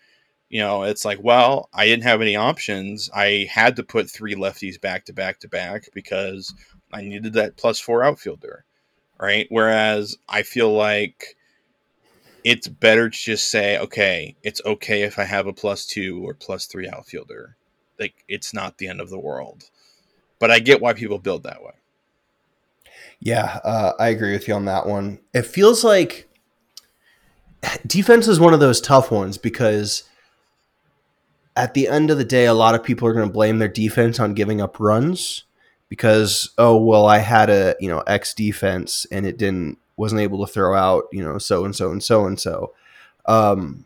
You 0.49 0.61
know, 0.61 0.83
it's 0.83 1.05
like, 1.05 1.19
well, 1.23 1.69
I 1.73 1.85
didn't 1.87 2.03
have 2.05 2.21
any 2.21 2.35
options. 2.37 3.09
I 3.15 3.47
had 3.51 3.75
to 3.77 3.83
put 3.83 4.09
three 4.11 4.35
lefties 4.35 4.79
back 4.81 5.05
to 5.07 5.13
back 5.13 5.39
to 5.41 5.49
back 5.49 5.89
because 5.93 6.53
I 6.93 7.01
needed 7.03 7.33
that 7.33 7.57
plus 7.57 7.79
four 7.81 8.03
outfielder, 8.03 8.65
right? 9.20 9.47
Whereas 9.49 10.17
I 10.28 10.43
feel 10.43 10.74
like 10.74 11.36
it's 12.43 12.67
better 12.67 13.09
to 13.09 13.17
just 13.17 13.51
say, 13.51 13.78
okay, 13.78 14.36
it's 14.43 14.61
okay 14.65 15.03
if 15.03 15.20
I 15.20 15.26
have 15.26 15.47
a 15.47 15.53
plus 15.53 15.86
two 15.86 16.26
or 16.26 16.34
plus 16.34 16.65
three 16.65 16.88
outfielder. 16.88 17.57
Like, 17.99 18.24
it's 18.28 18.53
not 18.53 18.78
the 18.78 18.88
end 18.88 19.01
of 19.01 19.09
the 19.09 19.20
world. 19.20 19.70
But 20.39 20.51
I 20.51 20.59
get 20.59 20.82
why 20.82 20.93
people 20.93 21.20
build 21.20 21.43
that 21.43 21.61
way. 21.61 21.74
Yeah, 23.20 23.59
uh, 23.63 23.93
I 23.99 24.07
agree 24.09 24.32
with 24.32 24.47
you 24.47 24.53
on 24.53 24.65
that 24.65 24.88
one. 24.88 25.20
It 25.34 25.45
feels 25.45 25.84
like 25.84 26.30
defense 27.86 28.28
is 28.28 28.39
one 28.39 28.53
of 28.53 28.61
those 28.61 28.80
tough 28.80 29.11
ones 29.11 29.38
because 29.38 30.03
at 31.57 31.74
the 31.74 31.89
end 31.89 32.09
of 32.09 32.17
the 32.17 32.24
day, 32.24 32.45
a 32.45 32.53
lot 32.53 32.76
of 32.76 32.84
people 32.84 33.05
are 33.05 33.13
going 33.13 33.28
to 33.28 33.34
blame 33.34 33.59
their 33.59 33.67
defense 33.67 34.17
on 34.17 34.34
giving 34.34 34.61
up 34.61 34.80
runs 34.80 35.43
because 35.89 36.51
oh 36.57 36.77
well, 36.77 37.07
I 37.07 37.17
had 37.17 37.49
a 37.49 37.75
you 37.79 37.89
know 37.89 37.99
X 38.01 38.33
defense 38.33 39.05
and 39.11 39.25
it 39.25 39.37
didn't 39.37 39.77
wasn't 39.97 40.21
able 40.21 40.45
to 40.45 40.51
throw 40.51 40.75
out 40.75 41.05
you 41.11 41.21
know 41.21 41.37
so 41.37 41.65
and 41.65 41.75
so 41.75 41.91
and 41.91 42.03
so 42.03 42.25
and 42.25 42.39
so. 42.39 42.73
Um, 43.25 43.85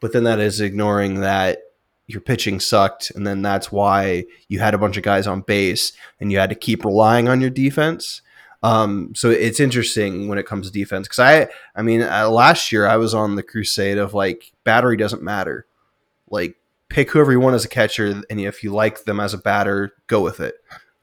but 0.00 0.12
then 0.12 0.24
that 0.24 0.40
is 0.40 0.60
ignoring 0.60 1.20
that 1.20 1.60
your 2.06 2.20
pitching 2.20 2.60
sucked, 2.60 3.10
and 3.10 3.26
then 3.26 3.42
that's 3.42 3.70
why 3.70 4.24
you 4.48 4.58
had 4.58 4.74
a 4.74 4.78
bunch 4.78 4.96
of 4.96 5.02
guys 5.02 5.26
on 5.26 5.40
base 5.42 5.92
and 6.20 6.32
you 6.32 6.38
had 6.38 6.50
to 6.50 6.56
keep 6.56 6.84
relying 6.84 7.28
on 7.28 7.40
your 7.40 7.50
defense. 7.50 8.22
Um, 8.64 9.12
so 9.14 9.28
it's 9.30 9.58
interesting 9.58 10.28
when 10.28 10.38
it 10.38 10.46
comes 10.46 10.66
to 10.66 10.72
defense 10.72 11.08
because 11.08 11.18
I, 11.18 11.48
I 11.74 11.82
mean, 11.82 12.02
uh, 12.02 12.28
last 12.30 12.70
year 12.70 12.86
I 12.86 12.96
was 12.96 13.12
on 13.12 13.34
the 13.34 13.42
crusade 13.42 13.98
of 13.98 14.14
like 14.14 14.52
battery 14.62 14.96
doesn't 14.96 15.22
matter, 15.22 15.66
like 16.30 16.56
pick 16.88 17.10
whoever 17.10 17.32
you 17.32 17.40
want 17.40 17.56
as 17.56 17.64
a 17.64 17.68
catcher, 17.68 18.06
and 18.06 18.40
if 18.40 18.62
you 18.62 18.72
like 18.72 19.04
them 19.04 19.18
as 19.18 19.34
a 19.34 19.38
batter, 19.38 19.94
go 20.06 20.20
with 20.20 20.38
it. 20.38 20.56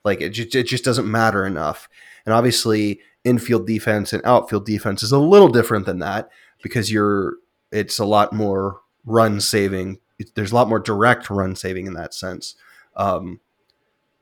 Like 0.10 0.22
it 0.22 0.30
just, 0.30 0.56
it 0.56 0.66
just 0.66 0.84
doesn't 0.84 1.10
matter 1.10 1.46
enough. 1.46 1.88
And 2.26 2.34
obviously, 2.34 3.00
infield 3.24 3.68
defense 3.68 4.12
and 4.12 4.26
outfield 4.26 4.66
defense 4.66 5.04
is 5.04 5.12
a 5.12 5.20
little 5.20 5.50
different 5.50 5.86
than 5.86 6.00
that 6.00 6.30
because 6.64 6.92
you're 6.92 7.36
it's 7.72 8.00
a 8.00 8.06
lot 8.06 8.34
more 8.34 8.82
run 9.06 9.40
saving. 9.40 10.00
There's 10.34 10.52
a 10.52 10.56
lot 10.56 10.68
more 10.68 10.80
direct 10.80 11.30
run 11.30 11.56
saving 11.56 11.86
in 11.86 11.94
that 11.94 12.16
sense. 12.16 12.56
Um, 12.96 13.40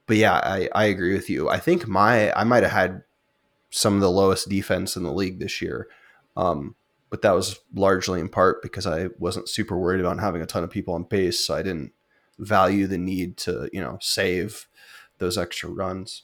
but 0.08 0.18
yeah, 0.18 0.34
I, 0.34 0.68
I 0.76 0.86
agree 0.86 1.14
with 1.14 1.30
you. 1.30 1.50
I 1.50 1.60
think 1.60 1.88
my 1.88 2.34
I 2.34 2.44
might 2.44 2.64
have 2.64 2.74
had 2.74 3.04
some 3.70 3.96
of 3.96 4.02
the 4.02 4.12
lowest 4.12 4.50
defense 4.50 4.98
in 4.98 5.04
the 5.04 5.14
league 5.14 5.40
this 5.40 5.62
year. 5.62 5.88
Um, 6.36 6.76
but 7.10 7.22
that 7.22 7.34
was 7.34 7.60
largely 7.74 8.20
in 8.20 8.28
part 8.28 8.62
because 8.62 8.86
I 8.86 9.08
wasn't 9.18 9.48
super 9.48 9.78
worried 9.78 10.02
about 10.02 10.20
having 10.20 10.42
a 10.42 10.46
ton 10.46 10.66
of 10.66 10.70
people 10.70 10.94
on 10.94 11.04
base, 11.04 11.40
so 11.40 11.56
I 11.56 11.62
didn't 11.62 11.94
value 12.38 12.86
the 12.86 12.98
need 12.98 13.38
to, 13.38 13.70
you 13.72 13.82
know, 13.82 13.98
save 14.02 14.67
those 15.20 15.38
extra 15.38 15.70
runs. 15.70 16.24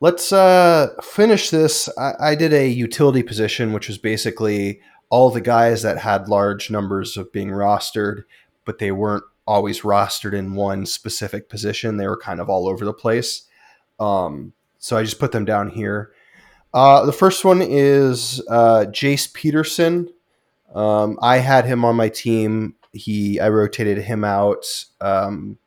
Let's 0.00 0.32
uh, 0.32 0.94
finish 1.02 1.50
this. 1.50 1.88
I, 1.96 2.12
I 2.20 2.34
did 2.34 2.52
a 2.52 2.68
utility 2.68 3.22
position, 3.22 3.72
which 3.72 3.88
was 3.88 3.98
basically 3.98 4.80
all 5.08 5.30
the 5.30 5.40
guys 5.40 5.82
that 5.82 5.98
had 5.98 6.28
large 6.28 6.70
numbers 6.70 7.16
of 7.16 7.32
being 7.32 7.48
rostered, 7.48 8.24
but 8.64 8.78
they 8.78 8.90
weren't 8.92 9.24
always 9.46 9.82
rostered 9.82 10.34
in 10.34 10.54
one 10.54 10.86
specific 10.86 11.48
position. 11.48 11.96
They 11.96 12.08
were 12.08 12.16
kind 12.16 12.40
of 12.40 12.48
all 12.48 12.68
over 12.68 12.84
the 12.84 12.92
place. 12.92 13.42
Um, 14.00 14.52
so 14.78 14.96
I 14.96 15.04
just 15.04 15.18
put 15.18 15.32
them 15.32 15.44
down 15.44 15.70
here. 15.70 16.12
Uh, 16.72 17.06
the 17.06 17.12
first 17.12 17.44
one 17.44 17.62
is 17.62 18.42
uh, 18.50 18.86
Jace 18.88 19.32
Peterson. 19.32 20.08
Um, 20.74 21.18
I 21.22 21.38
had 21.38 21.66
him 21.66 21.84
on 21.84 21.94
my 21.94 22.08
team. 22.08 22.74
He 22.92 23.38
I 23.38 23.48
rotated 23.48 23.98
him 23.98 24.24
out 24.24 24.66
um, 25.00 25.58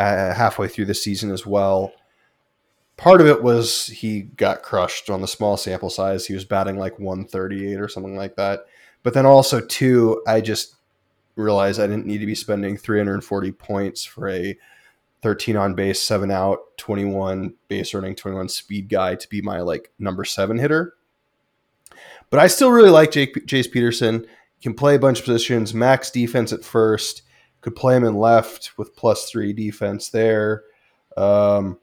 uh, 0.00 0.34
halfway 0.34 0.66
through 0.66 0.86
the 0.86 0.94
season 0.94 1.30
as 1.30 1.44
well. 1.44 1.92
Part 2.96 3.20
of 3.20 3.26
it 3.26 3.42
was 3.42 3.86
he 3.86 4.22
got 4.22 4.62
crushed 4.62 5.10
on 5.10 5.20
the 5.20 5.28
small 5.28 5.56
sample 5.56 5.90
size. 5.90 6.26
He 6.26 6.34
was 6.34 6.44
batting 6.44 6.78
like 6.78 6.98
138 6.98 7.78
or 7.78 7.88
something 7.88 8.16
like 8.16 8.36
that. 8.36 8.60
But 9.02 9.14
then 9.14 9.26
also 9.26 9.60
too, 9.60 10.22
I 10.26 10.40
just 10.40 10.76
realized 11.36 11.80
I 11.80 11.86
didn't 11.86 12.06
need 12.06 12.18
to 12.18 12.26
be 12.26 12.34
spending 12.34 12.76
340 12.76 13.52
points 13.52 14.04
for 14.04 14.28
a 14.28 14.56
13 15.22 15.56
on 15.56 15.74
base, 15.74 16.00
seven 16.00 16.30
out, 16.30 16.76
21 16.78 17.54
base 17.68 17.92
running, 17.92 18.14
21 18.14 18.48
speed 18.48 18.88
guy 18.88 19.14
to 19.14 19.28
be 19.28 19.42
my 19.42 19.60
like 19.60 19.90
number 19.98 20.24
seven 20.24 20.58
hitter. 20.58 20.94
But 22.30 22.40
I 22.40 22.46
still 22.46 22.70
really 22.70 22.90
like 22.90 23.10
Jake, 23.10 23.34
Jace 23.46 23.70
Peterson. 23.70 24.26
Can 24.62 24.74
play 24.74 24.94
a 24.94 24.98
bunch 24.98 25.20
of 25.20 25.24
positions, 25.24 25.72
max 25.72 26.10
defense 26.10 26.52
at 26.52 26.64
first, 26.64 27.22
could 27.60 27.76
play 27.76 27.96
him 27.96 28.04
in 28.04 28.16
left 28.16 28.76
with 28.78 28.96
plus 28.96 29.28
three 29.30 29.52
defense 29.52 30.08
there. 30.08 30.64
Um, 31.16 31.78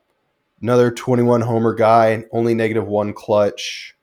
another 0.61 0.91
21 0.91 1.41
homer 1.41 1.73
guy, 1.73 2.25
only 2.31 2.53
negative 2.53 2.87
one 2.87 3.13
clutch. 3.13 3.95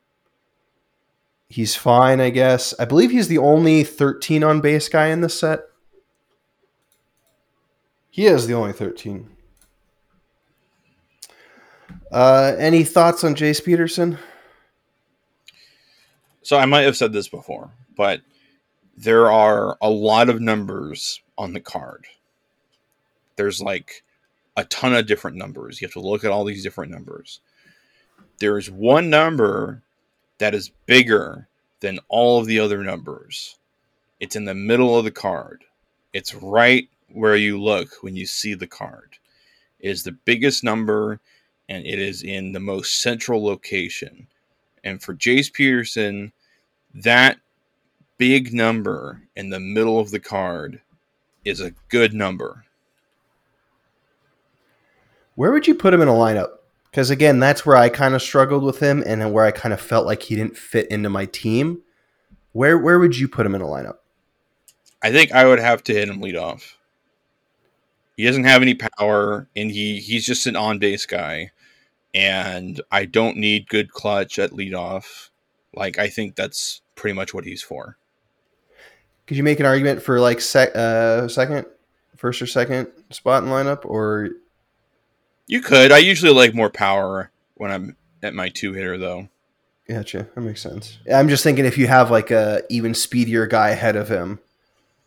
He's 1.49 1.77
fine, 1.77 2.21
I 2.21 2.31
guess. 2.31 2.75
I 2.79 2.85
believe 2.85 3.11
he's 3.11 3.29
the 3.29 3.39
only 3.39 3.85
13 3.85 4.43
on 4.43 4.61
base 4.61 4.89
guy 4.89 5.09
in 5.09 5.21
the 5.21 5.29
set. 5.29 5.61
He 8.11 8.27
is 8.27 8.47
the 8.47 8.55
only 8.55 8.73
13. 8.73 9.29
Uh, 12.11 12.55
any 12.59 12.85
thoughts 12.85 13.25
on 13.25 13.35
Jace 13.35 13.65
Peterson? 13.65 14.19
So 16.43 16.57
I 16.57 16.67
might 16.67 16.83
have 16.83 16.97
said 16.97 17.13
this 17.13 17.27
before, 17.27 17.73
but 17.97 18.21
there 18.97 19.33
are 19.33 19.77
a 19.81 19.91
lot 19.91 20.29
of 20.29 20.41
numbers 20.41 21.21
on 21.37 21.53
the 21.53 21.61
card. 21.61 22.07
There's 23.37 23.61
like 23.61 24.03
a 24.57 24.65
ton 24.65 24.95
of 24.95 25.07
different 25.07 25.37
numbers. 25.37 25.81
You 25.81 25.87
have 25.87 25.93
to 25.95 26.01
look 26.01 26.25
at 26.25 26.31
all 26.31 26.45
these 26.45 26.63
different 26.63 26.93
numbers. 26.93 27.41
There's 28.39 28.71
one 28.71 29.11
number 29.11 29.83
that 30.39 30.55
is 30.55 30.71
bigger 30.87 31.49
than 31.81 31.99
all 32.09 32.39
of 32.39 32.47
the 32.47 32.59
other 32.59 32.83
numbers. 32.83 33.57
It's 34.21 34.37
in 34.37 34.45
the 34.45 34.55
middle 34.55 34.97
of 34.97 35.05
the 35.05 35.11
card. 35.11 35.65
It's 36.13 36.35
right 36.35 36.89
where 37.13 37.37
you 37.37 37.61
look 37.61 38.03
when 38.03 38.17
you 38.17 38.27
see 38.27 38.55
the 38.55 38.67
card. 38.67 39.19
It 39.81 39.91
is 39.91 40.03
the 40.03 40.13
biggest 40.13 40.65
number 40.65 41.21
and 41.69 41.85
it 41.85 41.99
is 41.99 42.23
in 42.23 42.53
the 42.53 42.61
most 42.61 43.01
central 43.01 43.43
location. 43.43 44.27
And 44.83 45.03
for 45.03 45.15
Jace 45.15 45.53
Peterson, 45.53 46.33
that 46.95 47.39
big 48.19 48.53
number 48.53 49.23
in 49.35 49.51
the 49.51 49.61
middle 49.61 49.99
of 49.99 50.11
the 50.11 50.21
card 50.21 50.81
is 51.45 51.61
a 51.61 51.73
good 51.89 52.15
number. 52.15 52.65
Where 55.35 55.53
would 55.53 55.67
you 55.67 55.75
put 55.75 55.93
him 55.95 56.01
in 56.01 56.09
a 56.09 56.13
lineup? 56.13 56.51
Because 56.91 57.11
again, 57.11 57.41
that's 57.41 57.67
where 57.67 57.77
I 57.77 57.89
kind 57.89 58.15
of 58.15 58.23
struggled 58.23 58.63
with 58.63 58.79
him 58.79 59.03
and 59.05 59.33
where 59.33 59.45
I 59.45 59.51
kind 59.51 59.73
of 59.73 59.81
felt 59.81 60.07
like 60.07 60.23
he 60.23 60.37
didn't 60.37 60.57
fit 60.57 60.87
into 60.89 61.11
my 61.11 61.27
team. 61.27 61.83
Where 62.53 62.79
where 62.79 63.01
would 63.01 63.17
you 63.17 63.27
put 63.27 63.45
him 63.45 63.55
in 63.55 63.61
a 63.61 63.67
lineup? 63.67 63.97
I 65.03 65.11
think 65.11 65.33
I 65.33 65.45
would 65.45 65.59
have 65.59 65.83
to 65.85 65.93
hit 65.93 66.09
him 66.09 66.21
lead 66.21 66.37
off. 66.37 66.79
He 68.17 68.25
doesn't 68.25 68.45
have 68.45 68.63
any 68.63 68.75
power, 68.75 69.49
and 69.57 69.73
he 69.73 69.99
he's 69.99 70.25
just 70.25 70.47
an 70.47 70.55
on 70.55 70.79
base 70.79 71.05
guy. 71.05 71.51
And 72.15 72.81
I 72.93 73.07
don't 73.07 73.39
need 73.39 73.69
good 73.69 73.91
clutch 73.91 74.39
at 74.39 74.53
leadoff. 74.53 75.31
Like 75.75 75.99
I 75.99 76.09
think 76.09 76.37
that's 76.37 76.81
pretty 76.95 77.15
much 77.15 77.35
what 77.35 77.45
he's 77.45 77.63
for. 77.63 77.97
Could 79.27 79.37
you 79.37 79.43
make 79.43 79.61
an 79.61 79.67
argument 79.67 80.03
for 80.03 80.21
like 80.21 80.41
sec, 80.41 80.75
uh, 80.75 81.29
second, 81.29 81.67
first 82.17 82.43
or 82.43 82.47
second 82.47 82.89
spot 83.11 83.43
in 83.43 83.49
lineup, 83.49 83.85
or 83.85 84.31
you 85.47 85.61
could? 85.61 85.93
I 85.93 85.99
usually 85.99 86.33
like 86.33 86.55
more 86.55 86.71
power 86.71 87.31
when 87.55 87.71
I'm 87.71 87.97
at 88.23 88.35
my 88.35 88.49
two 88.49 88.73
hitter, 88.73 88.99
though. 88.99 89.29
Gotcha. 89.89 90.29
That 90.35 90.41
makes 90.41 90.63
sense. 90.63 90.99
I'm 91.13 91.29
just 91.29 91.45
thinking 91.45 91.65
if 91.65 91.77
you 91.77 91.87
have 91.87 92.11
like 92.11 92.31
a 92.31 92.63
even 92.71 92.95
speedier 92.95 93.47
guy 93.47 93.71
ahead 93.71 93.97
of 93.97 94.09
him, 94.09 94.41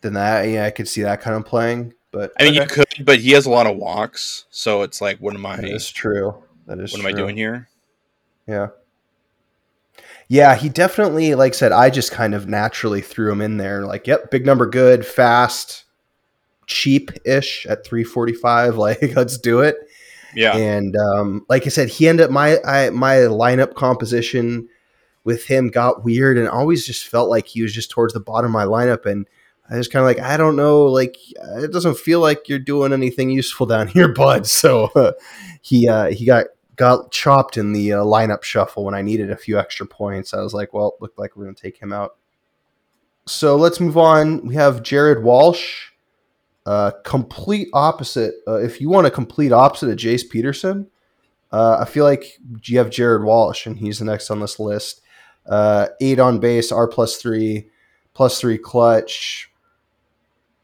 than 0.02 0.14
that 0.14 0.44
yeah, 0.44 0.66
I 0.66 0.72
could 0.72 0.88
see 0.88 1.02
that 1.02 1.22
kind 1.22 1.36
of 1.36 1.46
playing. 1.46 1.94
But 2.12 2.32
I 2.40 2.44
mean, 2.44 2.54
okay. 2.54 2.62
you 2.62 2.68
could, 2.68 3.06
but 3.06 3.20
he 3.20 3.32
has 3.32 3.46
a 3.46 3.50
lot 3.50 3.68
of 3.68 3.78
walks, 3.78 4.46
so 4.50 4.82
it's 4.82 5.02
like, 5.02 5.20
what 5.20 5.36
am 5.36 5.46
I? 5.46 5.58
That 5.58 5.66
is 5.66 5.90
true. 5.92 6.44
That 6.66 6.80
is. 6.80 6.94
What 6.94 7.02
true. 7.02 7.10
am 7.10 7.16
I 7.16 7.18
doing 7.18 7.38
here? 7.38 7.68
Yeah. 8.48 8.68
Yeah, 10.30 10.56
he 10.56 10.68
definitely, 10.68 11.36
like 11.36 11.54
I 11.54 11.56
said, 11.56 11.72
I 11.72 11.90
just 11.90 12.12
kind 12.12 12.34
of 12.34 12.48
naturally 12.48 13.02
threw 13.02 13.32
him 13.32 13.42
in 13.42 13.58
there. 13.58 13.86
Like, 13.86 14.08
yep, 14.08 14.30
big 14.30 14.46
number, 14.46 14.66
good, 14.66 15.06
fast, 15.06 15.86
cheap 16.66 17.12
ish 17.26 17.66
at 17.66 17.86
345. 17.86 18.78
Like, 18.78 19.16
let's 19.16 19.38
do 19.38 19.62
it. 19.62 19.78
Yeah. 20.36 20.56
And 20.56 20.96
um, 20.96 21.46
like 21.50 21.66
I 21.66 21.70
said, 21.70 21.90
he 21.90 22.08
ended 22.08 22.26
up 22.26 22.32
my 22.32 22.60
I, 22.64 22.90
my 22.90 23.16
lineup 23.16 23.74
composition 23.76 24.68
with 25.24 25.46
him 25.46 25.70
got 25.70 26.04
weird 26.04 26.38
and 26.38 26.48
always 26.48 26.86
just 26.86 27.08
felt 27.08 27.30
like 27.30 27.48
he 27.48 27.62
was 27.62 27.74
just 27.74 27.90
towards 27.90 28.14
the 28.14 28.20
bottom 28.20 28.48
of 28.48 28.52
my 28.52 28.66
lineup. 28.66 29.06
And 29.06 29.28
I 29.70 29.78
was 29.78 29.88
kind 29.88 30.02
of 30.02 30.08
like, 30.08 30.20
I 30.20 30.38
don't 30.38 30.56
know, 30.56 30.86
like 30.86 31.18
it 31.36 31.72
doesn't 31.72 31.98
feel 31.98 32.20
like 32.20 32.48
you're 32.48 32.60
doing 32.60 32.94
anything 32.94 33.30
useful 33.30 33.66
down 33.66 33.88
here, 33.90 34.14
bud. 34.14 34.46
So 34.46 34.86
uh, 34.96 35.14
he 35.62 35.88
uh, 35.88 36.12
he 36.12 36.26
got 36.26 36.48
got 36.78 37.12
chopped 37.12 37.58
in 37.58 37.74
the 37.74 37.94
uh, 37.94 38.04
lineup 38.04 38.44
shuffle 38.44 38.86
when 38.86 38.94
I 38.94 39.02
needed 39.02 39.32
a 39.32 39.36
few 39.36 39.60
extra 39.60 39.86
points. 39.86 40.34
I 40.34 40.42
was 40.42 40.54
like, 40.54 40.74
well, 40.74 40.96
looked 41.02 41.20
like 41.20 41.36
we're 41.36 41.46
gonna 41.46 41.56
take 41.56 41.78
him 41.78 41.92
out. 41.92 42.16
so 43.26 43.56
let's 43.58 43.80
move 43.80 43.98
on. 43.98 44.46
We 44.46 44.56
have 44.56 44.84
Jared 44.84 45.24
Walsh, 45.24 45.90
uh, 46.66 46.92
complete 47.04 47.68
opposite. 47.74 48.36
Uh, 48.48 48.60
if 48.60 48.80
you 48.80 48.90
want 48.90 49.08
a 49.08 49.12
complete 49.12 49.52
opposite 49.52 49.90
of 49.90 49.98
Jace 49.98 50.30
Peterson, 50.30 50.88
uh, 51.52 51.78
I 51.80 51.86
feel 51.86 52.06
like 52.06 52.38
you 52.64 52.78
have 52.78 52.90
Jared 52.90 53.24
Walsh, 53.24 53.66
and 53.66 53.78
he's 53.78 54.00
the 54.00 54.06
next 54.06 54.30
on 54.30 54.40
this 54.40 54.60
list. 54.60 55.02
Uh, 55.46 55.88
eight 56.02 56.20
on 56.20 56.40
base, 56.40 56.72
R 56.72 56.88
plus 56.88 57.18
three, 57.18 57.70
plus 58.14 58.40
three 58.40 58.58
clutch. 58.58 59.50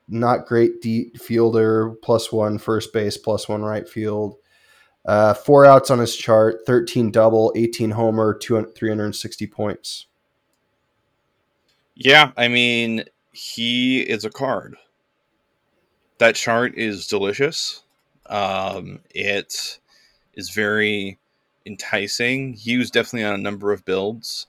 Not 0.10 0.46
great 0.46 0.82
deep 0.82 1.18
fielder, 1.18 1.92
plus 2.02 2.32
one 2.32 2.58
first 2.58 2.92
base, 2.92 3.18
plus 3.18 3.48
one 3.48 3.64
right 3.64 3.88
field. 3.88 4.36
Uh, 5.06 5.34
four 5.34 5.66
outs 5.66 5.92
on 5.92 6.00
his 6.00 6.16
chart, 6.16 6.66
13 6.66 7.12
double, 7.12 7.52
18 7.56 7.92
homer, 7.92 8.40
360 8.40 9.48
points. 9.48 10.08
Yeah, 11.96 12.32
I 12.38 12.48
mean, 12.48 13.04
he 13.32 14.00
is 14.02 14.26
a 14.26 14.30
card. 14.30 14.78
That 16.20 16.36
chart 16.36 16.78
is 16.78 17.08
delicious. 17.08 17.84
Um, 18.28 19.02
it 19.14 19.80
is 20.34 20.50
very 20.50 21.20
enticing. 21.66 22.54
He 22.54 22.78
was 22.78 22.90
definitely 22.90 23.26
on 23.26 23.36
a 23.36 23.44
number 23.44 23.72
of 23.72 23.86
builds. 23.86 24.48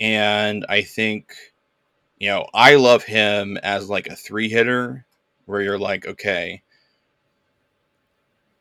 And 0.00 0.66
I 0.68 0.82
think, 0.82 1.34
you 2.18 2.28
know, 2.28 2.46
I 2.54 2.76
love 2.76 3.04
him 3.04 3.56
as 3.58 3.88
like 3.88 4.06
a 4.06 4.16
three 4.16 4.48
hitter 4.48 5.06
where 5.46 5.60
you're 5.60 5.78
like, 5.78 6.06
okay, 6.06 6.62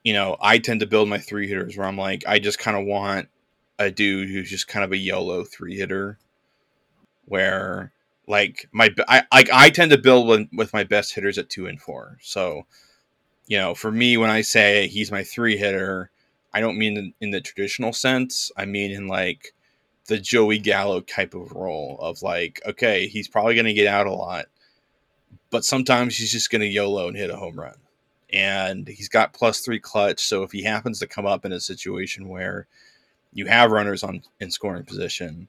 you 0.04 0.14
know, 0.14 0.36
I 0.42 0.58
tend 0.58 0.82
to 0.82 0.88
build 0.88 1.10
my 1.10 1.18
three 1.18 1.48
hitters 1.48 1.78
where 1.78 1.88
I'm 1.88 1.98
like, 1.98 2.24
I 2.28 2.40
just 2.40 2.60
kind 2.60 2.78
of 2.78 2.86
want 2.86 3.30
a 3.80 3.90
dude 3.90 4.30
who's 4.30 4.50
just 4.50 4.68
kind 4.68 4.84
of 4.84 4.92
a 4.92 4.98
YOLO 4.98 5.44
three 5.44 5.76
hitter 5.76 6.20
where 7.26 7.92
like 8.28 8.68
my 8.72 8.94
I 9.08 9.24
like 9.34 9.50
I 9.52 9.70
tend 9.70 9.92
to 9.92 9.98
build 9.98 10.28
with, 10.28 10.48
with 10.54 10.74
my 10.74 10.84
best 10.84 11.16
hitters 11.16 11.38
at 11.38 11.50
two 11.50 11.68
and 11.68 11.82
four. 11.82 12.18
So, 12.22 12.66
you 13.48 13.58
know, 13.58 13.74
for 13.74 13.92
me, 13.92 14.18
when 14.18 14.30
I 14.30 14.42
say 14.42 14.88
he's 14.88 15.12
my 15.12 15.24
three 15.24 15.58
hitter, 15.58 16.12
I 16.54 16.60
don't 16.60 16.78
mean 16.78 16.98
in, 16.98 17.14
in 17.22 17.32
the 17.32 17.42
traditional 17.42 17.94
sense. 17.94 18.52
I 18.58 18.66
mean 18.66 18.92
in 18.92 19.08
like 19.08 19.54
the 20.08 20.18
Joey 20.20 20.60
Gallo 20.60 21.00
type 21.00 21.34
of 21.34 21.54
role 21.54 21.98
of 22.02 22.22
like, 22.22 22.62
okay, 22.66 23.08
he's 23.08 23.30
probably 23.30 23.56
going 23.56 23.66
to 23.66 23.74
get 23.74 23.88
out 23.88 24.06
a 24.06 24.12
lot, 24.12 24.46
but 25.50 25.64
sometimes 25.64 26.18
he's 26.18 26.32
just 26.32 26.52
going 26.52 26.62
to 26.62 26.68
YOLO 26.68 27.08
and 27.08 27.16
hit 27.16 27.30
a 27.30 27.38
home 27.38 27.58
run. 27.58 27.76
And 28.34 28.88
he's 28.88 29.10
got 29.10 29.34
plus 29.34 29.60
three 29.60 29.80
clutch. 29.80 30.20
So 30.22 30.44
if 30.44 30.52
he 30.52 30.64
happens 30.64 31.00
to 31.00 31.08
come 31.08 31.26
up 31.26 31.46
in 31.46 31.52
a 31.52 31.60
situation 31.60 32.28
where 32.28 32.68
you 33.32 33.46
have 33.46 33.72
runners 33.72 34.04
on 34.04 34.24
in 34.40 34.50
scoring 34.52 34.86
position, 34.86 35.48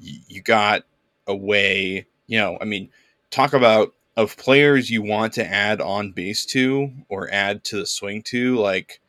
you, 0.00 0.20
you 0.28 0.42
got 0.42 0.82
a 1.26 1.34
way 1.34 2.06
you 2.26 2.38
know, 2.38 2.58
I 2.60 2.64
mean, 2.64 2.90
talk 3.30 3.52
about 3.52 3.94
of 4.16 4.36
players 4.36 4.90
you 4.90 5.02
want 5.02 5.32
to 5.34 5.46
add 5.46 5.80
on 5.80 6.12
base 6.12 6.46
to 6.46 6.92
or 7.08 7.28
add 7.30 7.64
to 7.64 7.76
the 7.76 7.86
swing 7.86 8.22
to. 8.22 8.56
Like, 8.56 9.00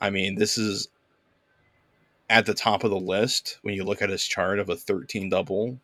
I 0.00 0.10
mean, 0.10 0.34
this 0.34 0.58
is 0.58 0.88
at 2.28 2.46
the 2.46 2.54
top 2.54 2.84
of 2.84 2.90
the 2.90 2.98
list 2.98 3.58
when 3.62 3.74
you 3.74 3.84
look 3.84 4.02
at 4.02 4.10
his 4.10 4.24
chart 4.24 4.58
of 4.58 4.68
a 4.68 4.76
13 4.76 5.30
double, 5.30 5.78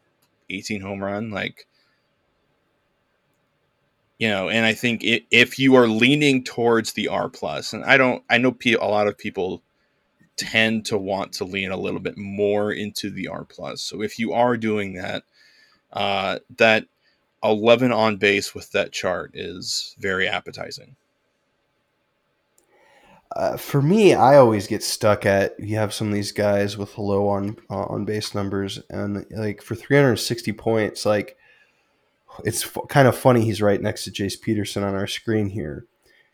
18 0.50 0.80
home 0.80 1.02
run. 1.02 1.30
Like, 1.30 1.66
you 4.18 4.28
know, 4.28 4.48
and 4.48 4.64
I 4.64 4.74
think 4.74 5.02
it, 5.02 5.24
if 5.30 5.58
you 5.58 5.74
are 5.74 5.88
leaning 5.88 6.44
towards 6.44 6.92
the 6.92 7.08
R 7.08 7.28
plus, 7.28 7.72
and 7.72 7.84
I 7.84 7.96
don't, 7.96 8.22
I 8.30 8.38
know 8.38 8.56
a 8.64 8.76
lot 8.86 9.08
of 9.08 9.18
people 9.18 9.62
tend 10.36 10.86
to 10.86 10.98
want 10.98 11.32
to 11.34 11.44
lean 11.44 11.70
a 11.70 11.76
little 11.76 12.00
bit 12.00 12.16
more 12.16 12.72
into 12.72 13.10
the 13.10 13.28
R 13.28 13.44
plus. 13.44 13.82
So 13.82 14.02
if 14.02 14.18
you 14.18 14.32
are 14.32 14.56
doing 14.56 14.94
that, 14.94 15.24
uh, 15.92 16.38
that 16.56 16.86
11 17.42 17.92
on 17.92 18.16
base 18.16 18.54
with 18.54 18.70
that 18.72 18.92
chart 18.92 19.32
is 19.34 19.94
very 19.98 20.26
appetizing. 20.26 20.96
Uh, 23.34 23.56
for 23.56 23.82
me, 23.82 24.14
I 24.14 24.36
always 24.36 24.68
get 24.68 24.82
stuck 24.82 25.26
at 25.26 25.58
you 25.58 25.76
have 25.76 25.92
some 25.92 26.08
of 26.08 26.14
these 26.14 26.30
guys 26.30 26.78
with 26.78 26.96
low 26.98 27.28
on 27.28 27.56
uh, 27.68 27.86
on 27.86 28.04
base 28.04 28.32
numbers, 28.32 28.80
and 28.90 29.26
like 29.30 29.60
for 29.60 29.74
360 29.74 30.52
points, 30.52 31.04
like 31.04 31.36
it's 32.44 32.64
f- 32.64 32.88
kind 32.88 33.06
of 33.08 33.16
funny 33.16 33.42
he's 33.42 33.62
right 33.62 33.80
next 33.80 34.04
to 34.04 34.10
Jace 34.10 34.40
Peterson 34.40 34.82
on 34.82 34.94
our 34.94 35.06
screen 35.06 35.50
here 35.50 35.86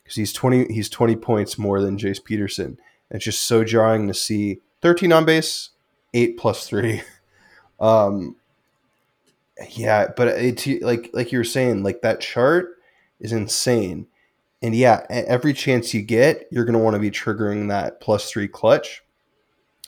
because 0.03 0.17
he's 0.17 0.33
20 0.33 0.73
he's 0.73 0.89
20 0.89 1.17
points 1.17 1.59
more 1.59 1.81
than 1.81 1.99
Jace 1.99 2.23
Peterson. 2.23 2.79
It's 3.11 3.25
just 3.25 3.45
so 3.45 3.65
jarring 3.65 4.07
to 4.09 4.15
see 4.15 4.61
13 4.83 5.13
on 5.13 5.25
base, 5.25 5.71
eight 6.15 6.39
plus 6.39 6.67
three. 6.67 7.03
Um, 7.81 8.37
yeah, 9.71 10.09
but 10.15 10.29
it's 10.29 10.67
like 10.83 11.09
like 11.13 11.33
you 11.33 11.39
were 11.39 11.45
saying, 11.45 11.83
like 11.83 12.03
that 12.03 12.21
chart 12.21 12.77
is 13.21 13.33
insane. 13.33 14.07
And 14.63 14.75
yeah, 14.75 15.07
every 15.09 15.55
chance 15.55 15.95
you 15.95 16.03
get, 16.03 16.47
you're 16.51 16.67
going 16.67 16.75
to 16.75 16.85
want 16.85 16.95
to 16.95 17.01
be 17.01 17.11
triggering 17.11 17.69
that 17.69 18.01
plus 18.01 18.31
three 18.31 18.49
clutch. 18.49 19.03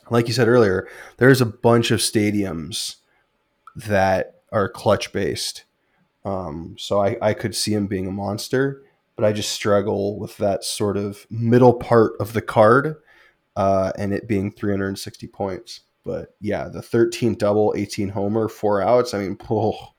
Like 0.09 0.27
you 0.27 0.33
said 0.33 0.47
earlier, 0.47 0.87
there's 1.17 1.41
a 1.41 1.45
bunch 1.45 1.91
of 1.91 1.99
stadiums 1.99 2.95
that 3.75 4.41
are 4.51 4.67
clutch 4.67 5.13
based. 5.13 5.65
Um, 6.25 6.75
so 6.77 7.01
I, 7.01 7.17
I 7.21 7.33
could 7.33 7.55
see 7.55 7.73
him 7.73 7.87
being 7.87 8.07
a 8.07 8.11
monster, 8.11 8.83
but 9.15 9.25
I 9.25 9.33
just 9.33 9.51
struggle 9.51 10.17
with 10.17 10.37
that 10.37 10.63
sort 10.63 10.97
of 10.97 11.25
middle 11.29 11.73
part 11.73 12.13
of 12.19 12.33
the 12.33 12.41
card 12.41 12.95
uh, 13.55 13.91
and 13.97 14.13
it 14.13 14.27
being 14.27 14.51
360 14.51 15.27
points. 15.27 15.81
But 16.03 16.35
yeah, 16.41 16.67
the 16.67 16.81
13 16.81 17.35
double, 17.35 17.73
18 17.75 18.09
homer, 18.09 18.47
four 18.47 18.81
outs. 18.81 19.13
I 19.13 19.19
mean, 19.19 19.37
oh, 19.49 19.93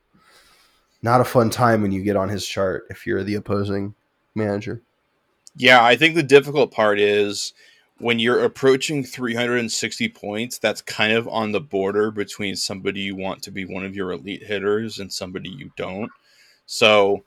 not 1.02 1.20
a 1.20 1.24
fun 1.24 1.50
time 1.50 1.82
when 1.82 1.92
you 1.92 2.02
get 2.02 2.16
on 2.16 2.28
his 2.28 2.46
chart 2.46 2.84
if 2.90 3.06
you're 3.06 3.22
the 3.22 3.34
opposing 3.34 3.94
manager. 4.34 4.82
Yeah, 5.56 5.84
I 5.84 5.96
think 5.96 6.14
the 6.14 6.22
difficult 6.22 6.72
part 6.72 6.98
is 6.98 7.54
when 8.04 8.18
you're 8.18 8.44
approaching 8.44 9.02
360 9.02 10.10
points, 10.10 10.58
that's 10.58 10.82
kind 10.82 11.14
of 11.14 11.26
on 11.26 11.52
the 11.52 11.60
border 11.60 12.10
between 12.10 12.54
somebody 12.54 13.00
you 13.00 13.16
want 13.16 13.42
to 13.42 13.50
be 13.50 13.64
one 13.64 13.82
of 13.82 13.96
your 13.96 14.12
elite 14.12 14.42
hitters 14.42 14.98
and 14.98 15.10
somebody 15.10 15.48
you 15.48 15.70
don't. 15.74 16.10
So, 16.66 17.24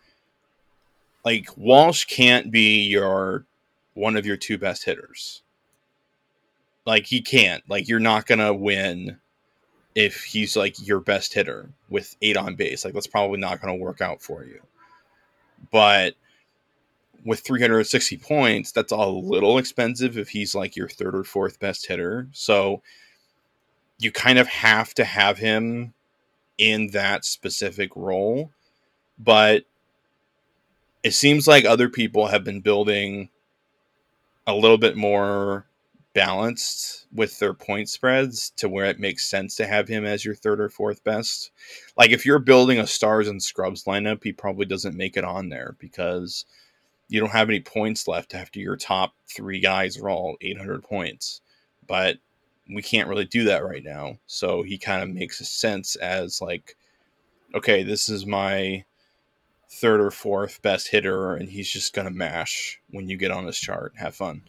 like, 1.25 1.49
Walsh 1.57 2.05
can't 2.05 2.51
be 2.51 2.83
your 2.83 3.47
one 3.95 4.15
of 4.15 4.27
your 4.27 4.37
two 4.37 4.59
best 4.59 4.83
hitters. 4.85 5.41
Like 6.85 7.07
he 7.07 7.23
can't. 7.23 7.63
Like 7.67 7.87
you're 7.87 7.99
not 7.99 8.27
gonna 8.27 8.53
win 8.53 9.17
if 9.95 10.25
he's 10.25 10.55
like 10.55 10.75
your 10.87 10.99
best 10.99 11.33
hitter 11.33 11.71
with 11.89 12.15
eight 12.21 12.37
on 12.37 12.53
base. 12.53 12.85
Like 12.85 12.93
that's 12.93 13.07
probably 13.07 13.39
not 13.39 13.61
gonna 13.61 13.75
work 13.75 13.99
out 13.99 14.21
for 14.21 14.45
you. 14.45 14.61
But 15.71 16.13
with 17.27 17.41
360 17.41 18.17
points, 18.19 18.71
that's 18.71 18.93
a 18.93 18.95
little 18.95 19.57
expensive 19.57 20.17
if 20.17 20.29
he's 20.29 20.55
like 20.55 20.77
your 20.77 20.87
third 20.87 21.13
or 21.13 21.25
fourth 21.25 21.59
best 21.59 21.85
hitter. 21.85 22.29
So 22.31 22.81
you 23.99 24.13
kind 24.13 24.39
of 24.39 24.47
have 24.47 24.93
to 24.93 25.03
have 25.03 25.37
him 25.37 25.93
in 26.57 26.87
that 26.91 27.25
specific 27.25 27.93
role. 27.97 28.51
But 29.19 29.65
it 31.03 31.11
seems 31.11 31.49
like 31.49 31.65
other 31.65 31.89
people 31.89 32.27
have 32.27 32.45
been 32.45 32.61
building 32.61 33.27
a 34.47 34.55
little 34.55 34.77
bit 34.77 34.95
more 34.95 35.67
balanced 36.13 37.07
with 37.13 37.37
their 37.39 37.53
point 37.53 37.89
spreads 37.89 38.51
to 38.51 38.69
where 38.69 38.85
it 38.85 39.01
makes 39.01 39.29
sense 39.29 39.57
to 39.57 39.67
have 39.67 39.89
him 39.89 40.05
as 40.05 40.23
your 40.23 40.33
third 40.33 40.61
or 40.61 40.69
fourth 40.69 41.03
best. 41.03 41.51
Like 41.97 42.11
if 42.11 42.25
you're 42.25 42.39
building 42.39 42.79
a 42.79 42.87
stars 42.87 43.27
and 43.27 43.43
scrubs 43.43 43.83
lineup, 43.83 44.23
he 44.23 44.31
probably 44.31 44.65
doesn't 44.65 44.95
make 44.95 45.17
it 45.17 45.25
on 45.25 45.49
there 45.49 45.75
because 45.77 46.45
you 47.09 47.19
don't 47.19 47.31
have 47.31 47.49
any 47.49 47.59
points 47.59 48.07
left 48.07 48.35
after 48.35 48.59
your 48.59 48.75
top 48.75 49.13
three 49.33 49.59
guys 49.59 49.97
are 49.97 50.09
all 50.09 50.37
800 50.41 50.83
points. 50.83 51.41
But 51.87 52.17
we 52.73 52.81
can't 52.81 53.07
really 53.07 53.25
do 53.25 53.45
that 53.45 53.63
right 53.63 53.83
now. 53.83 54.17
So 54.27 54.61
he 54.61 54.77
kind 54.77 55.01
of 55.01 55.09
makes 55.09 55.39
a 55.39 55.45
sense 55.45 55.95
as 55.95 56.41
like, 56.41 56.75
okay, 57.55 57.83
this 57.83 58.09
is 58.09 58.25
my 58.25 58.83
third 59.69 60.01
or 60.01 60.11
fourth 60.11 60.61
best 60.61 60.87
hitter, 60.89 61.35
and 61.35 61.49
he's 61.49 61.71
just 61.71 61.93
gonna 61.93 62.11
mash 62.11 62.79
when 62.89 63.09
you 63.09 63.17
get 63.17 63.31
on 63.31 63.45
his 63.45 63.59
chart. 63.59 63.93
Have 63.97 64.15
fun. 64.15 64.41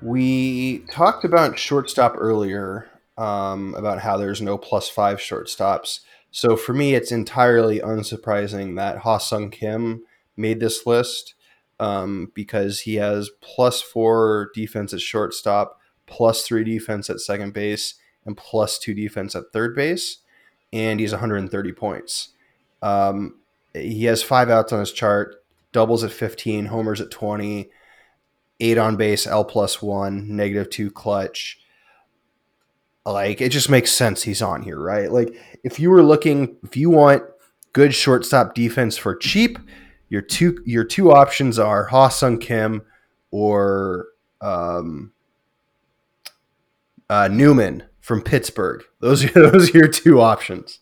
We 0.00 0.80
talked 0.90 1.24
about 1.24 1.58
shortstop 1.58 2.14
earlier, 2.16 2.88
um, 3.16 3.74
about 3.74 4.00
how 4.00 4.16
there's 4.16 4.42
no 4.42 4.58
plus 4.58 4.88
five 4.88 5.18
shortstops. 5.18 6.00
So 6.32 6.56
for 6.56 6.72
me, 6.72 6.94
it's 6.94 7.12
entirely 7.12 7.78
unsurprising 7.78 8.76
that 8.76 8.98
Ha-Seong 8.98 9.52
Kim 9.52 10.02
made 10.36 10.58
this 10.58 10.86
list 10.86 11.34
um, 11.78 12.32
because 12.34 12.80
he 12.80 12.96
has 12.96 13.30
plus 13.40 13.80
four 13.80 14.50
defense 14.54 14.92
at 14.92 15.00
shortstop, 15.00 15.78
plus 16.06 16.42
three 16.42 16.64
defense 16.64 17.08
at 17.08 17.20
second 17.20 17.52
base, 17.52 17.94
and 18.24 18.36
plus 18.36 18.78
two 18.78 18.94
defense 18.94 19.36
at 19.36 19.52
third 19.52 19.76
base, 19.76 20.18
and 20.72 20.98
he's 20.98 21.12
130 21.12 21.72
points. 21.72 22.30
Um, 22.82 23.38
he 23.74 24.04
has 24.06 24.22
five 24.22 24.48
outs 24.50 24.72
on 24.72 24.80
his 24.80 24.92
chart, 24.92 25.44
doubles 25.72 26.02
at 26.02 26.12
15, 26.12 26.66
homers 26.66 27.00
at 27.00 27.10
20 27.10 27.70
eight 28.62 28.78
on 28.78 28.96
base, 28.96 29.26
L 29.26 29.44
plus 29.44 29.82
one, 29.82 30.36
negative 30.36 30.70
two 30.70 30.90
clutch. 30.90 31.58
Like 33.04 33.40
it 33.40 33.48
just 33.50 33.68
makes 33.68 33.90
sense 33.90 34.22
he's 34.22 34.42
on 34.42 34.62
here, 34.62 34.78
right? 34.78 35.10
Like 35.10 35.34
if 35.64 35.80
you 35.80 35.90
were 35.90 36.02
looking, 36.02 36.56
if 36.62 36.76
you 36.76 36.90
want 36.90 37.24
good 37.72 37.94
shortstop 37.94 38.54
defense 38.54 38.96
for 38.96 39.16
cheap, 39.16 39.58
your 40.08 40.22
two 40.22 40.62
your 40.64 40.84
two 40.84 41.10
options 41.10 41.58
are 41.58 41.86
Ha-Seong 41.86 42.40
Kim 42.40 42.82
or 43.30 44.06
um, 44.40 45.12
uh, 47.10 47.28
Newman 47.28 47.84
from 48.00 48.22
Pittsburgh. 48.22 48.84
Those 49.00 49.24
are 49.24 49.30
those 49.50 49.74
are 49.74 49.78
your 49.78 49.88
two 49.88 50.20
options. 50.20 50.80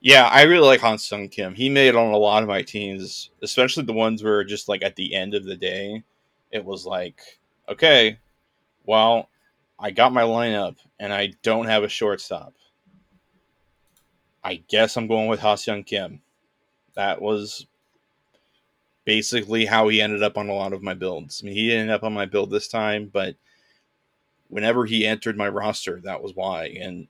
Yeah, 0.00 0.26
I 0.26 0.42
really 0.42 0.66
like 0.66 0.80
Ha-Seong 0.80 1.30
Kim. 1.30 1.54
He 1.54 1.70
made 1.70 1.94
on 1.94 2.12
a 2.12 2.18
lot 2.18 2.42
of 2.42 2.48
my 2.48 2.60
teams, 2.60 3.30
especially 3.42 3.84
the 3.84 3.94
ones 3.94 4.22
where 4.22 4.44
just 4.44 4.68
like 4.68 4.82
at 4.82 4.96
the 4.96 5.14
end 5.14 5.32
of 5.32 5.44
the 5.44 5.56
day, 5.56 6.02
it 6.52 6.62
was 6.62 6.84
like, 6.84 7.20
okay, 7.70 8.18
well, 8.84 9.30
I 9.84 9.90
got 9.90 10.14
my 10.14 10.22
lineup 10.22 10.76
and 10.98 11.12
I 11.12 11.34
don't 11.42 11.66
have 11.66 11.82
a 11.82 11.90
shortstop. 11.90 12.54
I 14.42 14.62
guess 14.66 14.96
I'm 14.96 15.06
going 15.06 15.28
with 15.28 15.40
Ha-Seong 15.40 15.84
Kim. 15.84 16.22
That 16.94 17.20
was 17.20 17.66
basically 19.04 19.66
how 19.66 19.88
he 19.88 20.00
ended 20.00 20.22
up 20.22 20.38
on 20.38 20.48
a 20.48 20.54
lot 20.54 20.72
of 20.72 20.82
my 20.82 20.94
builds. 20.94 21.42
I 21.42 21.44
mean, 21.44 21.54
he 21.54 21.70
ended 21.70 21.90
up 21.90 22.02
on 22.02 22.14
my 22.14 22.24
build 22.24 22.50
this 22.50 22.66
time, 22.66 23.10
but 23.12 23.36
whenever 24.48 24.86
he 24.86 25.06
entered 25.06 25.36
my 25.36 25.48
roster, 25.48 26.00
that 26.00 26.22
was 26.22 26.34
why. 26.34 26.68
And 26.80 27.06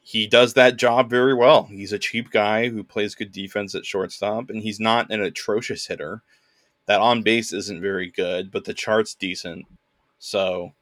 he 0.00 0.26
does 0.26 0.54
that 0.54 0.78
job 0.78 1.08
very 1.08 1.34
well. 1.34 1.68
He's 1.70 1.92
a 1.92 2.00
cheap 2.00 2.32
guy 2.32 2.68
who 2.68 2.82
plays 2.82 3.14
good 3.14 3.30
defense 3.30 3.76
at 3.76 3.86
shortstop, 3.86 4.50
and 4.50 4.60
he's 4.60 4.80
not 4.80 5.12
an 5.12 5.22
atrocious 5.22 5.86
hitter. 5.86 6.22
That 6.86 7.00
on 7.00 7.22
base 7.22 7.52
isn't 7.52 7.80
very 7.80 8.10
good, 8.10 8.50
but 8.50 8.64
the 8.64 8.74
chart's 8.74 9.14
decent. 9.14 9.66
So, 10.18 10.72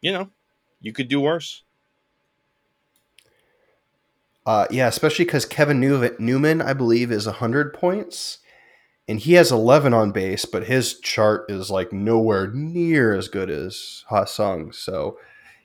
you 0.00 0.12
know, 0.12 0.30
you 0.80 0.92
could 0.92 1.08
do 1.08 1.20
worse. 1.20 1.62
Uh, 4.46 4.66
yeah, 4.70 4.86
especially 4.86 5.24
because 5.24 5.44
Kevin 5.44 5.80
Newman, 5.80 6.62
I 6.62 6.72
believe, 6.72 7.10
is 7.10 7.26
100 7.26 7.74
points. 7.74 8.38
And 9.08 9.20
he 9.20 9.34
has 9.34 9.52
11 9.52 9.94
on 9.94 10.10
base, 10.10 10.44
but 10.44 10.66
his 10.66 10.98
chart 11.00 11.48
is 11.48 11.70
like 11.70 11.92
nowhere 11.92 12.48
near 12.48 13.14
as 13.14 13.28
good 13.28 13.50
as 13.50 14.04
Ha-Seong. 14.08 14.74
So, 14.74 15.18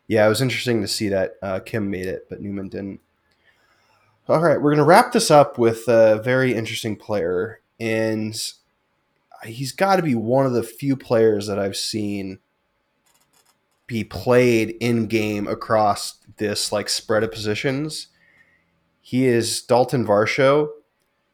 yeah, 0.07 0.25
it 0.25 0.29
was 0.29 0.41
interesting 0.41 0.81
to 0.81 0.87
see 0.87 1.09
that 1.09 1.35
uh, 1.41 1.59
Kim 1.59 1.89
made 1.89 2.05
it, 2.05 2.27
but 2.29 2.41
Newman 2.41 2.69
didn't. 2.69 2.99
All 4.27 4.39
right, 4.39 4.61
we're 4.61 4.69
going 4.71 4.77
to 4.77 4.83
wrap 4.83 5.11
this 5.11 5.31
up 5.31 5.57
with 5.57 5.87
a 5.87 6.21
very 6.23 6.53
interesting 6.53 6.95
player. 6.95 7.61
And 7.79 8.35
he's 9.43 9.71
got 9.71 9.95
to 9.95 10.03
be 10.03 10.13
one 10.13 10.45
of 10.45 10.53
the 10.53 10.63
few 10.63 10.95
players 10.95 11.47
that 11.47 11.57
I've 11.57 11.75
seen 11.75 12.39
be 13.91 14.05
played 14.05 14.77
in 14.79 15.05
game 15.05 15.49
across 15.49 16.13
this 16.37 16.71
like 16.71 16.87
spread 16.87 17.23
of 17.23 17.31
positions. 17.33 18.07
He 19.01 19.25
is 19.25 19.63
Dalton 19.63 20.07
Varsho. 20.07 20.69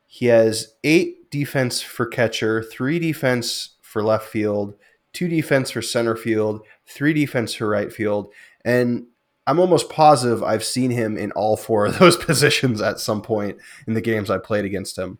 He 0.08 0.26
has 0.26 0.74
eight 0.84 1.30
defense 1.30 1.84
for 1.84 2.08
catcher, 2.08 2.64
three 2.64 2.97
defense 2.97 3.76
for 3.84 4.01
left 4.01 4.28
field, 4.28 4.74
two 5.14 5.28
defense 5.28 5.70
for 5.70 5.84
center 5.84 6.16
field, 6.16 6.62
three 6.88 7.14
defense 7.14 7.53
for 7.53 7.70
right 7.70 7.93
field, 7.93 8.34
and 8.66 9.05
I'm 9.45 9.60
almost 9.60 9.91
positive 9.91 10.41
I've 10.41 10.64
seen 10.64 10.89
him 10.89 11.16
in 11.16 11.32
all 11.34 11.58
four 11.58 11.86
of 11.86 11.99
those 11.99 12.18
positions 12.18 12.82
at 12.82 12.99
some 12.99 13.22
point 13.22 13.60
in 13.86 13.93
the 13.93 14.01
games 14.01 14.32
I 14.32 14.39
played 14.39 14.66
against 14.66 14.97
him. 14.97 15.20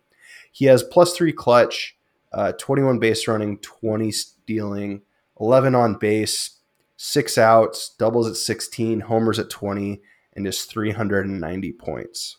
He 0.50 0.64
has 0.64 0.82
plus 0.82 1.14
three 1.14 1.32
clutch, 1.32 1.96
uh, 2.32 2.50
21 2.58 2.98
base 2.98 3.28
running, 3.28 3.58
20 3.58 4.10
stealing, 4.10 5.02
11 5.38 5.76
on 5.76 5.94
base, 5.94 6.57
six 6.98 7.38
outs, 7.38 7.94
doubles 7.96 8.28
at 8.28 8.36
16, 8.36 9.00
homers 9.00 9.38
at 9.38 9.48
20, 9.48 10.02
and 10.34 10.46
is 10.46 10.64
390 10.64 11.72
points. 11.72 12.36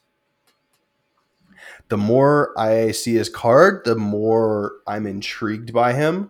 The 1.88 1.97
more 1.97 2.53
I 2.60 2.91
see 2.91 3.16
his 3.16 3.30
card, 3.30 3.84
the 3.86 3.95
more 3.95 4.74
I'm 4.86 5.07
intrigued 5.07 5.74
by 5.74 5.93
him. 5.93 6.30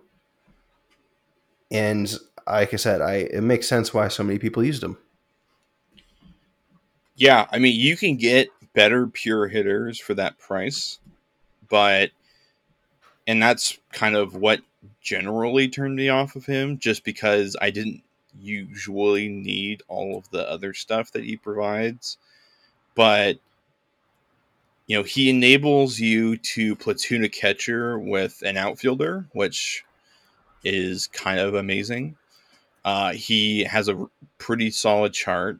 And 1.71 2.15
like 2.47 2.73
I 2.73 2.77
said, 2.77 3.01
I 3.01 3.15
it 3.15 3.41
makes 3.41 3.67
sense 3.67 3.93
why 3.93 4.07
so 4.07 4.23
many 4.23 4.39
people 4.39 4.63
used 4.63 4.83
him. 4.83 4.97
Yeah, 7.15 7.47
I 7.51 7.59
mean, 7.59 7.77
you 7.77 7.97
can 7.97 8.15
get 8.15 8.49
better 8.73 9.07
pure 9.07 9.47
hitters 9.47 9.99
for 9.99 10.13
that 10.13 10.37
price, 10.37 10.99
but 11.67 12.11
and 13.27 13.41
that's 13.41 13.77
kind 13.91 14.15
of 14.15 14.35
what 14.35 14.61
generally 15.01 15.67
turned 15.67 15.95
me 15.95 16.09
off 16.09 16.35
of 16.35 16.45
him 16.45 16.77
just 16.79 17.03
because 17.03 17.55
I 17.61 17.69
didn't 17.69 18.01
usually 18.39 19.27
need 19.27 19.83
all 19.87 20.17
of 20.17 20.29
the 20.31 20.49
other 20.49 20.73
stuff 20.73 21.11
that 21.11 21.23
he 21.23 21.37
provides. 21.37 22.17
But 22.95 23.39
you 24.87 24.97
know, 24.97 25.03
he 25.03 25.29
enables 25.29 25.99
you 25.99 26.35
to 26.37 26.75
platoon 26.75 27.23
a 27.23 27.29
catcher 27.29 27.99
with 27.99 28.41
an 28.41 28.57
outfielder, 28.57 29.27
which 29.33 29.85
is 30.63 31.05
kind 31.07 31.39
of 31.39 31.53
amazing. 31.53 32.15
Uh, 32.83 33.13
he 33.13 33.63
has 33.65 33.87
a 33.87 34.07
pretty 34.39 34.71
solid 34.71 35.13
chart, 35.13 35.59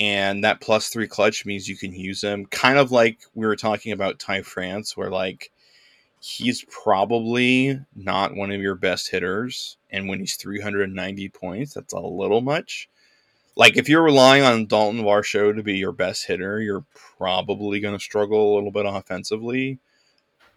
and 0.00 0.42
that 0.42 0.60
plus 0.60 0.88
three 0.88 1.06
clutch 1.06 1.46
means 1.46 1.68
you 1.68 1.76
can 1.76 1.92
use 1.92 2.22
him. 2.22 2.46
Kind 2.46 2.78
of 2.78 2.90
like 2.90 3.18
we 3.36 3.46
were 3.46 3.54
talking 3.54 3.92
about 3.92 4.18
Ty 4.18 4.42
France, 4.42 4.96
where 4.96 5.10
like 5.10 5.52
he's 6.20 6.64
probably 6.64 7.80
not 7.94 8.34
one 8.34 8.50
of 8.50 8.60
your 8.60 8.74
best 8.74 9.10
hitters, 9.10 9.76
and 9.90 10.08
when 10.08 10.20
he's 10.20 10.36
390 10.36 11.28
points, 11.30 11.74
that's 11.74 11.92
a 11.92 12.00
little 12.00 12.40
much. 12.40 12.88
Like 13.56 13.76
if 13.76 13.88
you're 13.88 14.02
relying 14.02 14.42
on 14.42 14.66
Dalton 14.66 15.02
Varsho 15.02 15.54
to 15.54 15.62
be 15.62 15.78
your 15.78 15.92
best 15.92 16.26
hitter, 16.26 16.60
you're 16.60 16.84
probably 17.18 17.80
going 17.80 17.96
to 17.96 18.02
struggle 18.02 18.52
a 18.52 18.54
little 18.54 18.70
bit 18.70 18.86
offensively. 18.86 19.78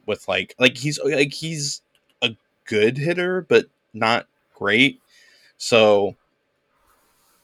With 0.05 0.28
like, 0.28 0.55
like 0.60 0.78
he's 0.78 0.99
like 1.03 1.34
he's 1.34 1.82
a 2.22 2.36
good 2.66 2.97
hitter, 2.97 3.45
but 3.47 3.68
not 3.93 4.28
great 4.55 4.99
so 5.60 6.16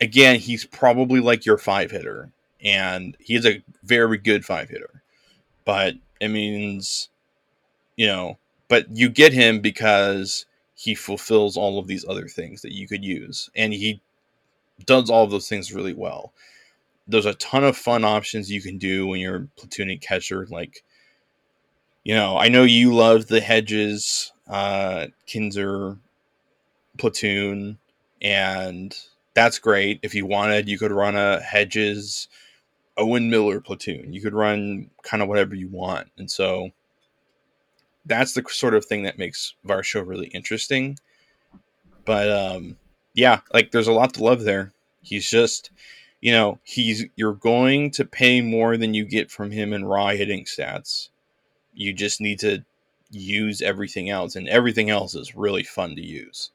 again, 0.01 0.39
he's 0.39 0.65
probably 0.65 1.19
like 1.19 1.45
your 1.45 1.57
five 1.57 1.91
hitter, 1.91 2.31
and 2.63 3.15
he's 3.19 3.45
a 3.45 3.61
very 3.83 4.17
good 4.17 4.45
five 4.45 4.69
hitter. 4.69 5.03
But 5.65 5.95
it 6.19 6.29
means, 6.29 7.09
you 7.95 8.07
know, 8.07 8.37
but 8.67 8.85
you 8.95 9.09
get 9.09 9.33
him 9.33 9.59
because 9.61 10.45
he 10.75 10.95
fulfills 10.95 11.57
all 11.57 11.79
of 11.79 11.87
these 11.87 12.05
other 12.07 12.27
things 12.27 12.61
that 12.61 12.73
you 12.73 12.87
could 12.87 13.03
use, 13.03 13.49
and 13.55 13.73
he 13.73 14.01
does 14.85 15.09
all 15.09 15.23
of 15.23 15.31
those 15.31 15.47
things 15.49 15.73
really 15.73 15.93
well. 15.93 16.33
There's 17.07 17.25
a 17.25 17.35
ton 17.35 17.63
of 17.63 17.77
fun 17.77 18.03
options 18.03 18.51
you 18.51 18.61
can 18.61 18.77
do 18.77 19.07
when 19.07 19.19
you're 19.19 19.47
platooning 19.57 20.01
catcher, 20.01 20.47
like 20.49 20.83
you 22.03 22.13
know, 22.13 22.37
I 22.37 22.49
know 22.49 22.63
you 22.63 22.93
love 22.93 23.27
the 23.27 23.41
Hedges, 23.41 24.31
uh, 24.47 25.07
Knizner 25.27 25.97
platoon 26.97 27.79
and 28.21 28.97
that's 29.33 29.59
great. 29.59 29.99
If 30.01 30.15
you 30.15 30.25
wanted, 30.25 30.69
you 30.69 30.79
could 30.79 30.91
run 30.91 31.15
a 31.15 31.39
Hedges, 31.39 32.27
Owen 32.97 33.29
Miller 33.29 33.59
platoon. 33.59 34.13
You 34.13 34.21
could 34.21 34.33
run 34.33 34.89
kind 35.03 35.21
of 35.21 35.29
whatever 35.29 35.55
you 35.55 35.67
want, 35.67 36.07
and 36.17 36.29
so 36.29 36.71
that's 38.05 38.33
the 38.33 38.43
sort 38.49 38.75
of 38.75 38.85
thing 38.85 39.03
that 39.03 39.17
makes 39.17 39.55
Varsho 39.65 40.05
really 40.05 40.27
interesting. 40.27 40.97
But 42.05 42.29
um, 42.29 42.77
yeah, 43.13 43.41
like 43.53 43.71
there's 43.71 43.87
a 43.87 43.93
lot 43.93 44.13
to 44.15 44.23
love 44.23 44.43
there. 44.43 44.73
He's 45.01 45.29
just, 45.29 45.71
you 46.21 46.31
know, 46.31 46.59
he's 46.63 47.05
you're 47.15 47.33
going 47.33 47.91
to 47.91 48.05
pay 48.05 48.41
more 48.41 48.77
than 48.77 48.93
you 48.93 49.05
get 49.05 49.31
from 49.31 49.51
him 49.51 49.73
in 49.73 49.85
raw 49.85 50.09
hitting 50.09 50.45
stats. 50.45 51.09
You 51.73 51.93
just 51.93 52.21
need 52.21 52.39
to 52.39 52.63
use 53.11 53.61
everything 53.61 54.09
else, 54.09 54.35
and 54.35 54.47
everything 54.47 54.89
else 54.89 55.15
is 55.15 55.35
really 55.35 55.63
fun 55.63 55.95
to 55.95 56.05
use. 56.05 56.51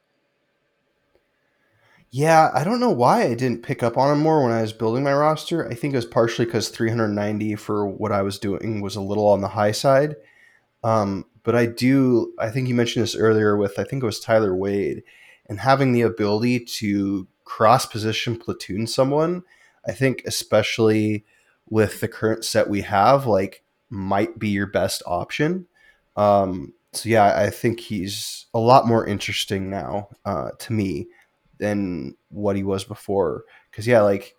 Yeah, 2.13 2.51
I 2.53 2.65
don't 2.65 2.81
know 2.81 2.91
why 2.91 3.23
I 3.23 3.35
didn't 3.35 3.63
pick 3.63 3.85
up 3.85 3.97
on 3.97 4.13
him 4.13 4.21
more 4.21 4.43
when 4.43 4.51
I 4.51 4.63
was 4.63 4.73
building 4.73 5.05
my 5.05 5.15
roster. 5.15 5.69
I 5.69 5.75
think 5.75 5.95
it 5.95 5.99
was 5.99 6.07
partially 6.07 6.45
because 6.45 6.69
390 6.69 7.55
for 7.55 7.87
what 7.87 8.11
I 8.11 8.23
was 8.23 8.39
doing 8.39 8.81
was 8.81 8.97
a 8.97 9.01
little 9.01 9.29
on 9.29 9.43
the 9.43 9.49
high 9.49 9.71
side. 9.71 10.17
Um, 10.83 11.27
but 11.43 11.55
I 11.55 11.67
do, 11.67 12.33
I 12.39 12.51
think 12.51 12.69
you 12.69 12.75
mentioned 12.75 13.03
this 13.03 13.17
earlier 13.17 13.57
with, 13.57 13.79
I 13.79 13.85
think 13.85 14.03
it 14.03 14.07
was 14.07 14.21
Tyler 14.21 14.55
Wade, 14.55 15.03
and 15.49 15.61
having 15.61 15.93
the 15.93 16.03
ability 16.03 16.61
to 16.61 17.27
cross 17.45 17.87
position 17.87 18.37
platoon 18.37 18.87
someone, 18.87 19.43
I 19.87 19.93
think, 19.93 20.23
especially 20.27 21.25
with 21.69 22.01
the 22.01 22.09
current 22.09 22.45
set 22.45 22.69
we 22.69 22.83
have, 22.83 23.27
like, 23.27 23.65
might 23.89 24.39
be 24.39 24.49
your 24.49 24.67
best 24.67 25.03
option. 25.07 25.67
Um, 26.17 26.75
so, 26.93 27.09
yeah, 27.09 27.37
I 27.37 27.51
think 27.51 27.81
he's 27.81 28.47
a 28.53 28.59
lot 28.59 28.87
more 28.87 29.07
interesting 29.07 29.71
now 29.71 30.09
uh, 30.25 30.51
to 30.59 30.73
me 30.73 31.09
than 31.59 32.17
what 32.31 32.57
he 32.57 32.65
was 32.65 32.85
before. 32.85 33.45
Because 33.71 33.87
yeah, 33.87 34.01
like 34.01 34.35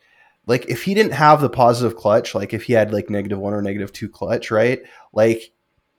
like 0.47 0.65
if 0.67 0.83
he 0.83 0.93
didn't 0.93 1.13
have 1.13 1.39
the 1.39 1.49
positive 1.49 1.95
clutch, 1.95 2.35
like 2.35 2.53
if 2.53 2.63
he 2.63 2.73
had 2.73 2.91
like 2.91 3.09
negative 3.09 3.39
one 3.39 3.53
or 3.53 3.61
negative 3.61 3.93
two 3.93 4.09
clutch, 4.09 4.51
right? 4.51 4.81
Like 5.13 5.53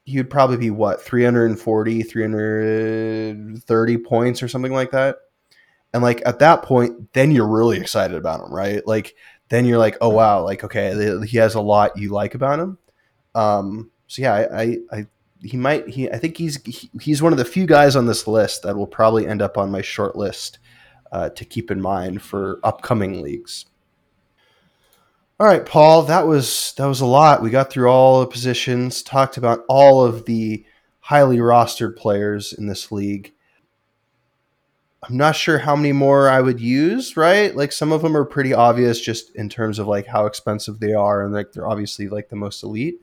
he 0.05 0.16
would 0.16 0.30
probably 0.30 0.57
be 0.57 0.70
what 0.70 1.00
340 1.03 2.03
330 2.03 3.98
points 3.98 4.42
or 4.42 4.48
something 4.48 4.72
like 4.72 4.90
that 4.90 5.16
And 5.94 6.03
like 6.03 6.22
at 6.26 6.38
that 6.40 6.62
point, 6.62 7.12
then 7.12 7.30
you're 7.32 7.46
really 7.48 7.78
excited 7.78 8.16
about 8.16 8.40
him, 8.44 8.53
right? 8.53 8.86
Like 8.86 9.14
then 9.48 9.64
you're 9.66 9.78
like, 9.78 9.96
oh 10.00 10.09
wow, 10.11 10.42
like 10.42 10.64
okay, 10.64 11.20
he 11.26 11.36
has 11.38 11.55
a 11.55 11.61
lot 11.61 11.96
you 11.98 12.11
like 12.11 12.34
about 12.34 12.61
him. 12.61 12.78
Um, 13.34 13.90
so 14.07 14.22
yeah, 14.22 14.34
I, 14.34 14.62
I, 14.62 14.78
I 14.92 15.07
he 15.42 15.57
might 15.57 15.88
he 15.88 16.11
I 16.11 16.18
think 16.18 16.36
he's 16.36 16.62
he, 16.64 16.90
he's 17.00 17.22
one 17.22 17.32
of 17.32 17.38
the 17.38 17.44
few 17.44 17.66
guys 17.66 17.96
on 17.96 18.07
this 18.07 18.26
list 18.26 18.62
that 18.62 18.76
will 18.76 18.86
probably 18.86 19.26
end 19.26 19.42
up 19.42 19.59
on 19.59 19.70
my 19.70 19.82
short 19.82 20.16
list 20.16 20.59
uh, 21.12 21.28
to 21.30 21.44
keep 21.44 21.70
in 21.70 21.80
mind 21.80 22.22
for 22.22 22.61
upcoming 22.64 23.20
leagues. 23.22 23.66
All 25.43 25.49
right, 25.49 25.66
Paul, 25.66 26.05
that 26.05 26.28
was 26.28 26.72
that 26.76 26.86
was 26.86 27.01
a 27.01 27.05
lot. 27.05 27.43
We 27.43 27.51
got 27.51 27.68
through 27.68 27.90
all 27.90 28.20
the 28.20 28.28
positions, 28.28 29.03
talked 29.03 29.36
about 29.36 29.64
all 29.68 30.05
of 30.05 30.24
the 30.24 30.64
highly 31.01 31.38
rostered 31.38 31.97
players 31.97 32.53
in 32.53 32.68
this 32.68 32.93
league. 32.93 33.32
I'm 35.03 35.16
not 35.16 35.34
sure 35.34 35.59
how 35.59 35.74
many 35.74 35.90
more 35.90 36.28
I 36.28 36.40
would 36.40 36.61
use, 36.61 37.16
right? 37.16 37.57
Like 37.57 37.72
some 37.72 37.90
of 37.90 38.03
them 38.03 38.16
are 38.16 38.24
pretty 38.24 38.55
obvious 38.55 39.01
just 39.01 39.34
in 39.34 39.49
terms 39.49 39.80
of 39.80 39.88
like 39.88 40.07
how 40.07 40.26
expensive 40.26 40.78
they 40.78 40.95
are 40.95 41.24
and 41.24 41.34
like 41.34 41.51
they're 41.51 41.68
obviously 41.68 42.07
like 42.07 42.28
the 42.28 42.36
most 42.36 42.62
elite. 42.62 43.03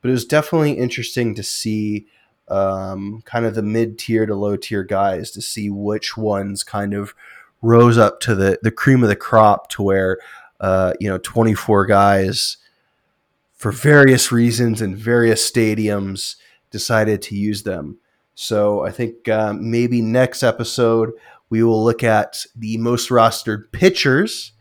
But 0.00 0.08
it 0.08 0.12
was 0.12 0.24
definitely 0.24 0.78
interesting 0.78 1.34
to 1.34 1.42
see 1.42 2.06
um, 2.48 3.20
kind 3.26 3.44
of 3.44 3.54
the 3.54 3.62
mid 3.62 3.98
tier 3.98 4.24
to 4.24 4.34
low 4.34 4.56
tier 4.56 4.84
guys 4.84 5.30
to 5.32 5.42
see 5.42 5.68
which 5.68 6.16
ones 6.16 6.64
kind 6.64 6.94
of 6.94 7.14
rose 7.60 7.98
up 7.98 8.20
to 8.20 8.34
the 8.34 8.58
the 8.62 8.70
cream 8.70 9.02
of 9.02 9.10
the 9.10 9.16
crop 9.16 9.68
to 9.68 9.82
where 9.82 10.18
uh, 10.60 10.94
you 11.00 11.08
know 11.08 11.18
24 11.18 11.86
guys 11.86 12.56
for 13.52 13.72
various 13.72 14.30
reasons 14.30 14.80
and 14.82 14.96
various 14.96 15.50
stadiums 15.50 16.36
decided 16.70 17.22
to 17.22 17.34
use 17.34 17.62
them. 17.62 17.98
So 18.34 18.84
I 18.84 18.90
think 18.90 19.28
uh, 19.28 19.54
maybe 19.54 20.02
next 20.02 20.42
episode 20.42 21.12
we 21.50 21.62
will 21.62 21.84
look 21.84 22.02
at 22.02 22.44
the 22.56 22.76
most 22.78 23.10
rostered 23.10 23.70
pitchers 23.70 24.52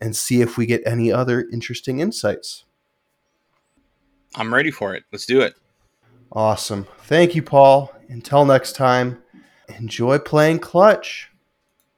and 0.00 0.16
see 0.16 0.40
if 0.40 0.56
we 0.56 0.66
get 0.66 0.82
any 0.86 1.12
other 1.12 1.46
interesting 1.52 2.00
insights. 2.00 2.64
I'm 4.34 4.54
ready 4.54 4.70
for 4.70 4.94
it. 4.94 5.04
Let's 5.12 5.26
do 5.26 5.40
it. 5.40 5.54
Awesome. 6.32 6.86
Thank 7.02 7.34
you, 7.34 7.42
Paul. 7.42 7.92
Until 8.08 8.44
next 8.44 8.74
time, 8.74 9.22
enjoy 9.78 10.18
playing 10.18 10.60
clutch. 10.60 11.30